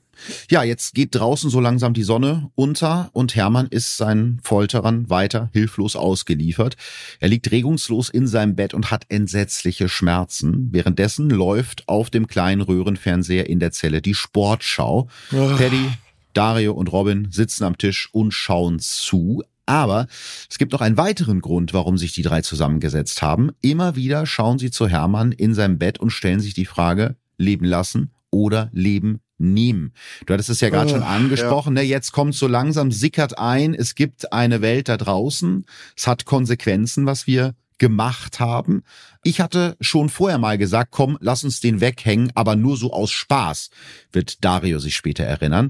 [0.49, 5.49] Ja, jetzt geht draußen so langsam die Sonne unter und Hermann ist seinen Folterern weiter
[5.53, 6.76] hilflos ausgeliefert.
[7.20, 10.70] Er liegt regungslos in seinem Bett und hat entsetzliche Schmerzen.
[10.72, 15.07] Währenddessen läuft auf dem kleinen Röhrenfernseher in der Zelle die Sportschau.
[15.32, 15.55] Oh.
[15.57, 15.89] Teddy,
[16.34, 19.43] Dario und Robin sitzen am Tisch und schauen zu.
[19.66, 20.07] Aber
[20.49, 23.51] es gibt noch einen weiteren Grund, warum sich die drei zusammengesetzt haben.
[23.61, 27.66] Immer wieder schauen sie zu Hermann in seinem Bett und stellen sich die Frage, leben
[27.66, 29.93] lassen oder leben nehmen.
[30.25, 31.84] Du hattest es ja gerade oh, schon angesprochen, ja.
[31.84, 31.88] ne?
[31.88, 35.65] jetzt kommt so langsam, sickert ein, es gibt eine Welt da draußen,
[35.95, 38.84] es hat Konsequenzen, was wir gemacht haben.
[39.23, 43.11] Ich hatte schon vorher mal gesagt, komm, lass uns den weghängen, aber nur so aus
[43.11, 43.71] Spaß,
[44.13, 45.69] wird Dario sich später erinnern,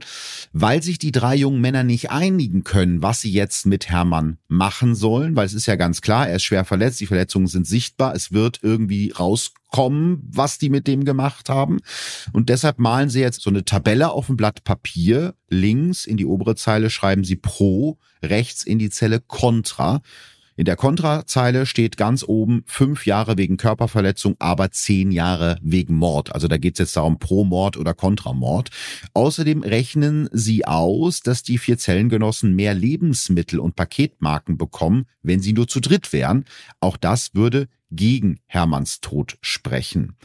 [0.52, 4.94] weil sich die drei jungen Männer nicht einigen können, was sie jetzt mit Hermann machen
[4.94, 8.14] sollen, weil es ist ja ganz klar, er ist schwer verletzt, die Verletzungen sind sichtbar,
[8.14, 11.80] es wird irgendwie rauskommen, was die mit dem gemacht haben.
[12.32, 15.34] Und deshalb malen sie jetzt so eine Tabelle auf ein Blatt Papier.
[15.50, 20.04] Links in die obere Zeile schreiben sie pro, rechts in die Zelle contra.
[20.56, 26.34] In der Kontrazeile steht ganz oben fünf Jahre wegen Körperverletzung, aber zehn Jahre wegen Mord.
[26.34, 28.70] Also da geht es jetzt darum pro Mord oder Kontramord.
[29.16, 35.54] Außerdem rechnen sie aus, dass die vier Zellengenossen mehr Lebensmittel und Paketmarken bekommen, wenn sie
[35.54, 36.46] nur zu dritt wären.
[36.80, 40.16] Auch das würde gegen Hermanns Tod sprechen.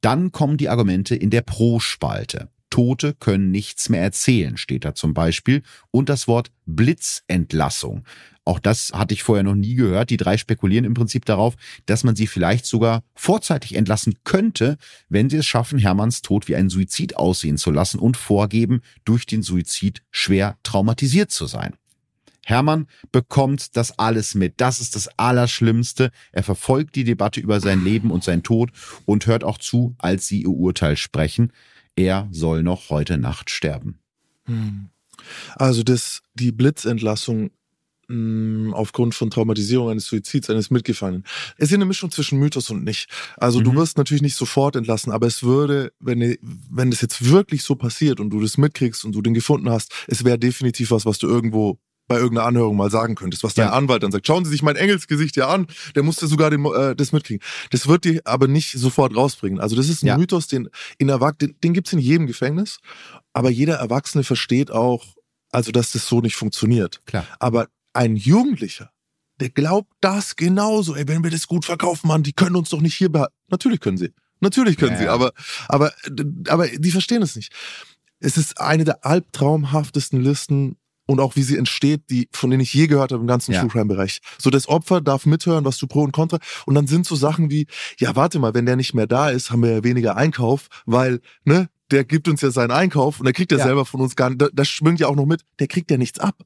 [0.00, 2.48] Dann kommen die Argumente in der Pro-Spalte.
[2.74, 5.62] Tote können nichts mehr erzählen, steht da zum Beispiel.
[5.92, 8.04] Und das Wort Blitzentlassung.
[8.44, 10.10] Auch das hatte ich vorher noch nie gehört.
[10.10, 11.54] Die drei spekulieren im Prinzip darauf,
[11.86, 14.76] dass man sie vielleicht sogar vorzeitig entlassen könnte,
[15.08, 19.26] wenn sie es schaffen, Hermanns Tod wie ein Suizid aussehen zu lassen und vorgeben, durch
[19.26, 21.74] den Suizid schwer traumatisiert zu sein.
[22.46, 24.54] Hermann bekommt das alles mit.
[24.58, 26.10] Das ist das Allerschlimmste.
[26.30, 28.70] Er verfolgt die Debatte über sein Leben und sein Tod
[29.06, 31.50] und hört auch zu, als sie ihr Urteil sprechen
[31.96, 33.98] er soll noch heute Nacht sterben.
[34.46, 34.88] Hm.
[35.56, 37.50] Also das, die Blitzentlassung
[38.72, 41.24] aufgrund von Traumatisierung eines Suizids eines Mitgefallenen.
[41.56, 43.08] Es ist eine Mischung zwischen Mythos und nicht.
[43.36, 43.64] Also mhm.
[43.64, 46.36] du wirst natürlich nicht sofort entlassen, aber es würde, wenn,
[46.70, 49.92] wenn das jetzt wirklich so passiert und du das mitkriegst und du den gefunden hast,
[50.06, 53.68] es wäre definitiv was, was du irgendwo bei irgendeiner Anhörung mal sagen könntest, was dein
[53.68, 53.72] ja.
[53.72, 54.26] Anwalt dann sagt.
[54.26, 57.42] Schauen Sie sich mein Engelsgesicht ja an, der musste sogar den, äh, das mitkriegen.
[57.70, 59.60] Das wird dir aber nicht sofort rausbringen.
[59.60, 60.18] Also das ist ein ja.
[60.18, 62.78] Mythos, den in Erwach den, den gibt's in jedem Gefängnis,
[63.32, 65.16] aber jeder Erwachsene versteht auch,
[65.50, 67.00] also dass das so nicht funktioniert.
[67.06, 67.26] Klar.
[67.38, 68.90] Aber ein Jugendlicher,
[69.40, 70.94] der glaubt das genauso.
[70.94, 73.34] Ey, wenn wir das gut verkaufen, Mann, die können uns doch nicht hier behalten.
[73.48, 74.12] Natürlich können sie.
[74.40, 75.32] Natürlich können ja, sie, aber,
[75.68, 75.92] aber,
[76.48, 77.52] aber die verstehen es nicht.
[78.20, 80.76] Es ist eine der albtraumhaftesten Listen
[81.06, 83.60] und auch wie sie entsteht, die, von denen ich je gehört habe im ganzen ja.
[83.60, 84.20] True Crime Bereich.
[84.38, 86.38] So das Opfer darf mithören, was du pro und contra.
[86.66, 87.66] Und dann sind so Sachen wie,
[87.98, 91.20] ja, warte mal, wenn der nicht mehr da ist, haben wir ja weniger Einkauf, weil,
[91.44, 93.64] ne, der gibt uns ja seinen Einkauf und der kriegt ja, ja.
[93.64, 96.18] selber von uns gar nicht, das schwingt ja auch noch mit, der kriegt ja nichts
[96.18, 96.36] ab.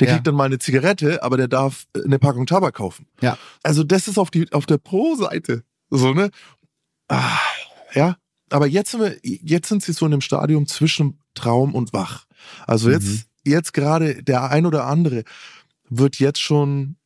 [0.00, 0.14] Der ja.
[0.14, 3.06] kriegt dann mal eine Zigarette, aber der darf äh, eine Packung Tabak kaufen.
[3.20, 3.38] Ja.
[3.62, 5.62] Also das ist auf die, auf der Pro-Seite.
[5.90, 6.30] So, ne?
[7.08, 7.38] Ah,
[7.94, 8.16] ja.
[8.50, 12.26] Aber jetzt sind wir, jetzt sind sie so in einem Stadium zwischen Traum und Wach.
[12.66, 15.24] Also jetzt, mhm jetzt gerade der ein oder andere
[15.88, 16.96] wird jetzt schon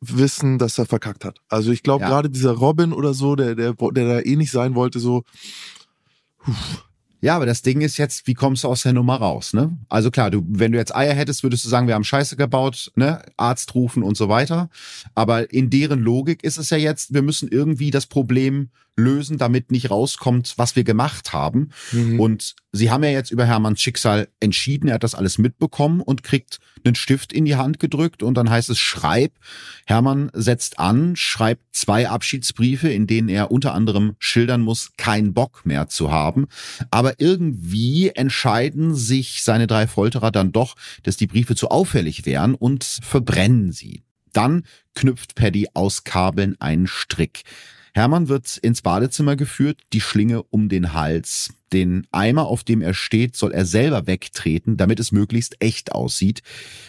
[0.00, 1.40] wissen, dass er verkackt hat.
[1.48, 2.08] Also ich glaube ja.
[2.08, 5.24] gerade dieser Robin oder so, der, der, der da eh nicht sein wollte, so,
[6.38, 6.54] Puh.
[7.20, 9.76] Ja, aber das Ding ist jetzt, wie kommst du aus der Nummer raus, ne?
[9.88, 12.92] Also klar, du, wenn du jetzt Eier hättest, würdest du sagen, wir haben Scheiße gebaut,
[12.94, 13.22] ne?
[13.36, 14.70] Arzt rufen und so weiter.
[15.14, 19.70] Aber in deren Logik ist es ja jetzt, wir müssen irgendwie das Problem lösen, damit
[19.70, 21.70] nicht rauskommt, was wir gemacht haben.
[21.92, 22.20] Mhm.
[22.20, 24.88] Und sie haben ja jetzt über Hermanns Schicksal entschieden.
[24.88, 28.50] Er hat das alles mitbekommen und kriegt einen Stift in die Hand gedrückt und dann
[28.50, 29.32] heißt es schreib.
[29.86, 35.64] Hermann setzt an, schreibt zwei Abschiedsbriefe, in denen er unter anderem schildern muss, keinen Bock
[35.64, 36.46] mehr zu haben.
[36.90, 40.74] Aber irgendwie entscheiden sich seine drei Folterer dann doch,
[41.04, 44.02] dass die Briefe zu auffällig wären und verbrennen sie.
[44.32, 47.42] Dann knüpft Paddy aus Kabeln einen Strick.
[47.94, 51.54] Hermann wird ins Badezimmer geführt, die Schlinge um den Hals.
[51.72, 56.42] Den Eimer, auf dem er steht, soll er selber wegtreten, damit es möglichst echt aussieht.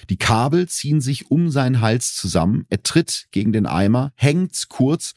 [0.10, 2.66] Die Kabel ziehen sich um seinen Hals zusammen.
[2.70, 5.14] Er tritt gegen den Eimer, hängt kurz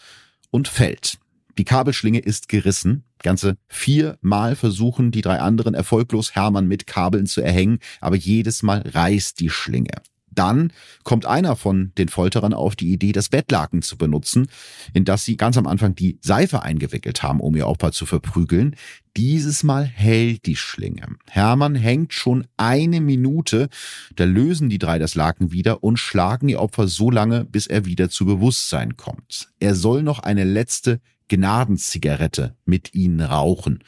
[0.51, 1.19] und fällt.
[1.59, 3.05] Die Kabelschlinge ist gerissen.
[3.23, 8.83] Ganze viermal versuchen die drei anderen erfolglos Hermann mit Kabeln zu erhängen, aber jedes Mal
[8.85, 10.03] reißt die Schlinge.
[10.35, 10.73] Dann
[11.05, 14.49] kommt einer von den Folterern auf die Idee, das Bettlaken zu benutzen,
[14.93, 18.77] in das sie ganz am Anfang die Seife eingewickelt haben, um ihr Opfer zu verprügeln.
[19.17, 21.07] Dieses Mal hält die Schlinge.
[21.29, 23.69] Hermann hängt schon eine Minute,
[24.17, 27.85] da lösen die drei das Laken wieder und schlagen ihr Opfer so lange, bis er
[27.85, 29.51] wieder zu Bewusstsein kommt.
[29.61, 33.83] Er soll noch eine letzte Gnadenzigarette mit ihnen rauchen.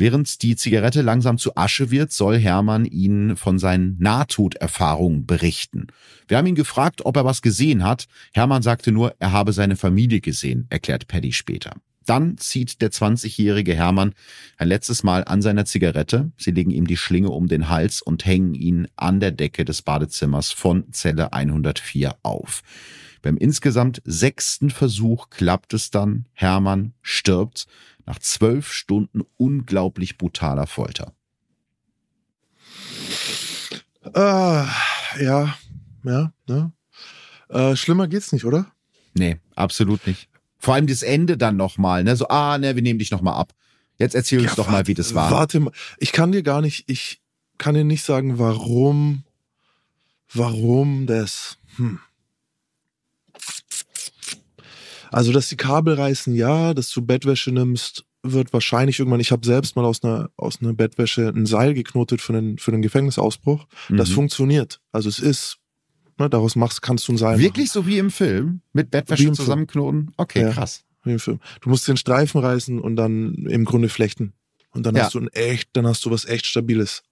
[0.00, 5.88] Während die Zigarette langsam zu Asche wird, soll Hermann ihnen von seinen Nahtoderfahrungen berichten.
[6.28, 8.06] Wir haben ihn gefragt, ob er was gesehen hat.
[8.32, 11.72] Hermann sagte nur, er habe seine Familie gesehen, erklärt Paddy später.
[12.06, 14.14] Dann zieht der 20-jährige Hermann
[14.56, 16.30] ein letztes Mal an seiner Zigarette.
[16.38, 19.82] Sie legen ihm die Schlinge um den Hals und hängen ihn an der Decke des
[19.82, 22.62] Badezimmers von Zelle 104 auf.
[23.20, 26.26] Beim insgesamt sechsten Versuch klappt es dann.
[26.34, 27.66] Hermann stirbt
[28.08, 31.12] nach zwölf Stunden unglaublich brutaler Folter.
[34.02, 34.64] Äh,
[35.22, 35.54] ja,
[36.04, 36.72] ja, ne?
[37.50, 38.72] Äh, schlimmer geht's nicht, oder?
[39.12, 40.30] Nee, absolut nicht.
[40.58, 42.16] Vor allem das Ende dann nochmal, ne?
[42.16, 43.52] So, ah, ne, wir nehmen dich nochmal ab.
[43.98, 45.30] Jetzt erzähl uns ja, doch mal, wie das war.
[45.30, 47.20] Warte mal, ich kann dir gar nicht, ich
[47.58, 49.24] kann dir nicht sagen, warum,
[50.32, 52.00] warum das, hm.
[55.10, 59.46] Also, dass die Kabel reißen, ja, dass du Bettwäsche nimmst, wird wahrscheinlich irgendwann, ich habe
[59.46, 63.66] selbst mal aus einer, aus einer Bettwäsche ein Seil geknotet für einen, für einen Gefängnisausbruch.
[63.88, 63.96] Mhm.
[63.96, 64.80] Das funktioniert.
[64.92, 65.58] Also es ist,
[66.18, 67.84] ne, daraus machst, kannst du ein Seil Wirklich machen.
[67.84, 68.60] so wie im Film?
[68.72, 70.12] Mit Bettwäsche zusammenknoten?
[70.16, 70.84] Okay, ja, krass.
[71.04, 71.40] Wie im Film.
[71.60, 74.32] Du musst den Streifen reißen und dann im Grunde flechten.
[74.70, 75.04] Und dann ja.
[75.04, 77.02] hast du ein echt, dann hast du was echt Stabiles.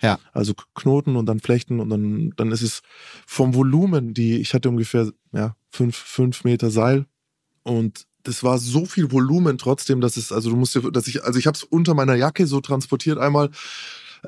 [0.00, 0.18] Ja.
[0.32, 2.82] Also Knoten und dann flechten und dann, dann ist es
[3.26, 7.06] vom Volumen, die, ich hatte ungefähr, ja, fünf, fünf Meter Seil
[7.68, 11.22] und das war so viel Volumen trotzdem, dass es, also du musst dir, dass ich,
[11.24, 13.50] also ich habe es unter meiner Jacke so transportiert einmal.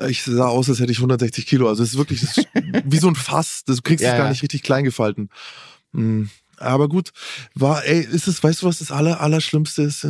[0.07, 1.67] Ich sah aus, als hätte ich 160 Kilo.
[1.67, 2.47] Also es ist wirklich das ist
[2.85, 3.63] wie so ein Fass.
[3.65, 5.29] Das, du kriegst ja, es gar nicht richtig klein gefalten.
[5.93, 6.29] Hm.
[6.57, 7.11] Aber gut,
[7.55, 10.07] war, ey, ist es, weißt du, was das aller, Allerschlimmste ist?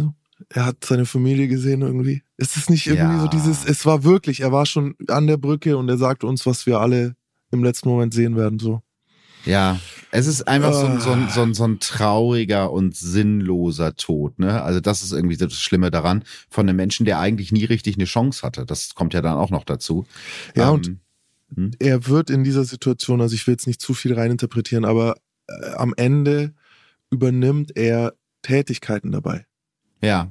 [0.49, 2.23] Er hat seine Familie gesehen irgendwie.
[2.37, 3.21] Ist es nicht irgendwie ja.
[3.21, 6.45] so dieses, es war wirklich, er war schon an der Brücke und er sagt uns,
[6.45, 7.15] was wir alle
[7.51, 8.81] im letzten Moment sehen werden, so.
[9.45, 9.79] Ja,
[10.11, 14.39] es ist einfach so, ein, so, ein, so, ein, so ein trauriger und sinnloser Tod.
[14.39, 14.61] Ne?
[14.61, 18.05] Also das ist irgendwie das Schlimme daran, von einem Menschen, der eigentlich nie richtig eine
[18.05, 18.65] Chance hatte.
[18.65, 20.05] Das kommt ja dann auch noch dazu.
[20.55, 20.97] Ja, ähm, und
[21.55, 21.71] hm?
[21.79, 25.15] er wird in dieser Situation, also ich will jetzt nicht zu viel reininterpretieren, aber
[25.47, 26.53] äh, am Ende
[27.09, 29.45] übernimmt er Tätigkeiten dabei.
[30.01, 30.29] Ja.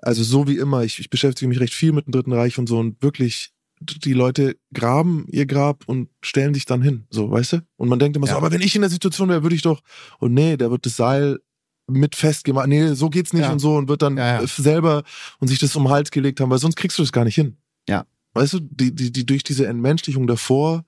[0.00, 2.68] Also so wie immer, ich, ich beschäftige mich recht viel mit dem Dritten Reich und
[2.68, 7.54] so und wirklich die Leute graben ihr Grab und stellen sich dann hin, so, weißt
[7.54, 7.58] du?
[7.76, 8.32] Und man denkt immer ja.
[8.32, 9.82] so, aber wenn ich in der Situation wäre, würde ich doch,
[10.18, 11.38] und nee, der wird das Seil
[11.86, 13.52] mit festgemacht, nee, so geht's nicht ja.
[13.52, 15.02] und so und wird dann ja, selber
[15.38, 17.34] und sich das um den Hals gelegt haben, weil sonst kriegst du das gar nicht
[17.34, 17.56] hin.
[17.88, 18.04] Ja.
[18.34, 20.84] Weißt du, die, die, die durch diese Entmenschlichung davor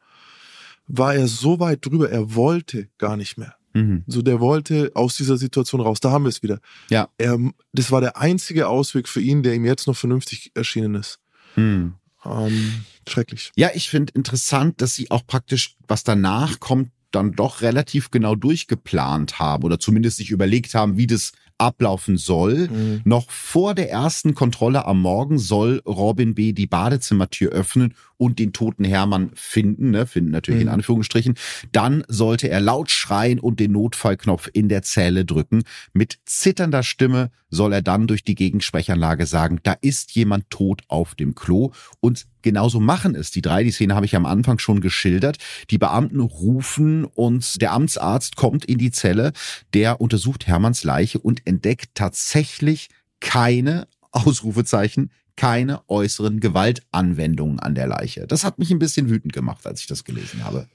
[0.86, 3.54] war er so weit drüber, er wollte gar nicht mehr.
[3.72, 4.04] Mhm.
[4.06, 6.00] So, der wollte aus dieser Situation raus.
[6.00, 6.60] Da haben wir es wieder.
[6.88, 7.08] Ja.
[7.18, 7.38] Er,
[7.72, 11.20] das war der einzige Ausweg für ihn, der ihm jetzt noch vernünftig erschienen ist.
[11.56, 11.94] Mhm.
[12.24, 13.52] Ähm, schrecklich.
[13.56, 18.34] Ja, ich finde interessant, dass sie auch praktisch, was danach kommt, dann doch relativ genau
[18.34, 22.68] durchgeplant haben oder zumindest sich überlegt haben, wie das ablaufen soll.
[22.68, 23.02] Mhm.
[23.04, 26.52] Noch vor der ersten Kontrolle am Morgen soll Robin B.
[26.52, 30.68] die Badezimmertür öffnen und den toten Hermann finden, ne, finden natürlich mhm.
[30.68, 31.36] in Anführungsstrichen.
[31.72, 35.62] Dann sollte er laut schreien und den Notfallknopf in der Zelle drücken.
[35.94, 41.14] Mit zitternder Stimme soll er dann durch die Gegensprechanlage sagen, da ist jemand tot auf
[41.14, 43.64] dem Klo und Genauso machen es die drei.
[43.64, 45.36] Die Szene habe ich am Anfang schon geschildert.
[45.68, 49.34] Die Beamten rufen und der Amtsarzt kommt in die Zelle.
[49.74, 52.88] Der untersucht Hermanns Leiche und entdeckt tatsächlich
[53.20, 55.10] keine Ausrufezeichen
[55.40, 58.26] keine äußeren Gewaltanwendungen an der Leiche.
[58.26, 60.66] Das hat mich ein bisschen wütend gemacht, als ich das gelesen habe.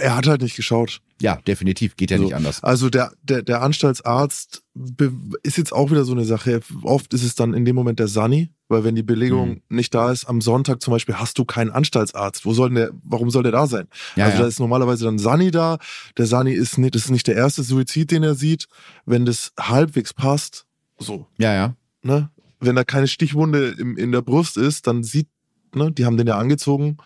[0.00, 1.00] Er hat halt nicht geschaut.
[1.22, 1.96] Ja, definitiv.
[1.96, 2.24] Geht ja so.
[2.24, 2.64] nicht anders.
[2.64, 4.64] Also der, der, der Anstaltsarzt
[5.44, 6.60] ist jetzt auch wieder so eine Sache.
[6.82, 9.62] Oft ist es dann in dem Moment der Sani, weil wenn die Belegung mhm.
[9.68, 12.46] nicht da ist, am Sonntag zum Beispiel hast du keinen Anstaltsarzt.
[12.46, 13.86] Wo soll der, warum soll der da sein?
[14.16, 14.42] Ja, also ja.
[14.42, 15.78] da ist normalerweise dann Sani da.
[16.18, 18.66] Der Sani ist nicht, das ist nicht der erste Suizid, den er sieht.
[19.04, 20.66] Wenn das halbwegs passt,
[20.98, 21.28] so.
[21.38, 21.76] Ja, ja.
[22.02, 22.30] Ne?
[22.60, 25.28] Wenn da keine Stichwunde im, in der Brust ist, dann sieht,
[25.74, 26.98] ne, die haben den ja angezogen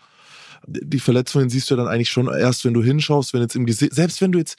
[0.67, 3.93] die Verletzungen siehst du dann eigentlich schon erst, wenn du hinschaust, wenn jetzt im Gesicht,
[3.93, 4.57] selbst wenn du jetzt,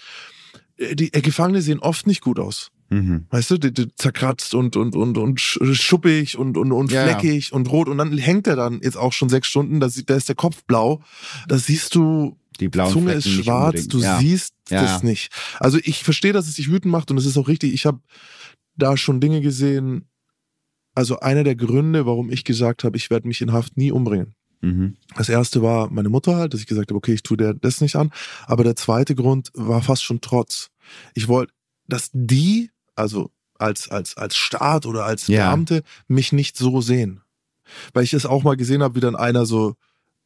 [0.77, 2.71] äh, die äh, Gefangene sehen oft nicht gut aus.
[2.91, 3.27] Mhm.
[3.31, 7.51] Weißt du, die, die zerkratzt und, und, und, und schuppig und, und, und ja, fleckig
[7.51, 7.57] ja.
[7.57, 10.29] und rot und dann hängt er dann jetzt auch schon sechs Stunden, da, da ist
[10.29, 11.03] der Kopf blau.
[11.49, 14.19] Da siehst du, die blauen Zunge Flecken ist schwarz, du ja.
[14.19, 15.33] siehst das nicht.
[15.59, 17.73] Also ich verstehe, dass es sich wütend macht und es ist auch richtig.
[17.73, 18.01] Ich habe
[18.77, 20.07] da schon Dinge gesehen.
[20.95, 24.35] Also einer der Gründe, warum ich gesagt habe, ich werde mich in Haft nie umbringen.
[24.61, 24.97] Mhm.
[25.17, 27.81] Das erste war meine Mutter halt, dass ich gesagt habe, okay, ich tue der das
[27.81, 28.11] nicht an.
[28.47, 30.69] Aber der zweite Grund war fast schon Trotz.
[31.15, 31.53] Ich wollte,
[31.89, 35.49] dass die, also als, als, als Staat oder als ja.
[35.49, 37.21] Beamte, mich nicht so sehen.
[37.93, 39.75] Weil ich es auch mal gesehen habe, wie dann einer so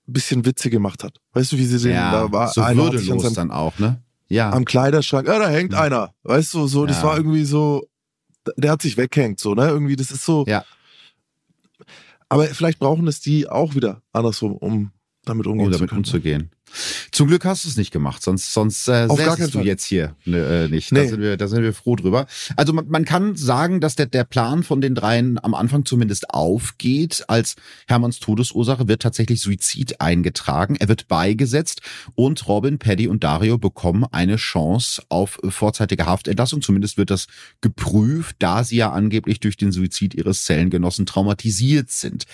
[0.08, 1.18] ein bisschen Witze gemacht hat.
[1.32, 1.92] Weißt du, wie sie sehen?
[1.92, 4.02] Ja, da war so einer würdelos seinem, dann auch, ne?
[4.28, 4.50] Ja.
[4.50, 5.80] Am Kleiderschrank, ja, da hängt ja.
[5.80, 6.14] einer.
[6.24, 7.86] Weißt du, so, das war irgendwie so,
[8.56, 9.68] der hat sich weghängt, so, ne?
[9.68, 10.44] Irgendwie, das ist so.
[10.46, 10.64] Ja.
[12.28, 14.90] Aber vielleicht brauchen es die auch wieder andersrum, um
[15.24, 16.50] damit umgehen um damit zu umzugehen.
[17.12, 20.64] Zum Glück hast du es nicht gemacht, sonst, sonst äh, säßest du jetzt hier ne,
[20.64, 20.92] äh, nicht.
[20.92, 21.04] Nee.
[21.04, 22.26] Da, sind wir, da sind wir froh drüber.
[22.56, 26.30] Also man, man kann sagen, dass der, der Plan von den dreien am Anfang zumindest
[26.30, 27.24] aufgeht.
[27.28, 27.56] Als
[27.86, 30.76] Hermanns Todesursache wird tatsächlich Suizid eingetragen.
[30.76, 31.80] Er wird beigesetzt
[32.14, 36.62] und Robin, Paddy und Dario bekommen eine Chance auf vorzeitige Haftentlassung.
[36.62, 37.26] Zumindest wird das
[37.60, 42.24] geprüft, da sie ja angeblich durch den Suizid ihres Zellengenossen traumatisiert sind.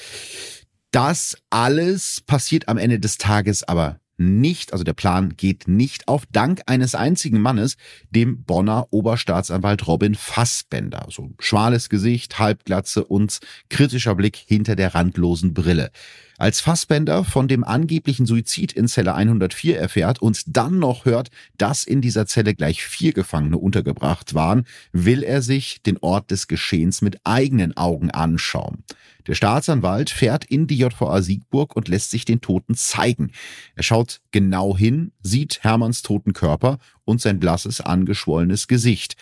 [0.93, 6.24] Das alles passiert am Ende des Tages aber nicht, also der Plan geht nicht auf,
[6.32, 7.76] dank eines einzigen Mannes,
[8.10, 11.06] dem Bonner Oberstaatsanwalt Robin Fassbender.
[11.10, 15.90] So schmales Gesicht, Halbglatze und kritischer Blick hinter der randlosen Brille.
[16.39, 21.85] Als Fassbender von dem angeblichen Suizid in Zelle 104 erfährt und dann noch hört, dass
[21.85, 27.03] in dieser Zelle gleich vier Gefangene untergebracht waren, will er sich den Ort des Geschehens
[27.03, 28.83] mit eigenen Augen anschauen.
[29.26, 33.30] Der Staatsanwalt fährt in die JVA Siegburg und lässt sich den Toten zeigen.
[33.76, 39.16] Er schaut genau hin, sieht Hermanns toten Körper und sein blasses, angeschwollenes Gesicht.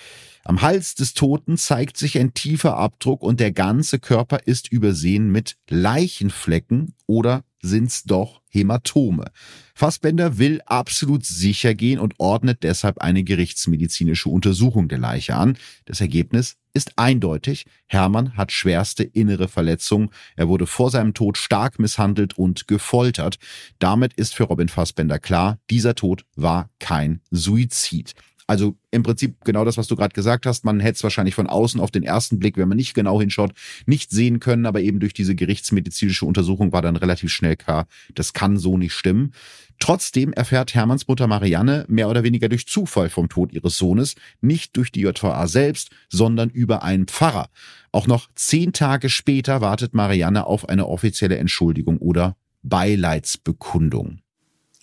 [0.44, 5.30] Am Hals des Toten zeigt sich ein tiefer Abdruck und der ganze Körper ist übersehen
[5.30, 9.30] mit Leichenflecken oder sind's doch Hämatome.
[9.74, 15.56] Fassbender will absolut sicher gehen und ordnet deshalb eine gerichtsmedizinische Untersuchung der Leiche an.
[15.84, 17.66] Das Ergebnis ist eindeutig.
[17.86, 20.10] Hermann hat schwerste innere Verletzungen.
[20.36, 23.36] Er wurde vor seinem Tod stark misshandelt und gefoltert.
[23.78, 28.14] Damit ist für Robin Fassbender klar, dieser Tod war kein Suizid.
[28.50, 30.64] Also im Prinzip genau das, was du gerade gesagt hast.
[30.64, 33.52] Man hätte es wahrscheinlich von außen auf den ersten Blick, wenn man nicht genau hinschaut,
[33.86, 34.66] nicht sehen können.
[34.66, 37.86] Aber eben durch diese gerichtsmedizinische Untersuchung war dann relativ schnell klar,
[38.16, 39.34] das kann so nicht stimmen.
[39.78, 44.76] Trotzdem erfährt Hermanns Mutter Marianne mehr oder weniger durch Zufall vom Tod ihres Sohnes, nicht
[44.76, 47.50] durch die JVA selbst, sondern über einen Pfarrer.
[47.92, 52.34] Auch noch zehn Tage später wartet Marianne auf eine offizielle Entschuldigung oder
[52.64, 54.18] Beileidsbekundung.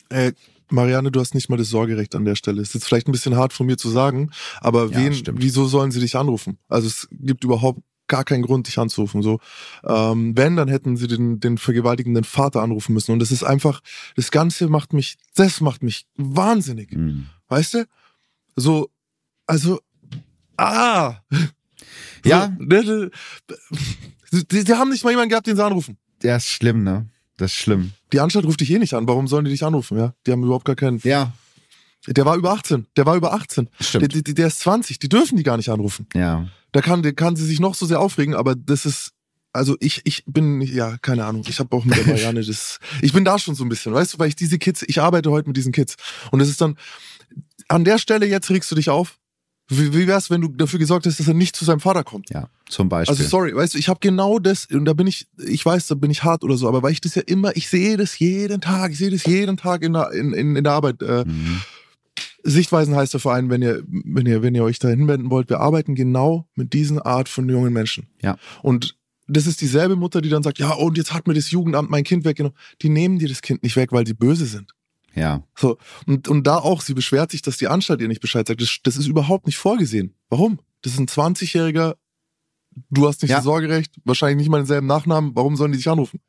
[0.07, 0.31] Äh,
[0.69, 2.61] Marianne, du hast nicht mal das Sorgerecht an der Stelle.
[2.61, 5.41] Ist jetzt vielleicht ein bisschen hart von mir zu sagen, aber ja, wen, stimmt.
[5.41, 6.57] wieso sollen sie dich anrufen?
[6.67, 9.21] Also es gibt überhaupt gar keinen Grund, dich anzurufen.
[9.21, 9.39] So,
[9.83, 13.11] ähm, wenn, dann hätten sie den, den vergewaltigenden Vater anrufen müssen.
[13.11, 13.81] Und das ist einfach,
[14.15, 16.93] das Ganze macht mich, das macht mich wahnsinnig.
[16.93, 17.27] Mhm.
[17.49, 17.85] Weißt du?
[18.55, 18.89] So,
[19.45, 19.79] also,
[20.57, 21.15] ah!
[22.25, 22.55] Ja.
[22.57, 23.11] So, die, ne,
[24.51, 25.97] die, die haben nicht mal jemanden gehabt, den sie anrufen.
[26.23, 27.07] Der ist schlimm, ne?
[27.37, 27.93] Das ist schlimm.
[28.13, 29.07] Die Anstalt ruft dich eh nicht an.
[29.07, 29.97] Warum sollen die dich anrufen?
[29.97, 30.99] Ja, die haben überhaupt gar keinen.
[31.03, 31.33] Ja.
[32.07, 32.87] Der war über 18.
[32.95, 33.69] Der war über 18.
[33.79, 34.13] Stimmt.
[34.13, 34.99] Der, der, der ist 20.
[34.99, 36.07] Die dürfen die gar nicht anrufen.
[36.13, 36.47] Ja.
[36.71, 39.11] Da kann, der kann sie sich noch so sehr aufregen, aber das ist,
[39.53, 41.43] also ich, ich bin, ja, keine Ahnung.
[41.47, 44.13] Ich habe auch mit der Marianne das, ich bin da schon so ein bisschen, weißt
[44.13, 45.95] du, weil ich diese Kids, ich arbeite heute mit diesen Kids.
[46.31, 46.77] Und es ist dann,
[47.67, 49.17] an der Stelle jetzt regst du dich auf,
[49.69, 52.29] wie, wie wär's, wenn du dafür gesorgt hast, dass er nicht zu seinem Vater kommt?
[52.29, 53.17] Ja, zum Beispiel.
[53.17, 55.95] Also sorry, weißt du, ich habe genau das und da bin ich, ich weiß, da
[55.95, 58.61] bin ich hart oder so, aber weil ich das ja immer, ich sehe das jeden
[58.61, 61.01] Tag, ich sehe das jeden Tag in der, in, in, in der Arbeit.
[61.01, 61.61] Äh, mhm.
[62.43, 65.59] Sichtweisen heißt der Verein, wenn ihr, wenn ihr, wenn ihr euch da hinwenden wollt, wir
[65.59, 68.07] arbeiten genau mit diesen Art von jungen Menschen.
[68.21, 68.37] Ja.
[68.61, 68.95] Und
[69.27, 72.05] das ist dieselbe Mutter, die dann sagt, ja, und jetzt hat mir das Jugendamt mein
[72.05, 72.57] Kind weggenommen.
[72.81, 74.73] Die nehmen dir das Kind nicht weg, weil die böse sind.
[75.17, 75.43] Ja.
[75.55, 78.61] So, und, und da auch, sie beschwert sich, dass die Anstalt ihr nicht Bescheid sagt.
[78.61, 80.13] Das, das ist überhaupt nicht vorgesehen.
[80.29, 80.59] Warum?
[80.81, 81.95] Das ist ein 20-Jähriger,
[82.89, 83.37] du hast nicht ja.
[83.37, 86.19] das Sorgerecht, wahrscheinlich nicht mal denselben Nachnamen, warum sollen die dich anrufen?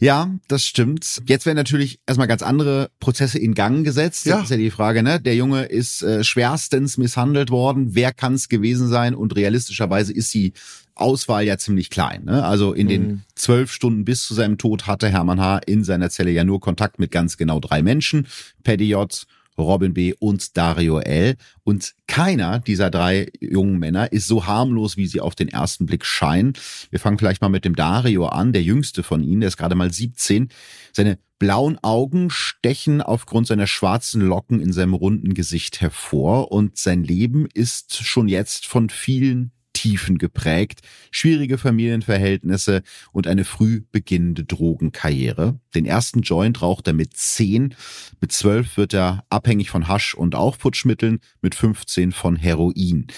[0.00, 1.22] Ja, das stimmt.
[1.26, 4.26] Jetzt werden natürlich erstmal ganz andere Prozesse in Gang gesetzt.
[4.26, 4.36] Ja.
[4.36, 5.20] Das ist ja die Frage, ne?
[5.20, 7.94] Der Junge ist äh, schwerstens misshandelt worden.
[7.94, 9.14] Wer kann es gewesen sein?
[9.14, 10.54] Und realistischerweise ist die
[10.94, 12.24] Auswahl ja ziemlich klein.
[12.24, 12.44] Ne?
[12.44, 12.90] Also in mhm.
[12.90, 15.58] den zwölf Stunden bis zu seinem Tod hatte Hermann H.
[15.66, 18.26] in seiner Zelle ja nur Kontakt mit ganz genau drei Menschen.
[18.62, 19.26] Paddy J.,
[19.56, 20.14] Robin B.
[20.18, 21.36] und Dario L.
[21.62, 26.04] Und keiner dieser drei jungen Männer ist so harmlos, wie sie auf den ersten Blick
[26.04, 26.54] scheinen.
[26.90, 29.74] Wir fangen vielleicht mal mit dem Dario an, der jüngste von ihnen, der ist gerade
[29.74, 30.48] mal 17.
[30.92, 37.04] Seine blauen Augen stechen aufgrund seiner schwarzen Locken in seinem runden Gesicht hervor und sein
[37.04, 39.52] Leben ist schon jetzt von vielen
[39.84, 40.80] Tiefen geprägt,
[41.10, 42.82] schwierige Familienverhältnisse
[43.12, 45.60] und eine früh beginnende Drogenkarriere.
[45.74, 47.74] Den ersten Joint raucht er mit zehn,
[48.18, 53.08] mit zwölf wird er abhängig von Hasch und Aufputschmitteln, mit 15 von Heroin.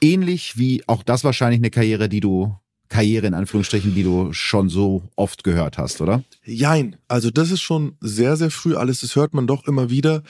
[0.00, 2.56] Ähnlich wie auch das wahrscheinlich eine Karriere, die du
[2.88, 6.24] Karriere in Anführungsstrichen, die du schon so oft gehört hast, oder?
[6.46, 6.96] Jein.
[7.08, 9.00] Also das ist schon sehr, sehr früh alles.
[9.00, 10.22] Das hört man doch immer wieder.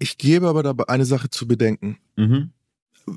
[0.00, 1.98] Ich gebe aber dabei eine Sache zu bedenken.
[2.16, 2.50] Mhm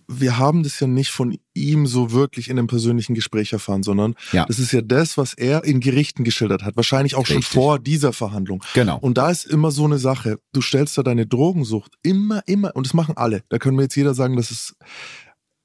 [0.07, 4.15] wir haben das ja nicht von ihm so wirklich in einem persönlichen Gespräch erfahren, sondern
[4.31, 4.45] ja.
[4.45, 6.75] das ist ja das, was er in Gerichten geschildert hat.
[6.75, 7.45] Wahrscheinlich auch Richtig.
[7.45, 8.63] schon vor dieser Verhandlung.
[8.73, 8.97] Genau.
[8.97, 10.39] Und da ist immer so eine Sache.
[10.53, 13.43] Du stellst da deine Drogensucht immer, immer, und das machen alle.
[13.49, 14.75] Da können wir jetzt jeder sagen, das ist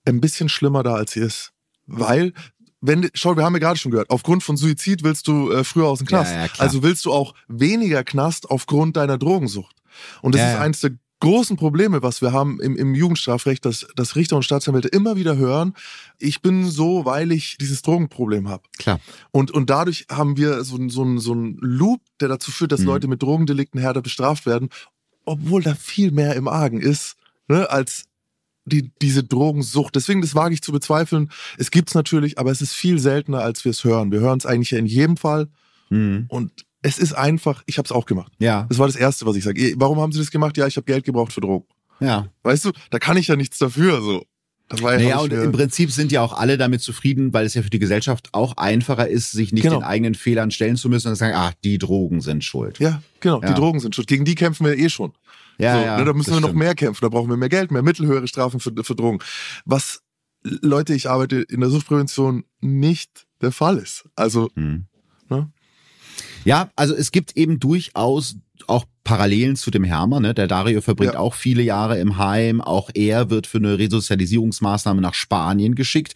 [0.05, 1.53] ein bisschen schlimmer da, als sie ist.
[1.87, 2.33] Weil
[2.81, 5.87] wenn, schau, wir haben ja gerade schon gehört, aufgrund von Suizid willst du äh, früher
[5.87, 6.33] aus dem Knast.
[6.33, 9.77] Ja, ja, also willst du auch weniger Knast aufgrund deiner Drogensucht.
[10.23, 13.87] Und das ja, ist eins der großen Probleme, was wir haben im, im Jugendstrafrecht, dass,
[13.95, 15.75] dass Richter und Staatsanwälte immer wieder hören,
[16.19, 18.63] ich bin so, weil ich dieses Drogenproblem habe.
[18.79, 19.01] Klar.
[19.31, 22.87] Und, und dadurch haben wir so, so, so einen Loop, der dazu führt, dass mhm.
[22.87, 24.71] Leute mit Drogendelikten härter bestraft werden,
[25.25, 27.17] obwohl da viel mehr im Argen ist,
[27.49, 28.07] ne, als
[28.65, 29.97] die, diese Drogensucht.
[29.97, 31.31] Deswegen, das wage ich zu bezweifeln.
[31.59, 34.13] Es gibt's natürlich, aber es ist viel seltener, als wir es hören.
[34.13, 35.49] Wir hören es eigentlich ja in jedem Fall.
[35.91, 36.27] Mhm.
[36.29, 38.33] Und es ist einfach, ich habe es auch gemacht.
[38.39, 38.67] Ja.
[38.69, 39.75] Das war das Erste, was ich sage.
[39.77, 40.57] Warum haben Sie das gemacht?
[40.57, 41.67] Ja, ich habe Geld gebraucht für Drogen.
[42.01, 42.29] Ja.
[42.43, 44.01] Weißt du, da kann ich ja nichts dafür.
[44.01, 44.25] So.
[44.71, 47.55] Das war ja naja, und im Prinzip sind ja auch alle damit zufrieden, weil es
[47.55, 49.81] ja für die Gesellschaft auch einfacher ist, sich nicht genau.
[49.81, 52.79] den eigenen Fehlern stellen zu müssen und sagen, ah, die Drogen sind schuld.
[52.79, 53.49] Ja, genau, ja.
[53.49, 54.07] die Drogen sind schuld.
[54.07, 55.13] Gegen die kämpfen wir eh schon.
[55.59, 57.73] Ja, so, ja ne, da müssen wir noch mehr kämpfen, da brauchen wir mehr Geld,
[57.73, 59.19] mehr Mittel, höhere Strafen für, für Drogen.
[59.65, 60.03] Was,
[60.43, 64.05] Leute, ich arbeite in der Suchtprävention nicht der Fall ist.
[64.15, 64.87] Also, mhm.
[65.29, 65.51] ne?
[66.45, 68.37] Ja, also es gibt eben durchaus
[68.67, 70.23] auch Parallelen zu dem Hermann.
[70.23, 70.35] Ne?
[70.35, 71.21] Der Dario verbringt ja.
[71.21, 72.61] auch viele Jahre im Heim.
[72.61, 76.15] Auch er wird für eine Resozialisierungsmaßnahme nach Spanien geschickt.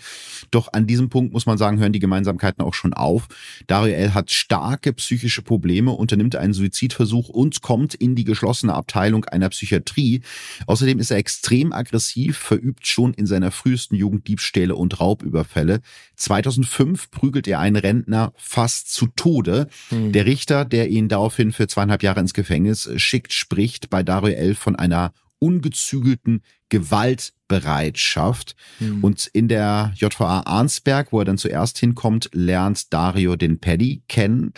[0.51, 3.27] Doch an diesem Punkt muss man sagen, hören die Gemeinsamkeiten auch schon auf.
[3.67, 4.15] Dario L.
[4.15, 10.21] hat starke psychische Probleme, unternimmt einen Suizidversuch und kommt in die geschlossene Abteilung einer Psychiatrie.
[10.67, 15.81] Außerdem ist er extrem aggressiv, verübt schon in seiner frühesten Jugend Diebstähle und Raubüberfälle.
[16.17, 19.69] 2005 prügelt er einen Rentner fast zu Tode.
[19.91, 20.13] Mhm.
[20.13, 24.55] Der Richter, der ihn daraufhin für zweieinhalb Jahre ins Gefängnis schickt, spricht bei Dario L.
[24.55, 28.57] von einer ungezügelten Gewaltbereitschaft.
[28.81, 29.05] Mhm.
[29.05, 34.55] Und in der JVA Arnsberg, wo er dann zuerst hinkommt, lernt Dario den Paddy kennen.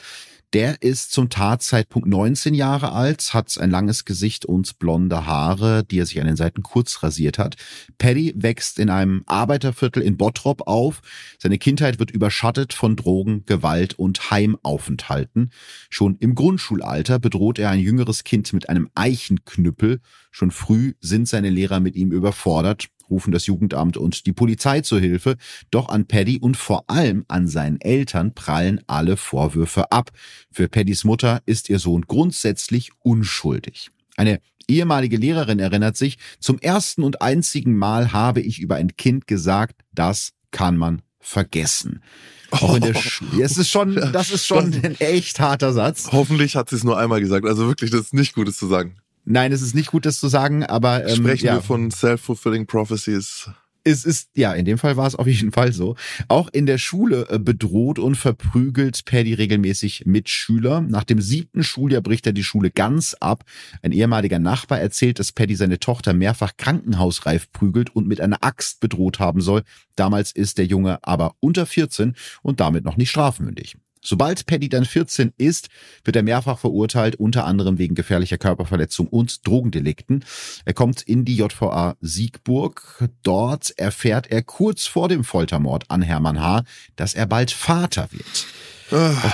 [0.57, 5.99] Der ist zum Tatzeitpunkt 19 Jahre alt, hat ein langes Gesicht und blonde Haare, die
[5.99, 7.57] er sich an den Seiten kurz rasiert hat.
[7.99, 11.03] Paddy wächst in einem Arbeiterviertel in Bottrop auf.
[11.39, 15.51] Seine Kindheit wird überschattet von Drogen, Gewalt und Heimaufenthalten.
[15.91, 20.01] Schon im Grundschulalter bedroht er ein jüngeres Kind mit einem Eichenknüppel.
[20.31, 25.01] Schon früh sind seine Lehrer mit ihm überfordert rufen das Jugendamt und die Polizei zur
[25.01, 25.37] Hilfe,
[25.71, 30.11] doch an Paddy und vor allem an seinen Eltern prallen alle Vorwürfe ab.
[30.51, 33.91] Für Paddys Mutter ist ihr Sohn grundsätzlich unschuldig.
[34.17, 39.27] Eine ehemalige Lehrerin erinnert sich, zum ersten und einzigen Mal habe ich über ein Kind
[39.27, 42.03] gesagt, das kann man vergessen.
[42.51, 42.95] Auch in der.
[43.43, 46.09] Es ist schon, das ist schon ein echt harter Satz.
[46.13, 47.45] Hoffentlich hat sie es nur einmal gesagt.
[47.45, 48.97] Also wirklich, das ist nicht Gutes zu sagen.
[49.29, 51.55] Nein, es ist nicht gut, das zu sagen, aber ähm, sprechen ja.
[51.57, 53.51] wir von self-fulfilling prophecies.
[53.83, 55.97] Es ist, ja, in dem Fall war es auf jeden Fall so.
[56.29, 60.81] Auch in der Schule äh, bedroht und verprügelt Paddy regelmäßig Mitschüler.
[60.81, 63.45] Nach dem siebten Schuljahr bricht er die Schule ganz ab.
[63.83, 68.79] Ein ehemaliger Nachbar erzählt, dass Paddy seine Tochter mehrfach krankenhausreif prügelt und mit einer Axt
[68.79, 69.63] bedroht haben soll.
[69.97, 73.77] Damals ist der Junge aber unter 14 und damit noch nicht strafmündig.
[74.07, 75.69] Sobald Paddy dann 14 ist,
[76.05, 80.25] wird er mehrfach verurteilt, unter anderem wegen gefährlicher Körperverletzung und Drogendelikten.
[80.65, 83.09] Er kommt in die JVA Siegburg.
[83.25, 86.63] Dort erfährt er kurz vor dem Foltermord an Hermann H.,
[86.95, 88.47] dass er bald Vater wird.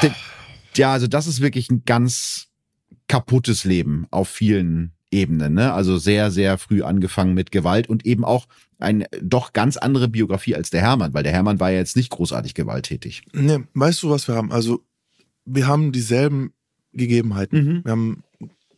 [0.01, 0.15] Den,
[0.77, 2.49] ja, also das ist wirklich ein ganz
[3.09, 5.73] kaputtes Leben auf vielen Ebenen, ne?
[5.73, 8.47] Also sehr, sehr früh angefangen mit Gewalt und eben auch
[8.79, 12.11] eine doch ganz andere Biografie als der Hermann, weil der Hermann war ja jetzt nicht
[12.11, 13.23] großartig gewalttätig.
[13.33, 14.53] Ne, weißt du, was wir haben?
[14.53, 14.83] Also,
[15.45, 16.53] wir haben dieselben
[16.93, 17.65] Gegebenheiten.
[17.65, 17.85] Mhm.
[17.85, 18.23] Wir haben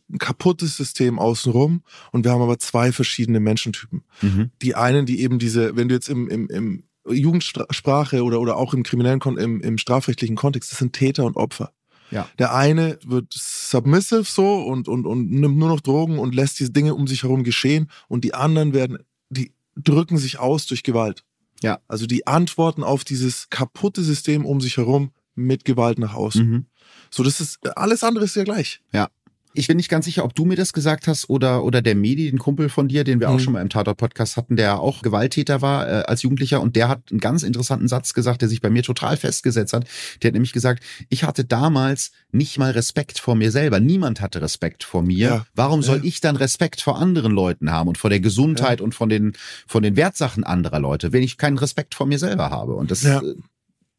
[0.09, 1.81] ein kaputtes System außenrum
[2.11, 4.03] und wir haben aber zwei verschiedene Menschentypen.
[4.21, 4.51] Mhm.
[4.61, 8.73] Die einen, die eben diese, wenn du jetzt im, im, im Jugendsprache oder, oder auch
[8.73, 11.71] im kriminellen, im, im strafrechtlichen Kontext, das sind Täter und Opfer.
[12.11, 12.29] Ja.
[12.39, 16.71] Der eine wird submissive so und, und, und nimmt nur noch Drogen und lässt diese
[16.71, 18.99] Dinge um sich herum geschehen und die anderen werden,
[19.29, 21.23] die drücken sich aus durch Gewalt.
[21.61, 21.79] Ja.
[21.87, 26.49] Also die antworten auf dieses kaputte System um sich herum mit Gewalt nach außen.
[26.49, 26.65] Mhm.
[27.09, 28.81] So, das ist, alles andere ist ja gleich.
[28.91, 29.09] Ja.
[29.57, 32.29] Ich bin nicht ganz sicher, ob du mir das gesagt hast oder, oder der Medi,
[32.29, 33.35] den Kumpel von dir, den wir mhm.
[33.35, 36.89] auch schon mal im Tatort-Podcast hatten, der auch Gewalttäter war äh, als Jugendlicher und der
[36.89, 39.85] hat einen ganz interessanten Satz gesagt, der sich bei mir total festgesetzt hat.
[40.21, 43.79] Der hat nämlich gesagt, ich hatte damals nicht mal Respekt vor mir selber.
[43.79, 45.27] Niemand hatte Respekt vor mir.
[45.27, 45.45] Ja.
[45.55, 46.03] Warum soll ja.
[46.03, 48.83] ich dann Respekt vor anderen Leuten haben und vor der Gesundheit ja.
[48.83, 49.33] und von den,
[49.67, 52.75] von den Wertsachen anderer Leute, wenn ich keinen Respekt vor mir selber habe?
[52.75, 53.21] Und das, ja.
[53.21, 53.35] Äh,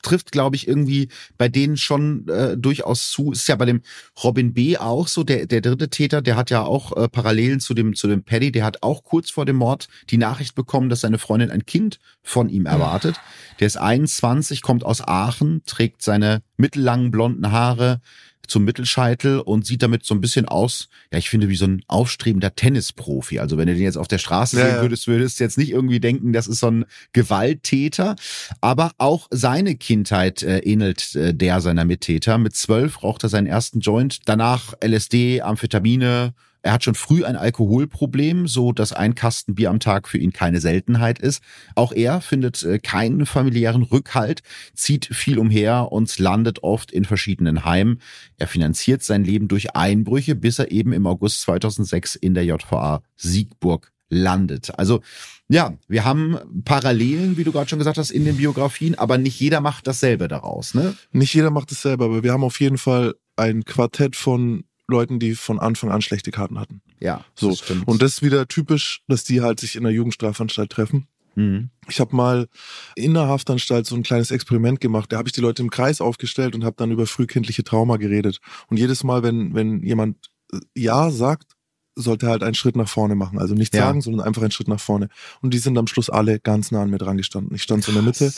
[0.06, 3.32] trifft, glaube ich, irgendwie bei denen schon äh, durchaus zu.
[3.32, 3.82] Ist ja bei dem
[4.22, 4.78] Robin B.
[4.78, 8.06] auch so, der, der dritte Täter, der hat ja auch äh, Parallelen zu dem, zu
[8.06, 11.50] dem Paddy, der hat auch kurz vor dem Mord die Nachricht bekommen, dass seine Freundin
[11.50, 13.16] ein Kind von ihm erwartet.
[13.60, 18.00] Der ist 21, kommt aus Aachen, trägt seine mittellangen blonden Haare,
[18.46, 21.82] zum Mittelscheitel und sieht damit so ein bisschen aus, ja, ich finde, wie so ein
[21.86, 23.38] aufstrebender Tennisprofi.
[23.38, 25.70] Also wenn du den jetzt auf der Straße ja, sehen würdest, würdest du jetzt nicht
[25.70, 28.16] irgendwie denken, das ist so ein Gewalttäter.
[28.60, 32.38] Aber auch seine Kindheit äh, ähnelt äh, der seiner Mittäter.
[32.38, 36.34] Mit zwölf raucht er seinen ersten Joint, danach LSD, Amphetamine,
[36.66, 40.32] er hat schon früh ein Alkoholproblem, so dass ein Kasten Bier am Tag für ihn
[40.32, 41.40] keine Seltenheit ist.
[41.76, 44.42] Auch er findet äh, keinen familiären Rückhalt,
[44.74, 48.00] zieht viel umher und landet oft in verschiedenen Heimen.
[48.36, 53.02] Er finanziert sein Leben durch Einbrüche, bis er eben im August 2006 in der JVA
[53.14, 54.76] Siegburg landet.
[54.76, 55.02] Also
[55.48, 59.38] ja, wir haben Parallelen, wie du gerade schon gesagt hast, in den Biografien, aber nicht
[59.38, 60.96] jeder macht dasselbe daraus, ne?
[61.12, 65.34] Nicht jeder macht dasselbe, aber wir haben auf jeden Fall ein Quartett von Leuten, die
[65.34, 66.82] von Anfang an schlechte Karten hatten.
[67.00, 67.50] Ja, so.
[67.50, 67.88] Das stimmt.
[67.88, 71.08] Und das ist wieder typisch, dass die halt sich in der Jugendstrafanstalt treffen.
[71.34, 71.70] Mhm.
[71.88, 72.48] Ich habe mal
[72.94, 75.12] in der Haftanstalt so ein kleines Experiment gemacht.
[75.12, 78.40] Da habe ich die Leute im Kreis aufgestellt und habe dann über frühkindliche Trauma geredet.
[78.68, 81.52] Und jedes Mal, wenn, wenn jemand äh, Ja sagt,
[81.94, 83.38] sollte er halt einen Schritt nach vorne machen.
[83.38, 83.86] Also nicht ja.
[83.86, 85.08] sagen, sondern einfach einen Schritt nach vorne.
[85.40, 87.54] Und die sind am Schluss alle ganz nah an mir dran gestanden.
[87.54, 88.32] Ich stand so in der Mitte.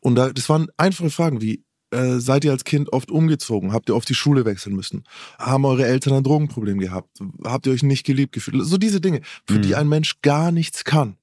[0.00, 3.72] Und da, das waren einfache Fragen wie, äh, seid ihr als Kind oft umgezogen?
[3.72, 5.04] Habt ihr oft die Schule wechseln müssen?
[5.38, 7.20] Haben eure Eltern ein Drogenproblem gehabt?
[7.44, 8.64] Habt ihr euch nicht geliebt gefühlt?
[8.64, 9.62] So diese Dinge, für mhm.
[9.62, 11.16] die ein Mensch gar nichts kann.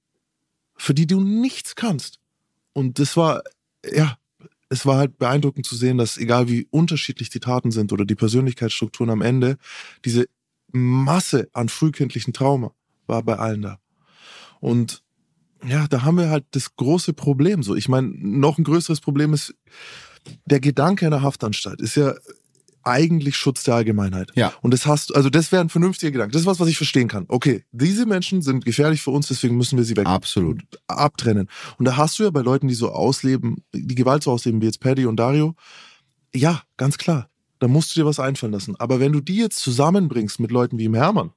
[0.76, 2.20] Für die du nichts kannst.
[2.74, 3.43] Und das war,
[3.84, 4.17] ja,
[4.70, 8.15] es war halt beeindruckend zu sehen, dass egal wie unterschiedlich die Taten sind oder die
[8.15, 9.57] Persönlichkeitsstrukturen am Ende,
[10.05, 10.28] diese
[10.72, 12.72] Masse an frühkindlichen Trauma
[13.07, 13.80] war bei allen da.
[14.59, 15.03] Und
[15.65, 17.76] ja, da haben wir halt das große Problem so.
[17.76, 19.55] Ich meine, noch ein größeres Problem ist,
[20.45, 22.15] der Gedanke einer Haftanstalt ist ja
[22.84, 24.32] eigentlich Schutz der Allgemeinheit.
[24.36, 24.53] Ja.
[24.61, 26.32] Und das hast also das wäre ein vernünftiger Gedanke.
[26.32, 27.26] Das ist was, was ich verstehen kann.
[27.28, 30.07] Okay, diese Menschen sind gefährlich für uns, deswegen müssen wir sie weg.
[30.07, 30.63] Absolut.
[30.88, 31.49] Abtrennen.
[31.78, 34.65] Und da hast du ja bei Leuten, die so ausleben, die Gewalt so ausleben, wie
[34.65, 35.55] jetzt Paddy und Dario,
[36.34, 37.30] ja, ganz klar.
[37.59, 38.76] Da musst du dir was einfallen lassen.
[38.78, 41.32] Aber wenn du die jetzt zusammenbringst mit Leuten wie im Hermann,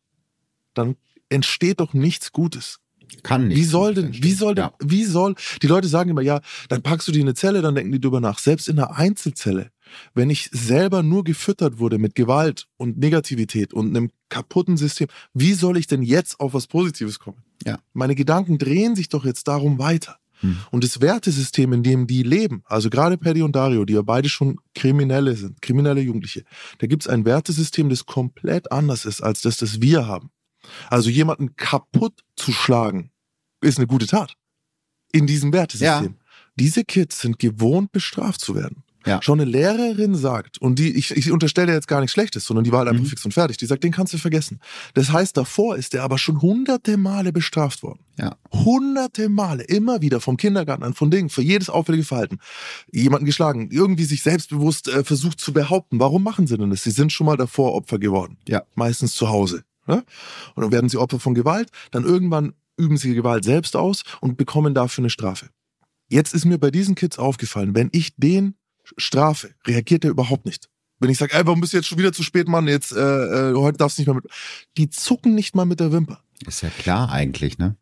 [0.74, 0.96] dann
[1.28, 2.78] entsteht doch nichts Gutes.
[3.22, 3.56] Kann nicht.
[3.56, 4.72] Wie soll denn, wie soll denn, ja.
[4.80, 7.74] wie soll, die Leute sagen immer, ja, dann packst du die in eine Zelle, dann
[7.74, 8.38] denken die drüber nach.
[8.38, 9.70] Selbst in einer Einzelzelle,
[10.14, 15.52] wenn ich selber nur gefüttert wurde mit Gewalt und Negativität und einem kaputten System, wie
[15.54, 17.42] soll ich denn jetzt auf was Positives kommen?
[17.64, 17.78] Ja.
[17.92, 20.18] Meine Gedanken drehen sich doch jetzt darum weiter.
[20.40, 20.58] Hm.
[20.70, 24.28] Und das Wertesystem, in dem die leben, also gerade Paddy und Dario, die ja beide
[24.28, 26.44] schon Kriminelle sind, kriminelle Jugendliche,
[26.78, 30.30] da gibt es ein Wertesystem, das komplett anders ist als das, das wir haben.
[30.90, 33.10] Also jemanden kaputt zu schlagen,
[33.60, 34.34] ist eine gute Tat.
[35.12, 36.14] In diesem Wertesystem.
[36.14, 36.42] Ja.
[36.56, 38.84] Diese Kids sind gewohnt, bestraft zu werden.
[39.06, 39.20] Ja.
[39.20, 42.70] Schon eine Lehrerin sagt, und die, ich, ich unterstelle jetzt gar nichts Schlechtes, sondern die
[42.70, 43.08] war halt einfach mhm.
[43.08, 43.56] fix und fertig.
[43.56, 44.60] Die sagt, den kannst du vergessen.
[44.94, 48.04] Das heißt, davor ist er aber schon hunderte Male bestraft worden.
[48.16, 48.36] Ja.
[48.52, 52.38] Hunderte Male, immer wieder vom Kindergarten an, von Dingen, für jedes auffällige Verhalten.
[52.92, 55.98] Jemanden geschlagen, irgendwie sich selbstbewusst äh, versucht zu behaupten.
[55.98, 56.84] Warum machen sie denn das?
[56.84, 58.38] Sie sind schon mal davor Opfer geworden.
[58.46, 58.62] Ja.
[58.74, 59.64] Meistens zu Hause.
[59.86, 60.04] Ne?
[60.54, 64.36] Und dann werden sie Opfer von Gewalt, dann irgendwann üben sie Gewalt selbst aus und
[64.36, 65.48] bekommen dafür eine Strafe.
[66.08, 68.54] Jetzt ist mir bei diesen Kids aufgefallen, wenn ich den
[68.96, 70.68] strafe, reagiert er überhaupt nicht.
[70.98, 73.00] Wenn ich sage, ey, warum bist du jetzt schon wieder zu spät, Mann, jetzt, äh,
[73.50, 74.26] äh, heute darfst du nicht mehr mit.
[74.76, 76.20] Die zucken nicht mal mit der Wimper.
[76.46, 77.76] Ist ja klar eigentlich, ne?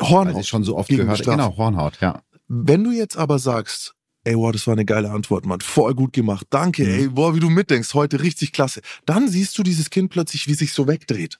[0.00, 0.34] Hornhaut.
[0.34, 2.22] Weil ich schon so oft gehört Genau, Hornhaut, ja.
[2.48, 3.94] Wenn du jetzt aber sagst,
[4.24, 6.90] ey, wow, das war eine geile Antwort, Mann, voll gut gemacht, danke, mhm.
[6.90, 8.80] ey, boah, wie du mitdenkst, heute richtig klasse.
[9.06, 11.38] Dann siehst du dieses Kind plötzlich, wie sich so wegdreht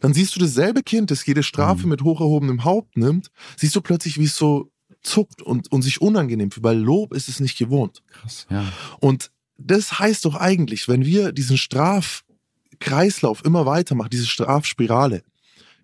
[0.00, 1.90] Dann siehst du dasselbe Kind, das jede Strafe mhm.
[1.90, 4.70] mit hocherhobenem Haupt nimmt, siehst du plötzlich, wie es so
[5.02, 8.02] zuckt und, und sich unangenehm fühlt, weil Lob ist es nicht gewohnt.
[8.08, 8.70] Krass, ja.
[9.00, 15.22] Und das heißt doch eigentlich, wenn wir diesen Strafkreislauf immer weitermachen, diese Strafspirale,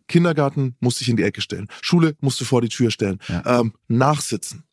[0.08, 3.60] Kindergarten musste ich in die Ecke stellen, Schule musste vor die Tür stellen, ja.
[3.60, 4.64] ähm, nachsitzen.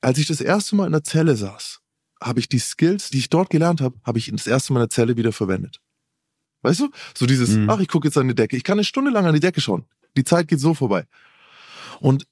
[0.00, 1.80] Als ich das erste Mal in der Zelle saß,
[2.22, 4.84] habe ich die Skills, die ich dort gelernt habe, habe ich das erste Mal in
[4.84, 5.80] der Zelle wieder verwendet.
[6.66, 6.90] Weißt du?
[7.16, 7.70] So dieses, mhm.
[7.70, 8.56] ach, ich gucke jetzt an die Decke.
[8.56, 9.84] Ich kann eine Stunde lang an die Decke schauen.
[10.16, 11.04] Die Zeit geht so vorbei.
[12.00, 12.26] Und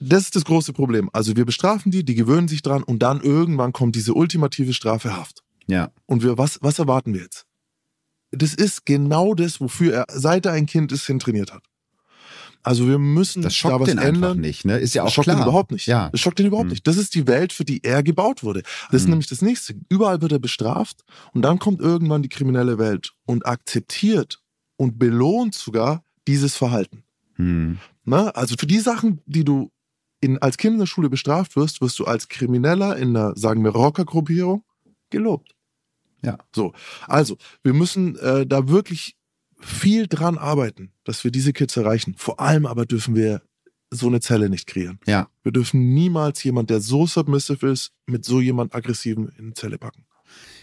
[0.00, 1.10] das ist das große Problem.
[1.12, 5.16] Also wir bestrafen die, die gewöhnen sich dran und dann irgendwann kommt diese ultimative Strafe
[5.16, 5.44] Haft.
[5.68, 5.92] Ja.
[6.06, 7.46] Und wir, was, was erwarten wir jetzt?
[8.32, 11.62] Das ist genau das, wofür er, seit er ein Kind ist, hin trainiert hat.
[12.62, 14.40] Also wir müssen das schockt da was den ändern.
[14.40, 14.78] nicht, ne?
[14.78, 15.38] Ist ja auch das schockt klar.
[15.38, 15.86] ihn überhaupt nicht.
[15.86, 16.10] Ja.
[16.10, 16.72] Das schockt ihn überhaupt mhm.
[16.72, 16.86] nicht.
[16.86, 18.62] Das ist die Welt, für die er gebaut wurde.
[18.90, 19.12] Das ist mhm.
[19.12, 19.74] nämlich das nächste.
[19.88, 24.40] Überall wird er bestraft und dann kommt irgendwann die kriminelle Welt und akzeptiert
[24.76, 27.04] und belohnt sogar dieses Verhalten.
[27.36, 27.78] Mhm.
[28.04, 29.70] Na, also für die Sachen, die du
[30.20, 33.62] in, als Kind in der Schule bestraft wirst, wirst du als Krimineller in einer, sagen
[33.62, 34.64] wir, Rockergruppierung
[35.10, 35.54] gelobt.
[36.22, 36.38] Ja.
[36.54, 36.72] So,
[37.06, 39.17] also wir müssen äh, da wirklich
[39.60, 42.14] viel dran arbeiten, dass wir diese Kids erreichen.
[42.16, 43.42] Vor allem aber dürfen wir
[43.90, 44.98] so eine Zelle nicht kreieren.
[45.06, 45.28] Ja.
[45.42, 49.78] Wir dürfen niemals jemand, der so submissive ist, mit so jemand aggressiven in eine Zelle
[49.78, 50.04] packen.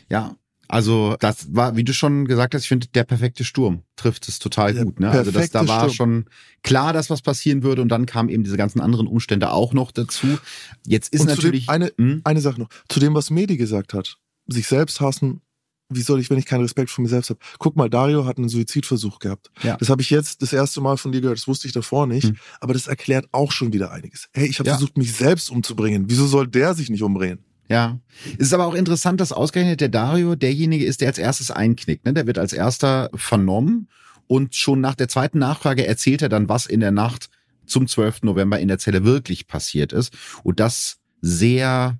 [0.09, 0.35] Ja.
[0.67, 4.39] Also das war, wie du schon gesagt hast, ich finde, der perfekte Sturm trifft es
[4.39, 4.99] total der gut.
[4.99, 5.11] Ne?
[5.11, 5.93] Also das, da war Sturm.
[5.93, 6.25] schon
[6.63, 9.91] klar, dass was passieren würde und dann kamen eben diese ganzen anderen Umstände auch noch
[9.91, 10.39] dazu.
[10.87, 12.21] Jetzt ist natürlich eine hm?
[12.23, 14.17] eine Sache noch zu dem, was Medi gesagt hat:
[14.47, 15.41] sich selbst hassen
[15.89, 17.39] wie soll ich, wenn ich keinen Respekt vor mir selbst habe?
[17.59, 19.51] Guck mal, Dario hat einen Suizidversuch gehabt.
[19.61, 19.77] Ja.
[19.77, 22.29] Das habe ich jetzt das erste Mal von dir gehört, das wusste ich davor nicht,
[22.29, 22.37] hm.
[22.59, 24.27] aber das erklärt auch schon wieder einiges.
[24.33, 24.75] Hey, ich habe ja.
[24.75, 26.05] versucht, mich selbst umzubringen.
[26.07, 27.39] Wieso soll der sich nicht umbringen?
[27.67, 27.99] Ja.
[28.33, 32.05] Es ist aber auch interessant, dass ausgerechnet der Dario derjenige ist, der als erstes einknickt.
[32.05, 32.13] Ne?
[32.13, 33.89] Der wird als erster vernommen
[34.27, 37.29] und schon nach der zweiten Nachfrage erzählt er dann, was in der Nacht
[37.65, 38.23] zum 12.
[38.23, 40.13] November in der Zelle wirklich passiert ist.
[40.43, 41.99] Und das sehr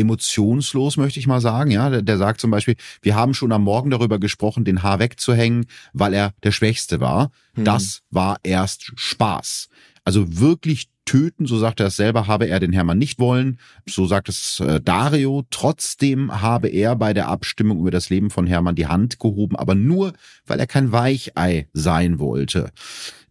[0.00, 1.70] emotionslos, möchte ich mal sagen.
[1.70, 4.98] Ja, der, der, sagt zum Beispiel, wir haben schon am Morgen darüber gesprochen, den Haar
[4.98, 7.30] wegzuhängen, weil er der Schwächste war.
[7.54, 7.64] Hm.
[7.64, 9.68] Das war erst Spaß.
[10.04, 13.58] Also wirklich töten, so sagt er es selber, habe er den Hermann nicht wollen.
[13.84, 15.44] So sagt es äh, Dario.
[15.50, 19.74] Trotzdem habe er bei der Abstimmung über das Leben von Hermann die Hand gehoben, aber
[19.74, 20.12] nur,
[20.46, 22.70] weil er kein Weichei sein wollte.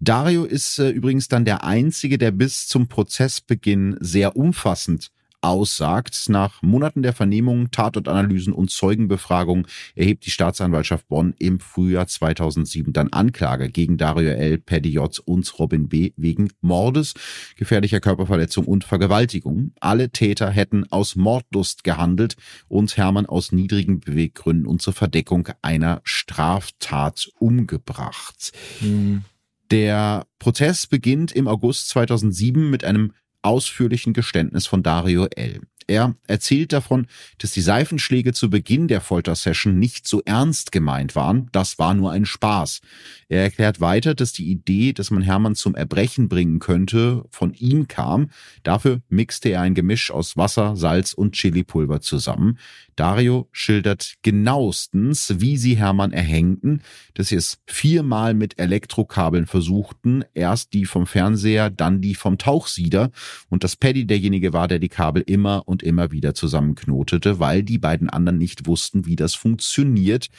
[0.02, 6.26] Dario ist äh, übrigens dann der Einzige, der bis zum Prozessbeginn sehr umfassend aussagt.
[6.30, 13.14] Nach Monaten der Vernehmung, Tatortanalysen und Zeugenbefragung erhebt die Staatsanwaltschaft Bonn im Frühjahr 2007 dann
[13.14, 15.20] Anklage gegen Dario L., Paddy J.
[15.20, 16.12] und Robin B.
[16.18, 17.14] wegen Mordes,
[17.56, 19.74] gefährlicher Körperverletzung und Vergewaltigung.
[19.80, 22.36] Alle Täter hätten aus Mordlust gehandelt
[22.68, 28.52] und Hermann aus niedrigen Beweggründen und zur Verdeckung einer Straftat umgebracht.
[28.82, 29.24] Mhm.
[29.72, 35.62] Der Prozess beginnt im August 2007 mit einem ausführlichen Geständnis von Dario L.
[35.90, 37.08] Er erzählt davon,
[37.40, 42.12] dass die Seifenschläge zu Beginn der Foltersession nicht so ernst gemeint waren, das war nur
[42.12, 42.82] ein Spaß.
[43.28, 47.88] Er erklärt weiter, dass die Idee, dass man Hermann zum Erbrechen bringen könnte, von ihm
[47.88, 48.30] kam.
[48.62, 52.60] Dafür mixte er ein Gemisch aus Wasser, Salz und Chilipulver zusammen.
[52.96, 56.82] Dario schildert genauestens, wie sie Hermann erhängten,
[57.14, 63.10] dass sie es viermal mit Elektrokabeln versuchten, erst die vom Fernseher, dann die vom Tauchsieder
[63.50, 67.78] und dass Paddy derjenige war, der die Kabel immer und immer wieder zusammenknotete, weil die
[67.78, 70.30] beiden anderen nicht wussten, wie das funktioniert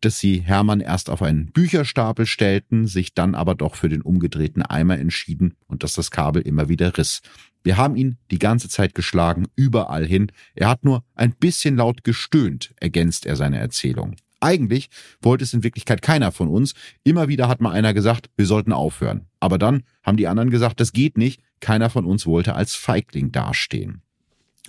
[0.00, 4.62] dass sie Hermann erst auf einen Bücherstapel stellten, sich dann aber doch für den umgedrehten
[4.62, 7.20] Eimer entschieden und dass das Kabel immer wieder riss.
[7.62, 10.32] Wir haben ihn die ganze Zeit geschlagen, überall hin.
[10.54, 14.16] Er hat nur ein bisschen laut gestöhnt, ergänzt er seine Erzählung.
[14.42, 14.88] Eigentlich
[15.20, 16.72] wollte es in Wirklichkeit keiner von uns.
[17.04, 19.26] Immer wieder hat mal einer gesagt, wir sollten aufhören.
[19.38, 21.42] Aber dann haben die anderen gesagt, das geht nicht.
[21.60, 24.00] Keiner von uns wollte als Feigling dastehen.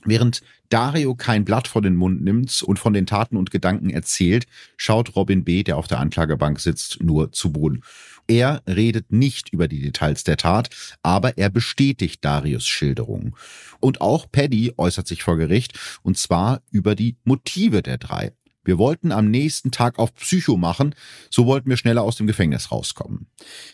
[0.04, 4.48] Während Dario kein Blatt vor den Mund nimmt und von den Taten und Gedanken erzählt,
[4.78, 7.84] schaut Robin B., der auf der Anklagebank sitzt, nur zu Boden.
[8.28, 10.70] Er redet nicht über die Details der Tat,
[11.04, 13.36] aber er bestätigt Darius Schilderung.
[13.80, 18.32] Und auch Paddy äußert sich vor Gericht, und zwar über die Motive der drei.
[18.64, 20.96] Wir wollten am nächsten Tag auf Psycho machen,
[21.30, 23.28] so wollten wir schneller aus dem Gefängnis rauskommen.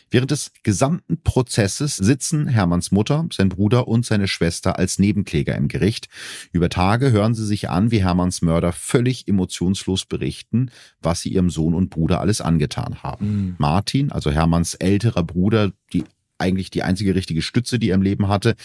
[0.10, 5.68] Während des gesamten Prozesses sitzen Hermanns Mutter, sein Bruder und seine Schwester als Nebenkläger im
[5.68, 6.08] Gericht.
[6.54, 11.50] Über Tage hören sie sich an, wie Hermanns Mörder völlig emotionslos berichten, was sie ihrem
[11.50, 13.28] Sohn und Bruder alles angetan haben.
[13.28, 13.56] Mhm.
[13.58, 16.06] Martin, also Hermanns älterer Bruder, die
[16.38, 18.56] eigentlich die einzige richtige Stütze, die er im Leben hatte,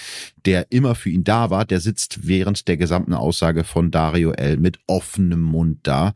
[0.44, 4.56] der immer für ihn da war, der sitzt während der gesamten Aussage von Dario L.
[4.56, 6.14] mit offenem Mund da.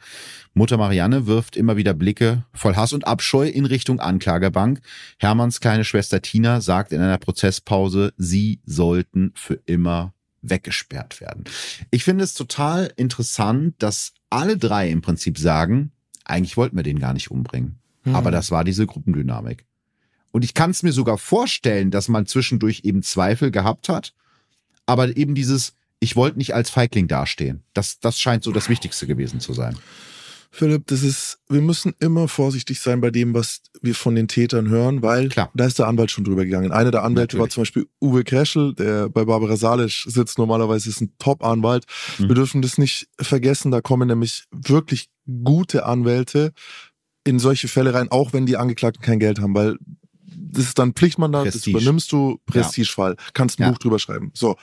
[0.55, 4.81] Mutter Marianne wirft immer wieder Blicke voll Hass und Abscheu in Richtung Anklagebank.
[5.19, 11.45] Hermanns kleine Schwester Tina sagt in einer Prozesspause, sie sollten für immer weggesperrt werden.
[11.91, 15.93] Ich finde es total interessant, dass alle drei im Prinzip sagen,
[16.24, 17.78] eigentlich wollten wir den gar nicht umbringen.
[18.05, 18.15] Mhm.
[18.15, 19.65] Aber das war diese Gruppendynamik.
[20.37, 24.13] Und ich kann es mir sogar vorstellen, dass man zwischendurch eben Zweifel gehabt hat.
[24.85, 27.63] Aber eben dieses, ich wollte nicht als Feigling dastehen.
[27.73, 29.79] Das, das scheint so das Wichtigste gewesen zu sein.
[30.51, 34.69] Philipp, das ist, wir müssen immer vorsichtig sein bei dem, was wir von den Tätern
[34.69, 35.51] hören, weil Klar.
[35.55, 36.71] da ist der Anwalt schon drüber gegangen.
[36.71, 37.41] Einer der Anwälte Natürlich.
[37.41, 41.87] war zum Beispiel Uwe Kreschel, der bei Barbara Salisch sitzt, normalerweise ist ein Top-Anwalt.
[42.19, 42.29] Mhm.
[42.29, 45.09] Wir dürfen das nicht vergessen, da kommen nämlich wirklich
[45.45, 46.53] gute Anwälte
[47.25, 49.79] in solche Fälle rein, auch wenn die Angeklagten kein Geld haben, weil
[50.27, 51.74] das ist dann Pflichtmandat, Prestige.
[51.77, 53.70] das übernimmst du, Prestigefall, kannst ein ja.
[53.70, 54.31] Buch drüber schreiben.
[54.35, 54.57] So,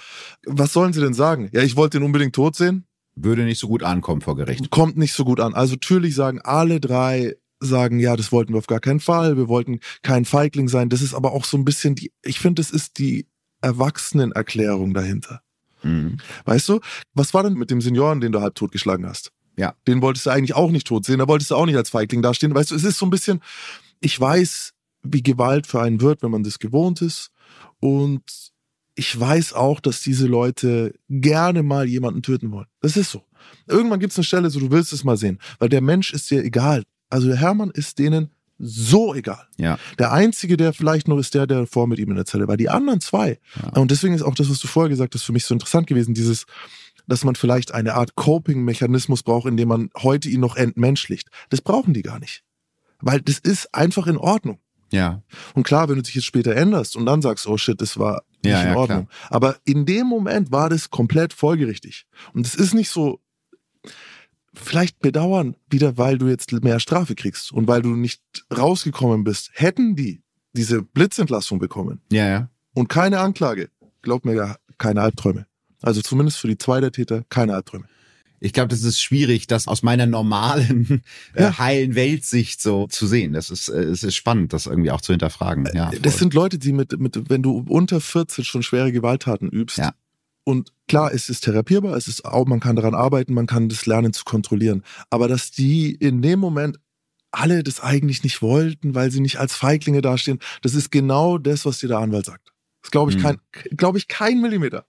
[0.45, 1.49] was sollen sie denn sagen?
[1.53, 2.85] Ja, ich wollte den unbedingt tot sehen.
[3.15, 4.71] Würde nicht so gut ankommen vor Gericht.
[4.71, 5.53] Kommt nicht so gut an.
[5.53, 9.47] Also natürlich sagen alle drei, sagen, ja, das wollten wir auf gar keinen Fall, wir
[9.47, 10.89] wollten kein Feigling sein.
[10.89, 13.27] Das ist aber auch so ein bisschen die, ich finde, das ist die
[13.61, 15.41] Erwachsenenerklärung dahinter.
[15.83, 16.17] Mhm.
[16.45, 16.79] Weißt du,
[17.13, 19.31] was war denn mit dem Senioren, den du halb totgeschlagen hast?
[19.57, 19.75] Ja.
[19.87, 22.21] Den wolltest du eigentlich auch nicht tot sehen, da wolltest du auch nicht als Feigling
[22.21, 22.55] dastehen.
[22.55, 23.41] Weißt du, es ist so ein bisschen,
[23.99, 24.72] ich weiß,
[25.03, 27.31] wie Gewalt für einen wird, wenn man das gewohnt ist.
[27.79, 28.23] Und
[28.95, 32.67] ich weiß auch, dass diese Leute gerne mal jemanden töten wollen.
[32.79, 33.23] Das ist so.
[33.67, 36.29] Irgendwann gibt es eine Stelle, so du willst es mal sehen, weil der Mensch ist
[36.31, 36.83] dir egal.
[37.09, 39.47] Also der Hermann ist denen so egal.
[39.57, 39.77] Ja.
[39.99, 42.55] Der einzige, der vielleicht noch ist der, der vor mit ihm in der Zelle war.
[42.55, 43.39] Die anderen zwei.
[43.61, 43.81] Ja.
[43.81, 46.13] Und deswegen ist auch das, was du vorher gesagt hast, für mich so interessant gewesen,
[46.13, 46.45] dieses,
[47.07, 51.29] dass man vielleicht eine Art Coping-Mechanismus braucht, indem man heute ihn noch entmenschlicht.
[51.49, 52.43] Das brauchen die gar nicht.
[53.01, 54.59] Weil das ist einfach in Ordnung.
[54.93, 55.23] Ja.
[55.55, 58.23] Und klar, wenn du dich jetzt später änderst und dann sagst, oh shit, das war
[58.43, 59.07] nicht ja, in ja, Ordnung.
[59.07, 59.31] Klar.
[59.31, 62.05] Aber in dem Moment war das komplett folgerichtig.
[62.33, 63.19] Und es ist nicht so,
[64.53, 68.21] vielleicht bedauern wieder, weil du jetzt mehr Strafe kriegst und weil du nicht
[68.55, 69.49] rausgekommen bist.
[69.53, 70.21] Hätten die
[70.55, 72.49] diese Blitzentlassung bekommen ja, ja.
[72.75, 73.71] und keine Anklage,
[74.03, 75.47] glaub mir ja, keine Albträume.
[75.81, 77.85] Also zumindest für die zwei der Täter keine Albträume
[78.43, 81.01] ich glaube, das ist schwierig, das aus meiner normalen,
[81.33, 83.31] äh, heilen Weltsicht so zu sehen.
[83.31, 85.69] Das ist, äh, es ist spannend, das irgendwie auch zu hinterfragen.
[85.73, 85.99] Ja, voll.
[85.99, 89.93] das sind Leute, die mit, mit, wenn du unter 14 schon schwere Gewalttaten übst, ja.
[90.45, 93.85] Und klar, es ist therapierbar, es ist auch, man kann daran arbeiten, man kann das
[93.85, 94.83] lernen zu kontrollieren.
[95.09, 96.79] Aber dass die in dem Moment
[97.31, 101.65] alle das eigentlich nicht wollten, weil sie nicht als Feiglinge dastehen, das ist genau das,
[101.65, 102.51] was dir der Anwalt sagt.
[102.81, 103.23] Das glaube ich, hm.
[103.23, 103.37] kein,
[103.77, 104.85] glaube ich, kein Millimeter.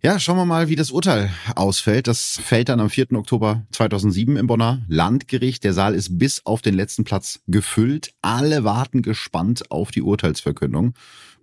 [0.00, 2.06] Ja, schauen wir mal, wie das Urteil ausfällt.
[2.06, 3.14] Das fällt dann am 4.
[3.14, 5.64] Oktober 2007 im Bonner Landgericht.
[5.64, 8.12] Der Saal ist bis auf den letzten Platz gefüllt.
[8.22, 10.94] Alle warten gespannt auf die Urteilsverkündung.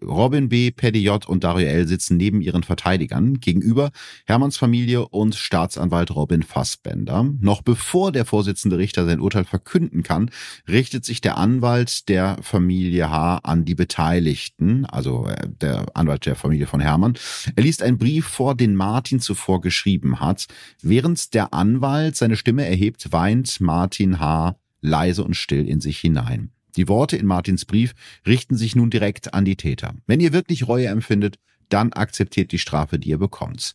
[0.06, 1.26] Robin B., Paddy J.
[1.28, 1.88] und Dario L.
[1.88, 3.92] sitzen neben ihren Verteidigern gegenüber
[4.26, 7.30] Hermanns Familie und Staatsanwalt Robin Fassbender.
[7.40, 10.32] Noch bevor der Vorsitzende Richter sein Urteil verkünden kann,
[10.68, 13.40] richtet sich der Anwalt der Familie H.
[13.44, 17.18] an die Beteiligten, also äh, der Anwalt der Familie von Hermann.
[17.56, 20.46] Er liest einen Brief vor, den Martin zuvor geschrieben hat.
[20.82, 24.56] Während der Anwalt seine Stimme erhebt, weint Martin H.
[24.82, 26.55] leise und still in sich hinein.
[26.76, 27.94] Die Worte in Martins Brief
[28.28, 29.96] richten sich nun direkt an die Täter.
[30.08, 31.38] Wenn ihr wirklich Reue empfindet,
[31.70, 33.74] dann akzeptiert die Strafe, die ihr bekommt.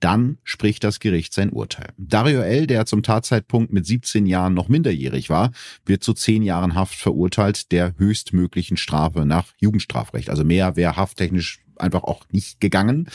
[0.00, 1.88] Dann spricht das Gericht sein Urteil.
[1.96, 5.52] Dario L., der zum Tatzeitpunkt mit 17 Jahren noch minderjährig war,
[5.86, 10.28] wird zu 10 Jahren Haft verurteilt, der höchstmöglichen Strafe nach Jugendstrafrecht.
[10.28, 13.08] Also mehr wäre hafttechnisch einfach auch nicht gegangen.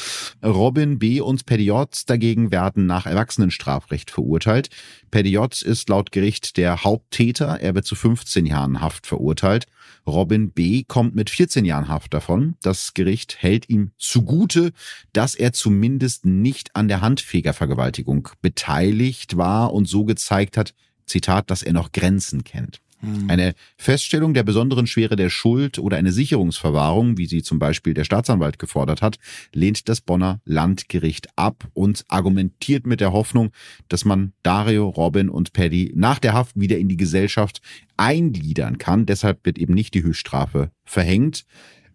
[0.44, 1.22] Robin B.
[1.22, 1.90] und J.
[2.08, 4.70] dagegen werden nach Erwachsenenstrafrecht verurteilt.
[5.14, 5.62] J.
[5.62, 7.60] ist laut Gericht der Haupttäter.
[7.60, 9.68] Er wird zu 15 Jahren Haft verurteilt.
[10.08, 10.84] Robin B.
[10.84, 12.56] kommt mit 14 Jahren Haft davon.
[12.62, 14.72] Das Gericht hält ihm zugute,
[15.14, 20.74] dass er zumindest nicht an der Handfegervergewaltigung beteiligt war und so gezeigt hat,
[21.06, 22.82] Zitat, dass er noch Grenzen kennt.
[23.02, 23.30] Hm.
[23.30, 28.04] Eine Feststellung der besonderen Schwere der Schuld oder eine Sicherungsverwahrung, wie sie zum Beispiel der
[28.04, 29.18] Staatsanwalt gefordert hat,
[29.54, 33.52] lehnt das Bonner Landgericht ab und argumentiert mit der Hoffnung,
[33.90, 37.62] dass man Dario, Robin und Paddy nach der Haft wieder in die Gesellschaft
[37.98, 39.06] eingliedern kann.
[39.06, 41.46] Deshalb wird eben nicht die Höchststrafe verhängt.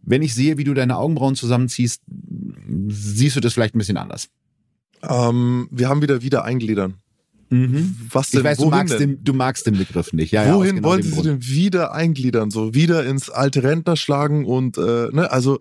[0.03, 2.03] Wenn ich sehe, wie du deine Augenbrauen zusammenziehst,
[2.89, 4.29] siehst du das vielleicht ein bisschen anders.
[5.03, 6.95] Ähm, wir haben wieder wieder eingliedern.
[7.49, 7.97] Mhm.
[8.11, 10.33] Was denn, ich weiß, du magst, den, du magst den Begriff nicht.
[10.33, 12.51] Ja, wohin ja, genau wollen Sie denn wieder eingliedern?
[12.51, 15.61] So wieder ins alte Rentner schlagen und äh, ne, also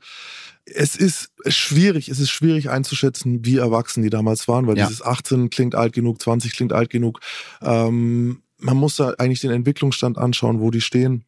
[0.65, 4.87] es ist schwierig, es ist schwierig einzuschätzen, wie erwachsen die damals waren, weil ja.
[4.87, 7.19] dieses 18 klingt alt genug, 20 klingt alt genug.
[7.61, 11.25] Ähm, man muss da eigentlich den Entwicklungsstand anschauen, wo die stehen.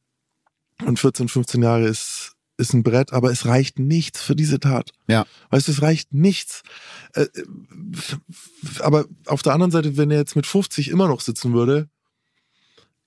[0.86, 4.92] Und 14, 15 Jahre ist ist ein Brett, aber es reicht nichts für diese Tat.
[5.08, 5.26] Ja.
[5.50, 6.64] Weißt du, es reicht nichts.
[7.14, 7.46] Äh, äh,
[8.80, 11.90] aber auf der anderen Seite, wenn er jetzt mit 50 immer noch sitzen würde,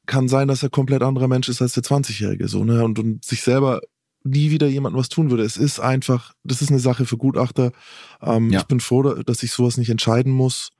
[0.06, 3.24] kann sein, dass er komplett anderer Mensch ist als der 20-Jährige, so, ne, und, und
[3.24, 3.80] sich selber
[4.24, 5.44] nie wieder jemandem was tun würde.
[5.44, 7.72] Es ist einfach, das ist eine Sache für Gutachter.
[8.20, 8.60] Ähm, ja.
[8.60, 10.70] Ich bin froh, dass ich sowas nicht entscheiden muss.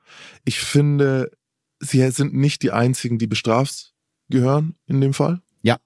[0.45, 1.31] Ich finde,
[1.79, 3.93] sie sind nicht die einzigen, die bestraft
[4.29, 5.41] gehören in dem Fall.
[5.63, 5.77] Ja,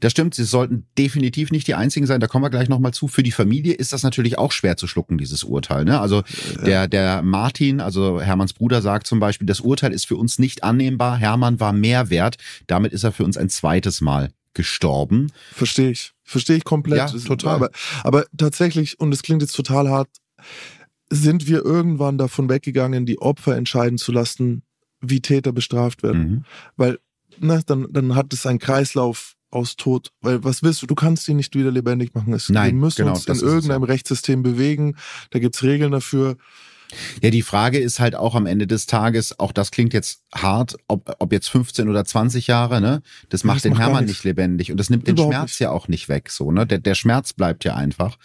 [0.00, 0.34] das stimmt.
[0.34, 2.20] Sie sollten definitiv nicht die einzigen sein.
[2.20, 3.08] Da kommen wir gleich nochmal zu.
[3.08, 5.84] Für die Familie ist das natürlich auch schwer zu schlucken, dieses Urteil.
[5.84, 6.00] Ne?
[6.00, 6.22] Also
[6.64, 10.64] der, der Martin, also Hermanns Bruder, sagt zum Beispiel, das Urteil ist für uns nicht
[10.64, 11.16] annehmbar.
[11.16, 12.36] Hermann war mehr wert.
[12.66, 15.32] Damit ist er für uns ein zweites Mal gestorben.
[15.52, 16.12] Verstehe ich.
[16.24, 16.98] Verstehe ich komplett.
[16.98, 17.54] Ja, total.
[17.54, 17.70] Aber,
[18.02, 20.08] aber tatsächlich, und es klingt jetzt total hart,
[21.08, 24.62] sind wir irgendwann davon weggegangen, die Opfer entscheiden zu lassen,
[25.00, 26.22] wie Täter bestraft werden.
[26.22, 26.44] Mhm.
[26.76, 26.98] Weil
[27.38, 30.12] ne, dann, dann hat es einen Kreislauf aus Tod.
[30.20, 30.86] Weil was willst du?
[30.86, 32.32] Du kannst ihn nicht wieder lebendig machen.
[32.32, 34.96] Es, Nein, wir müssen genau, uns in irgendeinem Rechtssystem bewegen.
[35.30, 36.36] Da gibt's Regeln dafür.
[37.22, 40.76] Ja, die Frage ist halt auch am Ende des Tages, auch das klingt jetzt hart,
[40.88, 43.02] ob, ob jetzt 15 oder 20 Jahre, ne?
[43.28, 45.60] Das macht das den macht Hermann nicht lebendig und das nimmt Überhaupt den Schmerz nicht.
[45.60, 46.66] ja auch nicht weg, so, ne?
[46.66, 48.16] Der, der Schmerz bleibt ja einfach.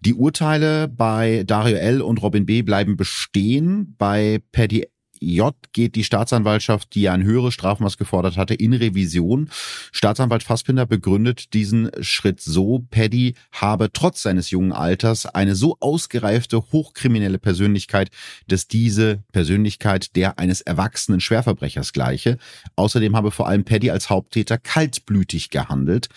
[0.00, 2.00] Die Urteile bei Dario L.
[2.00, 2.62] und Robin B.
[2.62, 3.94] bleiben bestehen.
[3.98, 4.86] Bei Paddy
[5.20, 9.48] J geht die Staatsanwaltschaft, die ja ein höheres Strafmaß gefordert hatte, in Revision.
[9.92, 16.58] Staatsanwalt Fassbinder begründet diesen Schritt so, Paddy habe trotz seines jungen Alters eine so ausgereifte,
[16.72, 18.10] hochkriminelle Persönlichkeit,
[18.48, 22.38] dass diese Persönlichkeit der eines erwachsenen Schwerverbrechers gleiche.
[22.76, 26.08] Außerdem habe vor allem Paddy als Haupttäter kaltblütig gehandelt.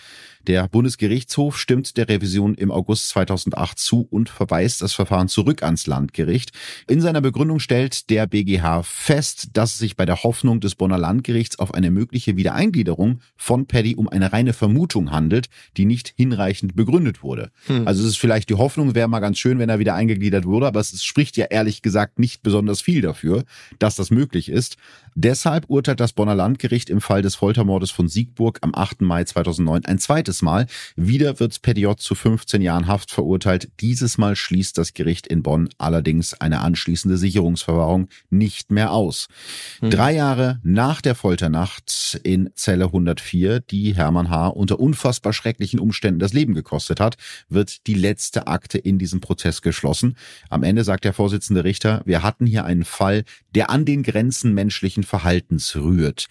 [0.48, 5.86] Der Bundesgerichtshof stimmt der Revision im August 2008 zu und verweist das Verfahren zurück ans
[5.86, 6.52] Landgericht.
[6.88, 10.96] In seiner Begründung stellt der BGH fest, dass es sich bei der Hoffnung des Bonner
[10.96, 16.74] Landgerichts auf eine mögliche Wiedereingliederung von Paddy um eine reine Vermutung handelt, die nicht hinreichend
[16.74, 17.50] begründet wurde.
[17.66, 17.86] Hm.
[17.86, 20.66] Also es ist vielleicht die Hoffnung, wäre mal ganz schön, wenn er wieder eingegliedert wurde,
[20.66, 23.44] aber es spricht ja ehrlich gesagt nicht besonders viel dafür,
[23.78, 24.78] dass das möglich ist.
[25.20, 29.00] Deshalb urteilt das Bonner Landgericht im Fall des Foltermordes von Siegburg am 8.
[29.00, 30.68] Mai 2009 ein zweites Mal.
[30.94, 33.68] Wieder wird Petiot zu 15 Jahren Haft verurteilt.
[33.80, 39.26] Dieses Mal schließt das Gericht in Bonn allerdings eine anschließende Sicherungsverwahrung nicht mehr aus.
[39.80, 39.90] Hm.
[39.90, 44.46] Drei Jahre nach der Folternacht in Zelle 104, die Hermann H.
[44.46, 47.16] unter unfassbar schrecklichen Umständen das Leben gekostet hat,
[47.48, 50.16] wird die letzte Akte in diesem Prozess geschlossen.
[50.48, 53.24] Am Ende sagt der Vorsitzende Richter, wir hatten hier einen Fall,
[53.56, 56.28] der an den Grenzen menschlichen Verhaltens rührt.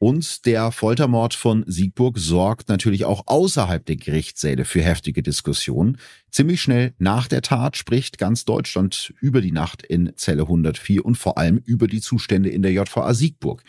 [0.00, 5.98] Und der Foltermord von Siegburg sorgt natürlich auch außerhalb der Gerichtssäle für heftige Diskussionen.
[6.30, 11.16] Ziemlich schnell nach der Tat spricht ganz Deutschland über die Nacht in Zelle 104 und
[11.16, 13.64] vor allem über die Zustände in der JVA Siegburg.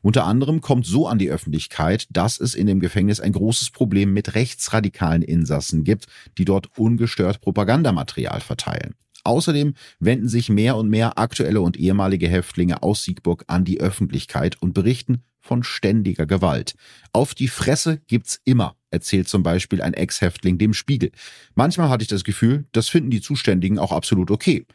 [0.00, 4.14] Unter anderem kommt so an die Öffentlichkeit, dass es in dem Gefängnis ein großes Problem
[4.14, 6.06] mit rechtsradikalen Insassen gibt,
[6.38, 8.94] die dort ungestört Propagandamaterial verteilen.
[9.24, 14.60] Außerdem wenden sich mehr und mehr aktuelle und ehemalige Häftlinge aus Siegburg an die Öffentlichkeit
[14.60, 16.74] und berichten von ständiger Gewalt.
[17.12, 21.12] Auf die Fresse gibt's immer, erzählt zum Beispiel ein Ex-Häftling dem Spiegel.
[21.54, 24.66] Manchmal hatte ich das Gefühl, das finden die Zuständigen auch absolut okay.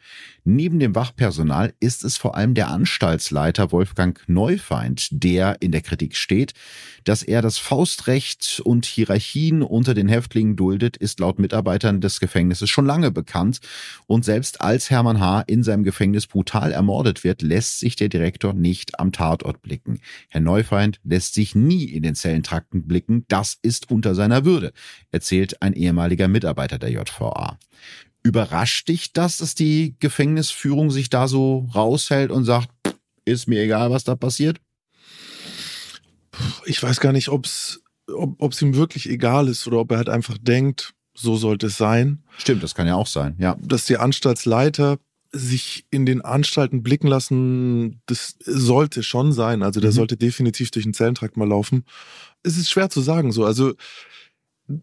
[0.44, 6.16] Neben dem Wachpersonal ist es vor allem der Anstaltsleiter Wolfgang Neufeind, der in der Kritik
[6.16, 6.54] steht.
[7.04, 12.70] Dass er das Faustrecht und Hierarchien unter den Häftlingen duldet, ist laut Mitarbeitern des Gefängnisses
[12.70, 13.60] schon lange bekannt.
[14.06, 15.42] Und selbst als Hermann H.
[15.42, 20.00] in seinem Gefängnis brutal ermordet wird, lässt sich der Direktor nicht am Tatort blicken.
[20.28, 20.59] Herr Neufeind
[21.04, 23.24] lässt sich nie in den Zellentrakten blicken.
[23.28, 24.72] Das ist unter seiner Würde,
[25.10, 27.58] erzählt ein ehemaliger Mitarbeiter der JVA.
[28.22, 32.68] Überrascht dich das, dass die Gefängnisführung sich da so raushält und sagt,
[33.24, 34.60] ist mir egal, was da passiert?
[36.66, 40.08] Ich weiß gar nicht, ob's, ob es ihm wirklich egal ist oder ob er halt
[40.08, 42.22] einfach denkt, so sollte es sein.
[42.38, 43.56] Stimmt, das kann ja auch sein, ja.
[43.60, 44.98] Dass die Anstaltsleiter
[45.32, 49.62] sich in den Anstalten blicken lassen, das sollte schon sein.
[49.62, 49.94] Also der mhm.
[49.94, 51.84] sollte definitiv durch den Zellentrakt mal laufen.
[52.42, 53.44] Es ist schwer zu sagen so.
[53.44, 53.74] Also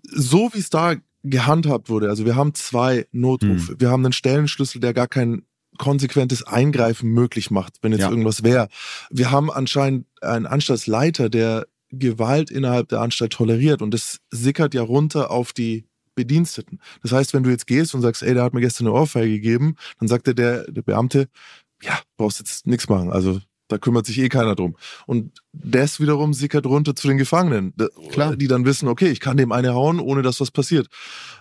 [0.03, 3.73] so wie es da gehandhabt wurde, also wir haben zwei Notrufe.
[3.73, 3.79] Mhm.
[3.79, 5.43] Wir haben einen Stellenschlüssel, der gar kein
[5.77, 8.09] konsequentes Eingreifen möglich macht, wenn jetzt ja.
[8.09, 8.67] irgendwas wäre.
[9.09, 14.81] Wir haben anscheinend einen Anstaltsleiter, der Gewalt innerhalb der Anstalt toleriert und das sickert ja
[14.81, 15.85] runter auf die
[16.18, 16.80] Bediensteten.
[17.02, 19.31] Das heißt, wenn du jetzt gehst und sagst, ey, der hat mir gestern eine Ohrfeige
[19.31, 21.30] gegeben, dann sagt dir der, der Beamte,
[21.81, 23.11] ja, brauchst jetzt nichts machen.
[23.11, 24.76] Also da kümmert sich eh keiner drum.
[25.06, 27.73] Und das wiederum sickert runter zu den Gefangenen,
[28.11, 28.35] Klar.
[28.35, 30.88] die dann wissen, okay, ich kann dem eine hauen, ohne dass was passiert.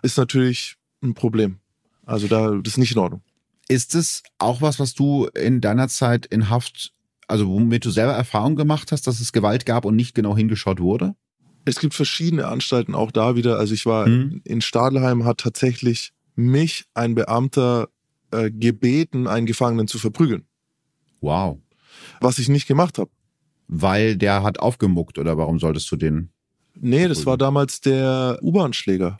[0.03, 1.59] Ist natürlich ein Problem.
[2.05, 3.23] Also da, das ist nicht in Ordnung.
[3.69, 6.93] Ist es auch was, was du in deiner Zeit in Haft,
[7.27, 10.81] also womit du selber Erfahrung gemacht hast, dass es Gewalt gab und nicht genau hingeschaut
[10.81, 11.15] wurde?
[11.67, 13.59] Es gibt verschiedene Anstalten auch da wieder.
[13.59, 14.41] Also ich war mhm.
[14.45, 17.89] in Stadelheim, hat tatsächlich mich ein Beamter
[18.31, 20.47] äh, gebeten, einen Gefangenen zu verprügeln.
[21.21, 21.59] Wow.
[22.21, 23.11] Was ich nicht gemacht habe.
[23.69, 26.31] Weil der hat aufgemuckt oder warum solltest du den?
[26.79, 29.19] Nee, das war damals der U-Bahn-Schläger.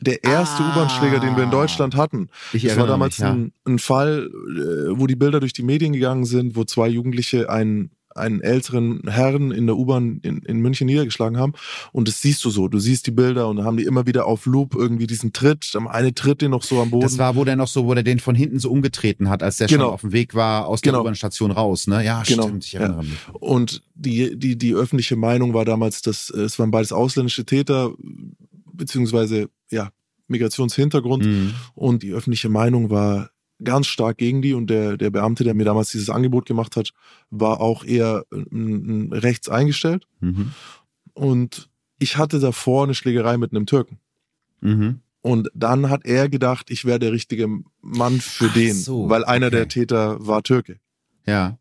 [0.00, 2.30] Der erste ah, U-Bahn-Schläger, den wir in Deutschland hatten.
[2.52, 3.32] Ich das war damals mich, ja.
[3.32, 7.48] ein, ein, Fall, äh, wo die Bilder durch die Medien gegangen sind, wo zwei Jugendliche
[7.50, 11.52] einen einen älteren Herrn in der U-Bahn in, in München niedergeschlagen haben.
[11.92, 12.68] Und das siehst du so.
[12.68, 15.72] Du siehst die Bilder und dann haben die immer wieder auf Loop irgendwie diesen Tritt.
[15.88, 17.02] Eine tritt den noch so am Boden.
[17.02, 19.58] Das war, wo der noch so, wo der den von hinten so umgetreten hat, als
[19.58, 19.84] der genau.
[19.84, 21.02] schon auf dem Weg war aus der genau.
[21.02, 21.86] U-Bahn-Station raus.
[21.86, 22.04] Ne?
[22.04, 22.44] Ja, genau.
[22.44, 22.64] stimmt.
[22.64, 23.08] Ich erinnere ja.
[23.08, 23.18] mich.
[23.40, 27.92] Und die, die, die öffentliche Meinung war damals, dass äh, es waren beides ausländische Täter,
[28.72, 29.90] beziehungsweise ja,
[30.28, 31.24] Migrationshintergrund.
[31.24, 31.54] Mhm.
[31.74, 33.30] Und die öffentliche Meinung war
[33.62, 36.92] ganz stark gegen die und der, der Beamte, der mir damals dieses Angebot gemacht hat,
[37.30, 40.06] war auch eher äh, rechts eingestellt.
[40.20, 40.52] Mhm.
[41.14, 41.68] Und
[41.98, 43.98] ich hatte davor eine Schlägerei mit einem Türken.
[44.60, 45.00] Mhm.
[45.20, 47.48] Und dann hat er gedacht, ich wäre der richtige
[47.80, 49.56] Mann für Ach den, so, weil einer okay.
[49.56, 50.78] der Täter war Türke.
[51.26, 51.58] Ja.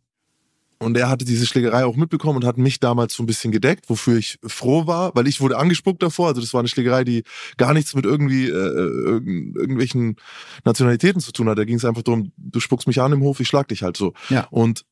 [0.80, 3.90] Und er hatte diese Schlägerei auch mitbekommen und hat mich damals so ein bisschen gedeckt,
[3.90, 6.28] wofür ich froh war, weil ich wurde angespuckt davor.
[6.28, 7.24] Also das war eine Schlägerei, die
[7.58, 10.18] gar nichts mit irgendwie äh, irg irgendwelchen
[10.66, 11.58] Nationalitäten zu tun hat.
[11.58, 13.98] Da ging es einfach darum, du spuckst mich an im Hof, ich schlag dich halt
[13.98, 14.14] so.
[14.30, 14.48] Ja.
[14.52, 14.86] Und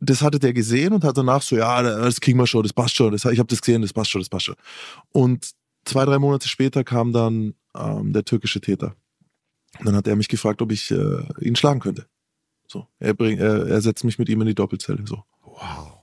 [0.00, 2.96] das hatte der gesehen und hat danach so, ja, das kriegen wir schon, das passt
[2.96, 3.12] schon.
[3.12, 4.56] Das, ich habe das gesehen, das passt schon, das passt schon.
[5.12, 5.50] Und
[5.84, 8.96] zwei, drei Monate später kam dann ähm, der türkische Täter.
[9.78, 12.06] Und dann hat er mich gefragt, ob ich äh, ihn schlagen könnte.
[12.70, 15.04] So, er, bringt, er, er setzt mich mit ihm in die Doppelzelle.
[15.04, 15.24] So.
[15.42, 15.98] Wow.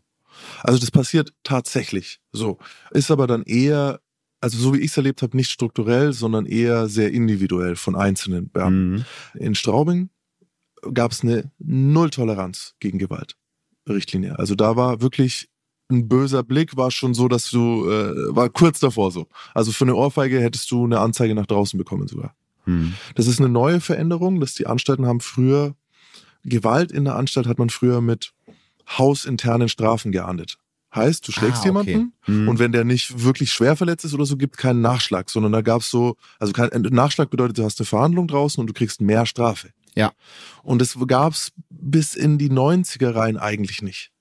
[0.63, 2.19] Also das passiert tatsächlich.
[2.33, 2.57] So.
[2.91, 4.01] Ist aber dann eher,
[4.41, 8.51] also so wie ich es erlebt habe, nicht strukturell, sondern eher sehr individuell von einzelnen
[8.51, 8.91] Beamten.
[8.91, 9.05] Mhm.
[9.35, 10.09] In Straubing
[10.93, 13.37] gab es eine Null-Toleranz gegen Gewalt.
[13.87, 14.37] Richtlinie.
[14.37, 15.47] Also da war wirklich
[15.89, 19.27] ein böser Blick, war schon so, dass du, äh, war kurz davor so.
[19.53, 22.35] Also für eine Ohrfeige hättest du eine Anzeige nach draußen bekommen sogar.
[22.65, 22.95] Mhm.
[23.15, 25.77] Das ist eine neue Veränderung, dass die Anstalten haben früher
[26.49, 28.33] Gewalt in der Anstalt hat man früher mit
[28.87, 30.57] hausinternen Strafen geahndet.
[30.95, 31.91] Heißt, du schlägst ah, okay.
[31.91, 32.47] jemanden mhm.
[32.47, 35.61] und wenn der nicht wirklich schwer verletzt ist oder so, gibt keinen Nachschlag, sondern da
[35.61, 39.25] gab's so, also kein Nachschlag bedeutet, du hast eine Verhandlung draußen und du kriegst mehr
[39.25, 39.69] Strafe.
[39.95, 40.13] Ja.
[40.63, 44.11] Und das gab's bis in die 90er rein eigentlich nicht.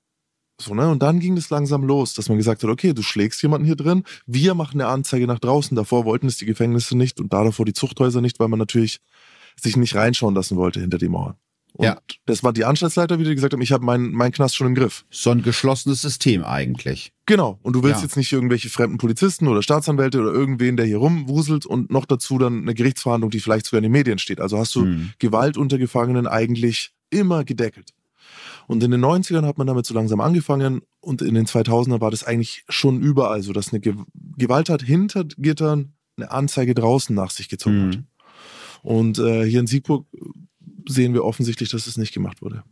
[0.61, 0.89] So, ne?
[0.89, 3.77] Und dann ging es langsam los, dass man gesagt hat, okay, du schlägst jemanden hier
[3.77, 5.77] drin, wir machen eine Anzeige nach draußen.
[5.77, 9.01] Davor wollten es die Gefängnisse nicht und da davor die Zuchthäuser nicht, weil man natürlich
[9.61, 11.37] sich nicht reinschauen lassen wollte hinter die Mauern.
[11.77, 11.99] Und ja.
[12.25, 14.75] das war die Anstaltsleiter wieder, die gesagt haben, ich habe meinen mein Knast schon im
[14.75, 15.05] Griff.
[15.11, 17.13] So ein geschlossenes System eigentlich.
[17.27, 17.59] Genau.
[17.63, 18.05] Und du willst ja.
[18.05, 22.39] jetzt nicht irgendwelche fremden Polizisten oder Staatsanwälte oder irgendwen, der hier rumwuselt und noch dazu
[22.39, 24.41] dann eine Gerichtsverhandlung, die vielleicht sogar in den Medien steht.
[24.41, 25.11] Also hast du hm.
[25.19, 27.93] Gewalt unter Gefangenen eigentlich immer gedeckelt.
[28.69, 32.11] Und in den 90ern hat man damit so langsam angefangen und in den 2000ern war
[32.11, 33.81] das eigentlich schon überall so, dass eine
[34.37, 37.91] Gewalttat hinter Gittern eine Anzeige draußen nach sich gezogen hm.
[37.91, 37.99] hat.
[38.83, 40.07] Und äh, hier in Siegburg
[40.87, 42.63] sehen wir offensichtlich, dass es nicht gemacht wurde.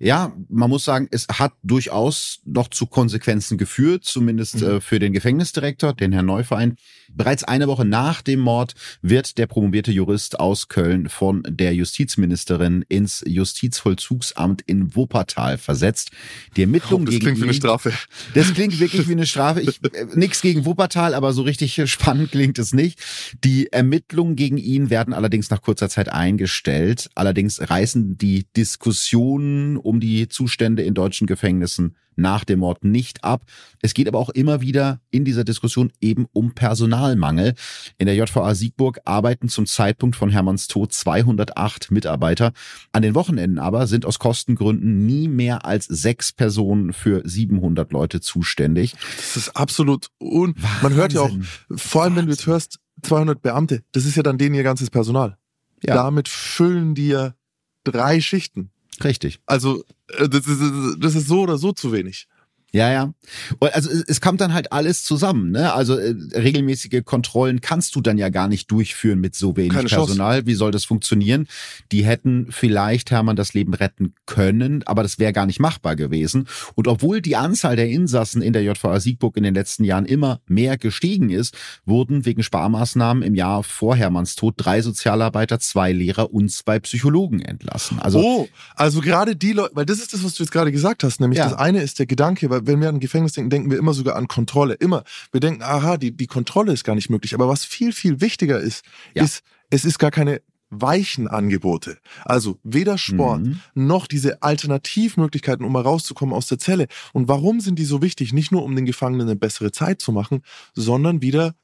[0.00, 4.66] Ja, man muss sagen, es hat durchaus noch zu Konsequenzen geführt, zumindest mhm.
[4.66, 6.76] äh, für den Gefängnisdirektor, den Herrn Neuverein.
[7.12, 12.84] Bereits eine Woche nach dem Mord wird der promovierte Jurist aus Köln von der Justizministerin
[12.88, 16.10] ins Justizvollzugsamt in Wuppertal versetzt.
[16.56, 17.92] Die Ermittlungen oh, das klingt wie eine Strafe.
[18.34, 19.60] Das klingt wirklich wie eine Strafe.
[19.60, 22.98] Ich, äh, nix gegen Wuppertal, aber so richtig spannend klingt es nicht.
[23.44, 27.10] Die Ermittlungen gegen ihn werden allerdings nach kurzer Zeit eingestellt.
[27.14, 33.44] Allerdings reißen die Diskussionen um die Zustände in deutschen Gefängnissen nach dem Mord nicht ab.
[33.82, 37.54] Es geht aber auch immer wieder in dieser Diskussion eben um Personalmangel.
[37.98, 42.52] In der JVA Siegburg arbeiten zum Zeitpunkt von Hermanns Tod 208 Mitarbeiter.
[42.92, 48.20] An den Wochenenden aber sind aus Kostengründen nie mehr als sechs Personen für 700 Leute
[48.20, 48.94] zuständig.
[49.16, 50.54] Das ist absolut un...
[50.56, 50.80] Wahnsinn.
[50.82, 51.32] Man hört ja auch,
[51.74, 54.88] vor allem wenn du jetzt hörst, 200 Beamte, das ist ja dann denen ihr ganzes
[54.88, 55.36] Personal.
[55.82, 55.94] Ja.
[55.94, 57.34] Damit füllen die ja
[57.82, 58.70] drei Schichten.
[59.02, 59.40] Richtig.
[59.46, 60.60] Also äh, das ist,
[60.98, 62.28] das ist so oder so zu wenig.
[62.74, 63.14] Ja, ja.
[63.60, 65.52] Also es kommt dann halt alles zusammen.
[65.52, 65.72] Ne?
[65.72, 69.88] Also äh, regelmäßige Kontrollen kannst du dann ja gar nicht durchführen mit so wenig Keine
[69.88, 70.38] Personal.
[70.38, 70.46] Chance.
[70.48, 71.46] Wie soll das funktionieren?
[71.92, 76.48] Die hätten vielleicht Hermann das Leben retten können, aber das wäre gar nicht machbar gewesen.
[76.74, 80.40] Und obwohl die Anzahl der Insassen in der JVA Siegburg in den letzten Jahren immer
[80.48, 86.32] mehr gestiegen ist, wurden wegen Sparmaßnahmen im Jahr vor Hermanns Tod drei Sozialarbeiter, zwei Lehrer
[86.32, 88.00] und zwei Psychologen entlassen.
[88.00, 91.04] Also, oh, also gerade die Leute, weil das ist das, was du jetzt gerade gesagt
[91.04, 91.48] hast, nämlich ja.
[91.48, 94.16] das eine ist der Gedanke, weil wenn wir an Gefängnis denken, denken wir immer sogar
[94.16, 94.74] an Kontrolle.
[94.74, 95.04] Immer.
[95.32, 97.34] Wir denken, aha, die, die Kontrolle ist gar nicht möglich.
[97.34, 98.84] Aber was viel, viel wichtiger ist,
[99.14, 99.24] ja.
[99.24, 101.98] ist, es ist gar keine weichen Angebote.
[102.24, 103.60] Also weder Sport mhm.
[103.74, 106.88] noch diese Alternativmöglichkeiten, um mal rauszukommen aus der Zelle.
[107.12, 108.32] Und warum sind die so wichtig?
[108.32, 110.42] Nicht nur, um den Gefangenen eine bessere Zeit zu machen,
[110.74, 111.54] sondern wieder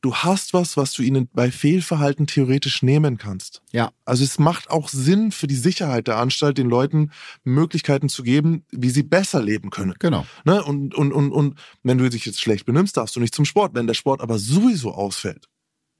[0.00, 3.62] du hast was, was du ihnen bei Fehlverhalten theoretisch nehmen kannst.
[3.72, 3.92] Ja.
[4.04, 7.10] Also es macht auch Sinn für die Sicherheit der Anstalt, den Leuten
[7.44, 9.94] Möglichkeiten zu geben, wie sie besser leben können.
[9.98, 10.26] Genau.
[10.44, 10.62] Ne?
[10.62, 13.74] Und, und, und, und wenn du dich jetzt schlecht benimmst, darfst du nicht zum Sport.
[13.74, 15.48] Wenn der Sport aber sowieso ausfällt,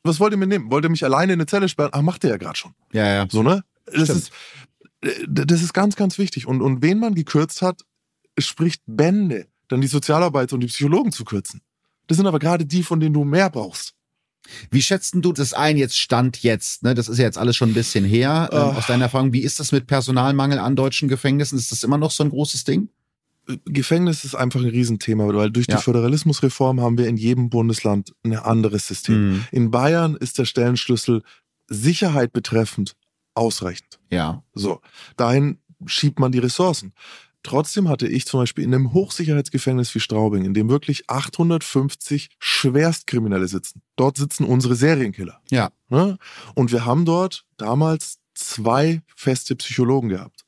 [0.04, 0.70] was wollt ihr mir nehmen?
[0.70, 1.90] Wollt ihr mich alleine in eine Zelle sperren?
[1.92, 2.72] Ach, macht ihr ja gerade schon.
[2.92, 3.26] Ja, ja.
[3.30, 3.64] So, ne?
[3.86, 4.30] Das ist,
[5.26, 6.46] das ist ganz, ganz wichtig.
[6.46, 7.82] Und, und wen man gekürzt hat,
[8.38, 11.60] spricht Bände, dann die Sozialarbeiter und die Psychologen zu kürzen.
[12.08, 13.94] Das sind aber gerade die, von denen du mehr brauchst.
[14.70, 16.82] Wie schätzt du das ein jetzt Stand jetzt?
[16.82, 16.94] Ne?
[16.94, 18.48] Das ist ja jetzt alles schon ein bisschen her.
[18.52, 21.58] Ähm, aus deiner Erfahrung, wie ist das mit Personalmangel an deutschen Gefängnissen?
[21.58, 22.88] Ist das immer noch so ein großes Ding?
[23.48, 25.76] Äh, Gefängnis ist einfach ein Riesenthema, weil durch ja.
[25.76, 29.30] die Föderalismusreform haben wir in jedem Bundesland ein anderes System.
[29.30, 29.44] Mhm.
[29.52, 31.22] In Bayern ist der Stellenschlüssel
[31.66, 32.94] Sicherheit betreffend
[33.34, 33.98] ausreichend.
[34.10, 34.42] Ja.
[34.54, 34.80] So,
[35.16, 36.92] dahin schiebt man die Ressourcen.
[37.42, 43.48] Trotzdem hatte ich zum Beispiel in einem Hochsicherheitsgefängnis wie Straubing, in dem wirklich 850 Schwerstkriminelle
[43.48, 43.82] sitzen.
[43.96, 45.40] Dort sitzen unsere Serienkiller.
[45.50, 45.70] Ja.
[45.88, 46.18] Ne?
[46.54, 50.44] Und wir haben dort damals zwei feste Psychologen gehabt.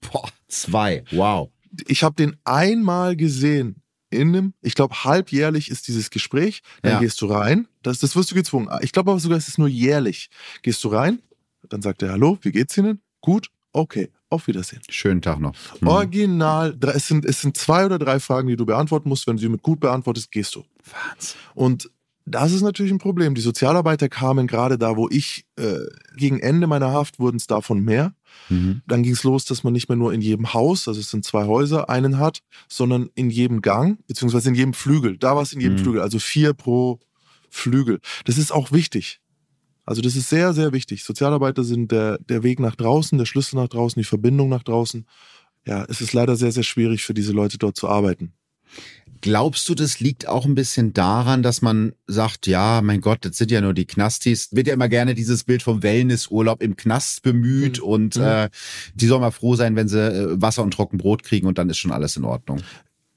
[0.00, 1.04] Boah, zwei.
[1.10, 1.50] Wow.
[1.86, 6.62] Ich habe den einmal gesehen in einem, ich glaube, halbjährlich ist dieses Gespräch.
[6.82, 7.00] Dann ja.
[7.00, 7.66] gehst du rein.
[7.82, 8.68] Das, das wirst du gezwungen.
[8.82, 10.30] Ich glaube aber sogar, es ist nur jährlich.
[10.62, 11.20] Gehst du rein,
[11.68, 13.00] dann sagt er, hallo, wie geht's Ihnen?
[13.20, 14.10] Gut, okay.
[14.34, 14.82] Auf Wiedersehen.
[14.88, 15.54] Schönen Tag noch.
[15.80, 15.86] Mhm.
[15.86, 19.28] Original, es sind, es sind zwei oder drei Fragen, die du beantworten musst.
[19.28, 20.64] Wenn du sie mit gut beantwortest, gehst du.
[20.90, 21.38] Wahnsinn.
[21.54, 21.90] Und
[22.26, 23.36] das ist natürlich ein Problem.
[23.36, 25.76] Die Sozialarbeiter kamen gerade da, wo ich äh,
[26.16, 28.12] gegen Ende meiner Haft wurden es davon mehr.
[28.48, 28.82] Mhm.
[28.88, 31.24] Dann ging es los, dass man nicht mehr nur in jedem Haus, also es sind
[31.24, 35.16] zwei Häuser, einen hat, sondern in jedem Gang, beziehungsweise in jedem Flügel.
[35.16, 35.82] Da war es in jedem mhm.
[35.82, 36.98] Flügel, also vier pro
[37.50, 38.00] Flügel.
[38.24, 39.20] Das ist auch wichtig.
[39.84, 41.04] Also das ist sehr, sehr wichtig.
[41.04, 45.06] Sozialarbeiter sind der, der Weg nach draußen, der Schlüssel nach draußen, die Verbindung nach draußen.
[45.66, 48.32] Ja, es ist leider sehr, sehr schwierig für diese Leute dort zu arbeiten.
[49.20, 53.38] Glaubst du, das liegt auch ein bisschen daran, dass man sagt, ja, mein Gott, das
[53.38, 54.50] sind ja nur die Knastis.
[54.52, 57.84] Wird ja immer gerne dieses Bild vom Wellnessurlaub im Knast bemüht mhm.
[57.84, 58.22] und mhm.
[58.22, 58.50] Äh,
[58.94, 61.78] die sollen mal froh sein, wenn sie äh, Wasser und Trockenbrot kriegen und dann ist
[61.78, 62.60] schon alles in Ordnung.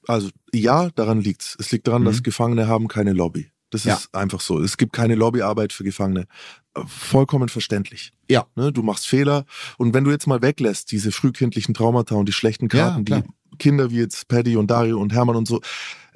[0.06, 1.56] Also ja, daran liegt's.
[1.58, 2.06] Es liegt daran, mhm.
[2.06, 3.50] dass Gefangene haben keine Lobby.
[3.70, 3.94] Das ja.
[3.94, 4.60] ist einfach so.
[4.60, 6.26] Es gibt keine Lobbyarbeit für Gefangene.
[6.86, 8.12] Vollkommen verständlich.
[8.30, 8.46] Ja.
[8.54, 9.44] Ne, du machst Fehler.
[9.76, 13.58] Und wenn du jetzt mal weglässt, diese frühkindlichen Traumata und die schlechten Karten, ja, die
[13.58, 15.60] Kinder wie jetzt Paddy und Dario und Hermann und so,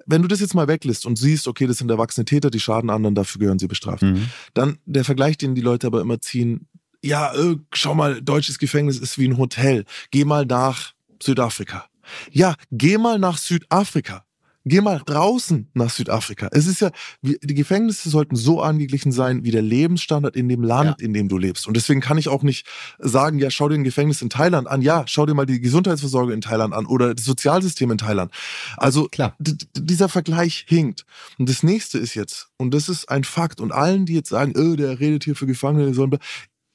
[0.06, 2.90] wenn du das jetzt mal weglässt und siehst, okay, das sind erwachsene Täter, die schaden
[2.90, 4.02] anderen, dafür gehören sie bestraft.
[4.02, 4.28] Mhm.
[4.54, 6.68] Dann der Vergleich, den die Leute aber immer ziehen,
[7.04, 9.84] ja, äh, schau mal, deutsches Gefängnis ist wie ein Hotel.
[10.10, 11.86] Geh mal nach Südafrika.
[12.30, 14.24] Ja, geh mal nach Südafrika.
[14.64, 16.48] Geh mal draußen nach Südafrika.
[16.52, 16.90] Es ist ja,
[17.20, 21.06] die Gefängnisse sollten so angeglichen sein wie der Lebensstandard in dem Land, ja.
[21.06, 21.66] in dem du lebst.
[21.66, 22.66] Und deswegen kann ich auch nicht
[22.98, 24.80] sagen, ja, schau dir ein Gefängnis in Thailand an.
[24.80, 28.32] Ja, schau dir mal die Gesundheitsversorgung in Thailand an oder das Sozialsystem in Thailand.
[28.76, 29.36] Also Klar.
[29.38, 31.04] dieser Vergleich hinkt.
[31.38, 34.54] Und das nächste ist jetzt, und das ist ein Fakt, und allen, die jetzt sagen,
[34.56, 36.16] oh, der redet hier für Gefangene, sollen,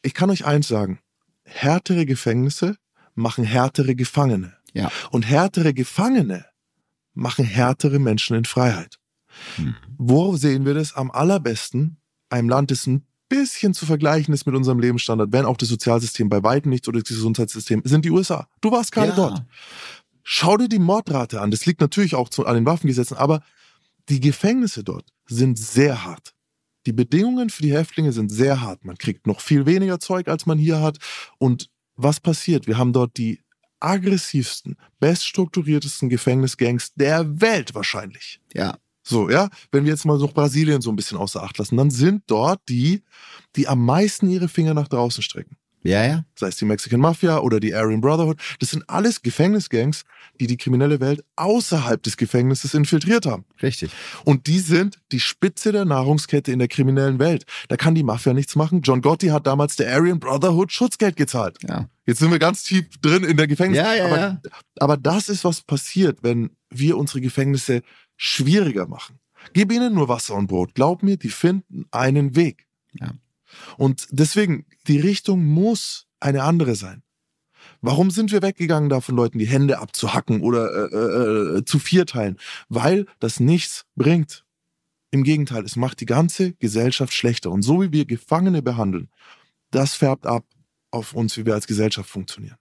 [0.01, 0.99] ich kann euch eins sagen,
[1.45, 2.75] härtere Gefängnisse
[3.15, 4.53] machen härtere Gefangene.
[4.73, 4.91] Ja.
[5.11, 6.45] Und härtere Gefangene
[7.17, 8.99] machen härtere Menschen in Freiheit.
[9.57, 9.75] Mhm.
[9.97, 11.97] Wo sehen wir das am allerbesten?
[12.29, 16.29] Einem Land, das ein bisschen zu vergleichen ist mit unserem Lebensstandard, wenn auch das Sozialsystem
[16.29, 18.47] bei weitem nichts oder das Gesundheitssystem, sind die USA.
[18.61, 19.15] Du warst gerade ja.
[19.15, 19.43] dort.
[20.23, 21.51] Schau dir die Mordrate an.
[21.51, 23.41] Das liegt natürlich auch zu, an den Waffengesetzen, aber
[24.09, 26.33] die Gefängnisse dort sind sehr hart.
[26.85, 28.85] Die Bedingungen für die Häftlinge sind sehr hart.
[28.85, 30.97] Man kriegt noch viel weniger Zeug, als man hier hat.
[31.37, 32.67] Und was passiert?
[32.67, 33.41] Wir haben dort die
[33.79, 38.39] aggressivsten, beststrukturiertesten Gefängnisgangs der Welt wahrscheinlich.
[38.53, 38.77] Ja.
[39.03, 41.89] So, ja, wenn wir jetzt mal noch Brasilien so ein bisschen außer Acht lassen, dann
[41.89, 43.03] sind dort die,
[43.55, 45.55] die am meisten ihre Finger nach draußen strecken.
[45.87, 46.25] Ja, ja.
[46.35, 48.37] Sei es die Mexican Mafia oder die Aryan Brotherhood.
[48.59, 50.03] Das sind alles Gefängnisgangs,
[50.37, 53.45] die die kriminelle Welt außerhalb des Gefängnisses infiltriert haben.
[53.61, 53.91] Richtig.
[54.25, 57.45] Und die sind die Spitze der Nahrungskette in der kriminellen Welt.
[57.69, 58.81] Da kann die Mafia nichts machen.
[58.81, 61.57] John Gotti hat damals der Aryan Brotherhood Schutzgeld gezahlt.
[61.65, 61.89] Ja.
[62.05, 63.77] Jetzt sind wir ganz tief drin in der Gefängnis.
[63.77, 64.41] Ja, ja, aber, ja.
[64.79, 67.81] aber das ist, was passiert, wenn wir unsere Gefängnisse
[68.17, 69.19] schwieriger machen.
[69.53, 70.75] Gib ihnen nur Wasser und Brot.
[70.75, 72.67] Glaub mir, die finden einen Weg.
[72.99, 73.13] Ja.
[73.77, 77.03] Und deswegen, die Richtung muss eine andere sein.
[77.81, 82.37] Warum sind wir weggegangen, da von Leuten die Hände abzuhacken oder äh, äh, zu vierteilen?
[82.69, 84.45] Weil das nichts bringt.
[85.09, 87.51] Im Gegenteil, es macht die ganze Gesellschaft schlechter.
[87.51, 89.09] Und so wie wir Gefangene behandeln,
[89.71, 90.45] das färbt ab
[90.91, 92.57] auf uns, wie wir als Gesellschaft funktionieren.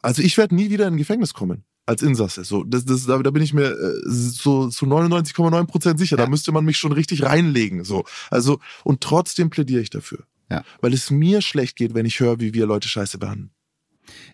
[0.00, 2.44] Also ich werde nie wieder in ein Gefängnis kommen als Insasse.
[2.44, 6.16] So, das, das, da, da bin ich mir äh, so zu 99,9 Prozent sicher.
[6.16, 6.24] Ja.
[6.24, 7.84] Da müsste man mich schon richtig reinlegen.
[7.84, 10.24] So, also und trotzdem plädiere ich dafür.
[10.48, 10.64] Ja.
[10.80, 13.50] Weil es mir schlecht geht, wenn ich höre, wie wir Leute scheiße behandeln.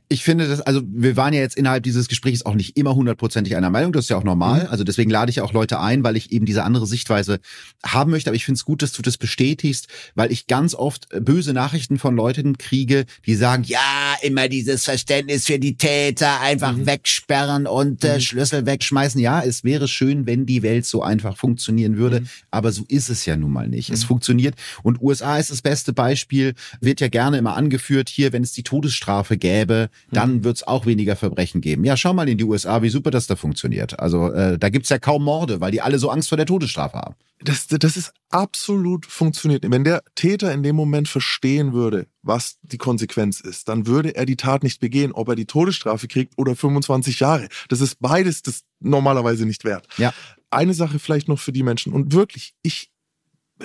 [0.09, 3.57] Ich finde das, also wir waren ja jetzt innerhalb dieses Gesprächs auch nicht immer hundertprozentig
[3.57, 4.65] einer Meinung, das ist ja auch normal.
[4.65, 4.70] Mhm.
[4.70, 7.40] Also deswegen lade ich auch Leute ein, weil ich eben diese andere Sichtweise
[7.85, 8.31] haben möchte.
[8.31, 11.98] Aber ich finde es gut, dass du das bestätigst, weil ich ganz oft böse Nachrichten
[11.98, 16.86] von Leuten kriege, die sagen, ja, immer dieses Verständnis für die Täter, einfach mhm.
[16.86, 18.20] wegsperren und äh, mhm.
[18.20, 19.20] Schlüssel wegschmeißen.
[19.20, 22.28] Ja, es wäre schön, wenn die Welt so einfach funktionieren würde, mhm.
[22.51, 23.90] aber so ist es ja nun mal nicht.
[23.90, 24.07] Es mhm.
[24.07, 24.55] funktioniert
[24.85, 28.62] und USA ist das beste Beispiel, wird ja gerne immer angeführt, hier, wenn es die
[28.62, 29.66] Todesstrafe gäbe,
[30.11, 30.45] dann mhm.
[30.45, 31.85] wird es auch weniger Verbrechen geben.
[31.85, 33.99] Ja, schau mal in die USA, wie super das da funktioniert.
[33.99, 36.99] Also äh, da gibt's ja kaum Morde, weil die alle so Angst vor der Todesstrafe
[36.99, 37.15] haben.
[37.41, 39.71] Das, das ist absolut funktioniert.
[39.71, 44.25] Wenn der Täter in dem Moment verstehen würde, was die Konsequenz ist, dann würde er
[44.25, 47.49] die Tat nicht begehen, ob er die Todesstrafe kriegt oder 25 Jahre.
[47.69, 49.87] Das ist beides das normalerweise nicht wert.
[49.99, 50.15] Ja.
[50.51, 51.93] Eine Sache vielleicht noch für die Menschen.
[51.93, 52.91] Und wirklich, ich,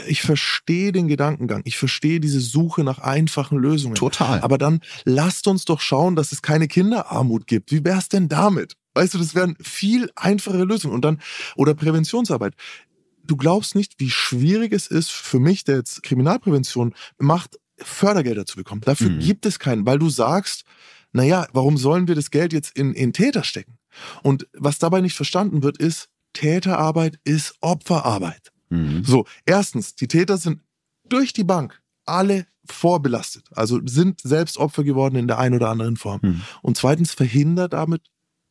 [0.07, 1.61] ich verstehe den Gedankengang.
[1.65, 3.95] Ich verstehe diese Suche nach einfachen Lösungen.
[3.95, 4.39] Total.
[4.41, 7.71] Aber dann lasst uns doch schauen, dass es keine Kinderarmut gibt.
[7.71, 8.75] Wie wär's denn damit?
[8.93, 10.95] Weißt du, das wären viel einfache Lösungen.
[10.95, 11.21] Und dann,
[11.55, 12.53] oder Präventionsarbeit.
[13.23, 18.55] Du glaubst nicht, wie schwierig es ist für mich, der jetzt Kriminalprävention macht, Fördergelder zu
[18.55, 18.81] bekommen.
[18.81, 19.19] Dafür mhm.
[19.19, 20.63] gibt es keinen, weil du sagst,
[21.13, 23.77] naja, warum sollen wir das Geld jetzt in, in Täter stecken?
[24.23, 28.51] Und was dabei nicht verstanden wird, ist, Täterarbeit ist Opferarbeit.
[28.71, 29.03] Mhm.
[29.03, 30.61] So, erstens, die Täter sind
[31.07, 35.97] durch die Bank alle vorbelastet, also sind selbst Opfer geworden in der einen oder anderen
[35.97, 36.19] Form.
[36.21, 36.41] Mhm.
[36.61, 38.03] Und zweitens verhindert damit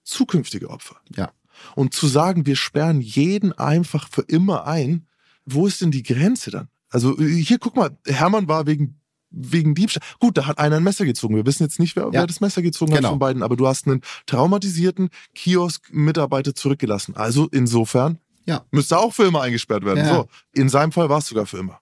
[0.05, 0.97] zukünftige Opfer.
[1.17, 1.33] Ja.
[1.75, 5.07] Und zu sagen, wir sperren jeden einfach für immer ein,
[5.45, 6.69] wo ist denn die Grenze dann?
[6.91, 10.03] Also hier, guck mal, Hermann war wegen wegen Diebstahl.
[10.19, 11.37] Gut, da hat einer ein Messer gezogen.
[11.37, 12.13] Wir wissen jetzt nicht, wer, ja.
[12.13, 13.05] wer das Messer gezogen genau.
[13.05, 17.17] hat von beiden, aber du hast einen traumatisierten Kiosk-Mitarbeiter zurückgelassen.
[17.17, 18.65] Also insofern ja.
[18.71, 20.05] Müsste auch für immer eingesperrt werden.
[20.05, 20.15] Ja.
[20.15, 21.81] So, in seinem Fall war es sogar für immer.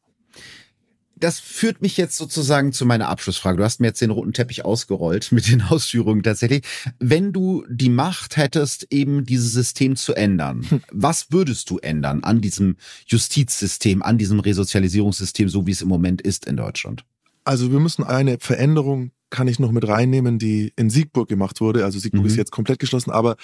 [1.17, 3.57] Das führt mich jetzt sozusagen zu meiner Abschlussfrage.
[3.57, 6.65] Du hast mir jetzt den roten Teppich ausgerollt mit den Ausführungen tatsächlich.
[6.99, 10.83] Wenn du die Macht hättest, eben dieses System zu ändern, hm.
[10.93, 12.77] was würdest du ändern an diesem
[13.07, 17.05] Justizsystem, an diesem Resozialisierungssystem, so wie es im Moment ist in Deutschland?
[17.45, 21.85] Also wir müssen eine Veränderung, kann ich noch mit reinnehmen, die in Siegburg gemacht wurde.
[21.85, 22.29] Also Siegburg mhm.
[22.29, 23.37] ist jetzt komplett geschlossen, aber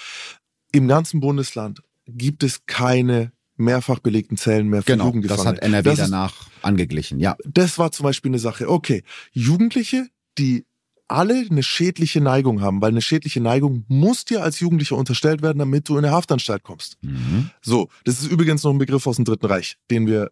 [0.71, 5.55] im ganzen Bundesland gibt es keine mehrfach belegten Zellen mehr für genau, Jugendgefangene.
[5.55, 7.35] Das hat NRW das danach ist, angeglichen, ja.
[7.45, 8.69] Das war zum Beispiel eine Sache.
[8.69, 10.07] Okay, Jugendliche,
[10.37, 10.65] die
[11.07, 15.59] alle eine schädliche Neigung haben, weil eine schädliche Neigung muss dir als Jugendlicher unterstellt werden,
[15.59, 16.97] damit du in eine Haftanstalt kommst.
[17.01, 17.51] Mhm.
[17.61, 20.31] So, das ist übrigens noch ein Begriff aus dem Dritten Reich, den wir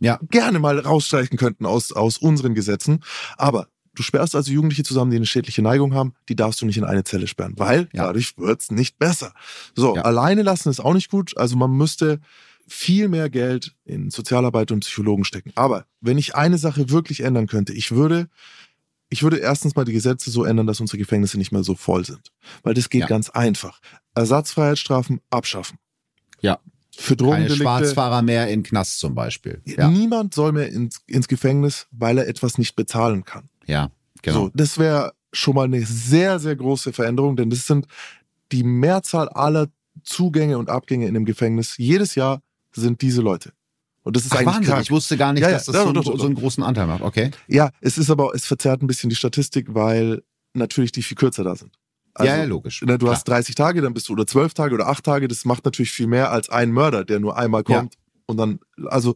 [0.00, 0.18] ja.
[0.30, 3.00] gerne mal rausstreichen könnten aus, aus unseren Gesetzen.
[3.36, 6.78] Aber Du sperrst also Jugendliche zusammen, die eine schädliche Neigung haben, die darfst du nicht
[6.78, 8.06] in eine Zelle sperren, weil ja.
[8.06, 9.34] dadurch wird's nicht besser.
[9.74, 10.02] So, ja.
[10.02, 11.36] alleine lassen ist auch nicht gut.
[11.36, 12.20] Also man müsste
[12.66, 15.52] viel mehr Geld in Sozialarbeit und Psychologen stecken.
[15.54, 18.28] Aber wenn ich eine Sache wirklich ändern könnte, ich würde,
[19.10, 22.04] ich würde erstens mal die Gesetze so ändern, dass unsere Gefängnisse nicht mehr so voll
[22.04, 22.32] sind.
[22.62, 23.06] Weil das geht ja.
[23.06, 23.80] ganz einfach.
[24.14, 25.78] Ersatzfreiheitsstrafen abschaffen.
[26.40, 26.60] Ja.
[26.96, 27.64] Für Drogendelikte.
[27.64, 29.62] Keine Schwarzfahrer mehr in Knast zum Beispiel.
[29.64, 29.88] Ja.
[29.88, 33.48] Niemand soll mehr ins, ins Gefängnis, weil er etwas nicht bezahlen kann.
[33.66, 33.90] Ja,
[34.22, 34.44] genau.
[34.44, 37.86] So, das wäre schon mal eine sehr, sehr große Veränderung, denn das sind
[38.52, 39.68] die Mehrzahl aller
[40.02, 41.76] Zugänge und Abgänge in dem Gefängnis.
[41.78, 43.52] Jedes Jahr sind diese Leute.
[44.02, 44.72] Und das ist Ach, eigentlich Wahnsinn.
[44.72, 44.82] Krank.
[44.82, 46.86] Ich wusste gar nicht, ja, dass das ja, so, doch, doch, so, einen großen Anteil
[46.86, 47.02] macht.
[47.02, 47.30] Okay.
[47.46, 50.22] Ja, es ist aber, es verzerrt ein bisschen die Statistik, weil
[50.54, 51.72] natürlich die viel kürzer da sind.
[52.14, 52.82] Also, ja, ja, logisch.
[52.82, 53.14] Ne, du Klar.
[53.14, 55.28] hast 30 Tage, dann bist du oder 12 Tage oder 8 Tage.
[55.28, 58.00] Das macht natürlich viel mehr als ein Mörder, der nur einmal kommt ja.
[58.26, 59.14] und dann, also,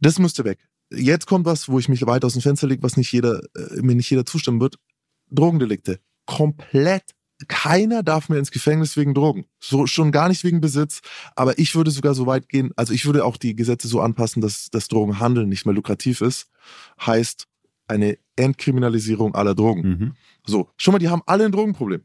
[0.00, 0.58] das müsste weg
[0.92, 3.80] jetzt kommt was, wo ich mich weit aus dem Fenster lege, was nicht jeder, äh,
[3.82, 4.76] mir nicht jeder zustimmen wird.
[5.30, 6.00] Drogendelikte.
[6.26, 7.04] Komplett.
[7.48, 9.46] Keiner darf mehr ins Gefängnis wegen Drogen.
[9.60, 11.00] So, schon gar nicht wegen Besitz.
[11.36, 14.42] Aber ich würde sogar so weit gehen, also ich würde auch die Gesetze so anpassen,
[14.42, 16.48] dass das Drogenhandeln nicht mehr lukrativ ist.
[17.00, 17.46] Heißt
[17.88, 19.88] eine Entkriminalisierung aller Drogen.
[19.88, 20.12] Mhm.
[20.46, 22.02] So, schon mal, die haben alle ein Drogenproblem.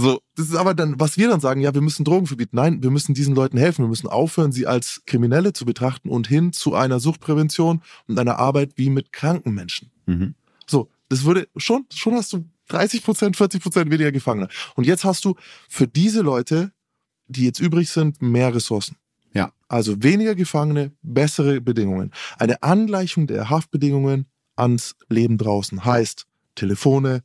[0.00, 2.54] So, das ist aber dann, was wir dann sagen, ja, wir müssen Drogen verbieten.
[2.54, 3.84] Nein, wir müssen diesen Leuten helfen.
[3.84, 8.38] Wir müssen aufhören, sie als Kriminelle zu betrachten und hin zu einer Suchtprävention und einer
[8.38, 9.90] Arbeit wie mit kranken Menschen.
[10.06, 10.36] Mhm.
[10.66, 14.48] So, das würde schon, schon hast du 30 Prozent, 40 Prozent weniger Gefangene.
[14.76, 15.34] Und jetzt hast du
[15.68, 16.70] für diese Leute,
[17.26, 18.96] die jetzt übrig sind, mehr Ressourcen.
[19.34, 19.52] Ja.
[19.66, 22.12] Also weniger Gefangene, bessere Bedingungen.
[22.38, 27.24] Eine Angleichung der Haftbedingungen ans Leben draußen heißt Telefone,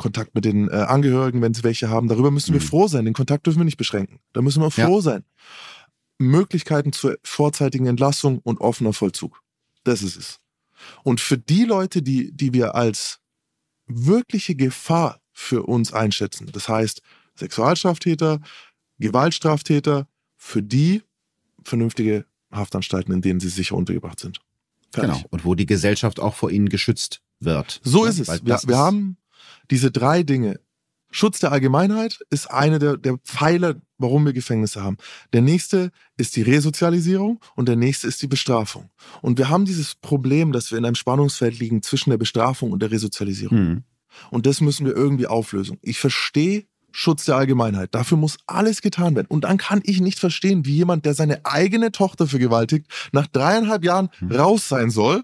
[0.00, 2.08] Kontakt mit den äh, Angehörigen, wenn sie welche haben.
[2.08, 2.64] Darüber müssen wir mhm.
[2.64, 3.04] froh sein.
[3.04, 4.18] Den Kontakt dürfen wir nicht beschränken.
[4.32, 5.02] Da müssen wir froh ja.
[5.02, 5.24] sein.
[6.16, 9.42] Möglichkeiten zur vorzeitigen Entlassung und offener Vollzug.
[9.84, 10.40] Das ist es.
[11.02, 13.20] Und für die Leute, die, die wir als
[13.86, 17.02] wirkliche Gefahr für uns einschätzen, das heißt
[17.36, 18.40] Sexualstraftäter,
[18.98, 20.08] Gewaltstraftäter,
[20.38, 21.02] für die
[21.62, 24.40] vernünftige Haftanstalten, in denen sie sicher untergebracht sind.
[24.92, 25.12] Fertig.
[25.12, 25.26] Genau.
[25.28, 27.82] Und wo die Gesellschaft auch vor ihnen geschützt wird.
[27.84, 28.46] So ja, ist es.
[28.46, 29.18] Wir, wir haben
[29.70, 30.60] diese drei Dinge.
[31.12, 34.96] Schutz der Allgemeinheit ist eine der, der Pfeiler, warum wir Gefängnisse haben.
[35.32, 38.90] Der nächste ist die Resozialisierung und der nächste ist die Bestrafung.
[39.20, 42.80] Und wir haben dieses Problem, dass wir in einem Spannungsfeld liegen zwischen der Bestrafung und
[42.80, 43.58] der Resozialisierung.
[43.58, 43.84] Mhm.
[44.30, 45.78] Und das müssen wir irgendwie auflösen.
[45.82, 47.94] Ich verstehe Schutz der Allgemeinheit.
[47.94, 49.26] Dafür muss alles getan werden.
[49.28, 53.84] Und dann kann ich nicht verstehen, wie jemand, der seine eigene Tochter vergewaltigt, nach dreieinhalb
[53.84, 54.32] Jahren mhm.
[54.32, 55.22] raus sein soll.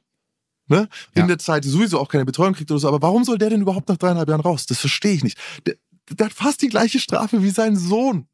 [0.68, 0.88] Ne?
[1.14, 1.26] In ja.
[1.26, 2.88] der Zeit sowieso auch keine Betreuung kriegt oder so.
[2.88, 4.66] Aber warum soll der denn überhaupt nach dreieinhalb Jahren raus?
[4.66, 5.38] Das verstehe ich nicht.
[5.66, 5.74] Der,
[6.10, 8.26] der hat fast die gleiche Strafe wie sein Sohn.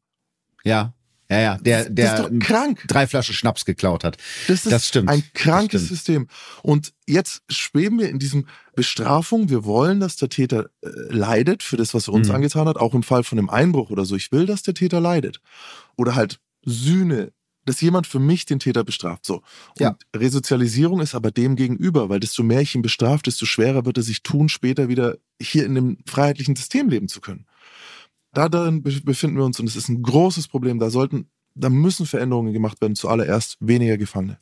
[0.63, 0.93] Ja.
[1.29, 2.83] Ja, ja, der, der krank.
[2.87, 4.17] drei Flaschen Schnaps geklaut hat.
[4.47, 5.09] Das, ist das stimmt.
[5.09, 6.27] Ein krankes System.
[6.61, 8.45] Und jetzt schweben wir in diesem
[8.75, 9.49] Bestrafung.
[9.49, 12.35] Wir wollen, dass der Täter äh, leidet für das, was er uns mhm.
[12.35, 14.15] angetan hat, auch im Fall von einem Einbruch oder so.
[14.15, 15.39] Ich will, dass der Täter leidet.
[15.95, 17.31] Oder halt Sühne,
[17.65, 19.25] dass jemand für mich den Täter bestraft.
[19.25, 19.35] So.
[19.35, 19.97] Und ja.
[20.15, 24.03] Resozialisierung ist aber dem gegenüber, weil desto mehr ich ihn bestraft, desto schwerer wird er
[24.03, 27.45] sich tun, später wieder hier in einem freiheitlichen System leben zu können.
[28.33, 30.79] Da darin befinden wir uns und es ist ein großes Problem.
[30.79, 32.95] Da sollten, da müssen Veränderungen gemacht werden.
[32.95, 34.39] Zuallererst weniger Gefangene.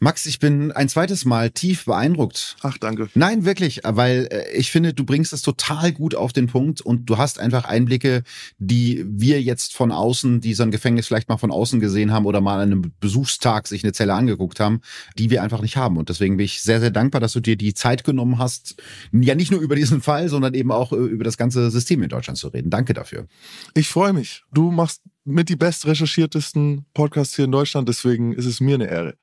[0.00, 2.56] Max, ich bin ein zweites Mal tief beeindruckt.
[2.62, 3.08] Ach, danke.
[3.14, 7.08] Nein, wirklich, weil äh, ich finde, du bringst es total gut auf den Punkt und
[7.08, 8.22] du hast einfach Einblicke,
[8.58, 12.26] die wir jetzt von außen, die so ein Gefängnis vielleicht mal von außen gesehen haben
[12.26, 14.80] oder mal an einem Besuchstag sich eine Zelle angeguckt haben,
[15.16, 15.96] die wir einfach nicht haben.
[15.96, 18.76] Und deswegen bin ich sehr, sehr dankbar, dass du dir die Zeit genommen hast,
[19.12, 22.08] ja nicht nur über diesen Fall, sondern eben auch äh, über das ganze System in
[22.08, 22.70] Deutschland zu reden.
[22.70, 23.26] Danke dafür.
[23.74, 24.42] Ich freue mich.
[24.52, 28.88] Du machst mit die best recherchiertesten Podcasts hier in Deutschland, deswegen ist es mir eine
[28.88, 29.14] Ehre.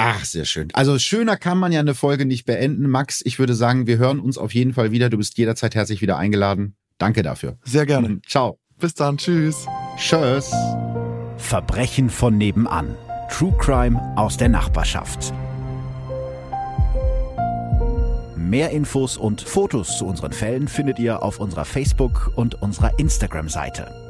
[0.00, 0.68] Ach, sehr schön.
[0.74, 2.88] Also schöner kann man ja eine Folge nicht beenden.
[2.88, 5.10] Max, ich würde sagen, wir hören uns auf jeden Fall wieder.
[5.10, 6.76] Du bist jederzeit herzlich wieder eingeladen.
[6.98, 7.58] Danke dafür.
[7.64, 8.08] Sehr gerne.
[8.08, 8.22] Mhm.
[8.24, 8.60] Ciao.
[8.78, 9.18] Bis dann.
[9.18, 9.66] Tschüss.
[9.96, 10.52] Tschüss.
[11.36, 12.94] Verbrechen von nebenan.
[13.28, 15.34] True Crime aus der Nachbarschaft.
[18.36, 24.07] Mehr Infos und Fotos zu unseren Fällen findet ihr auf unserer Facebook- und unserer Instagram-Seite.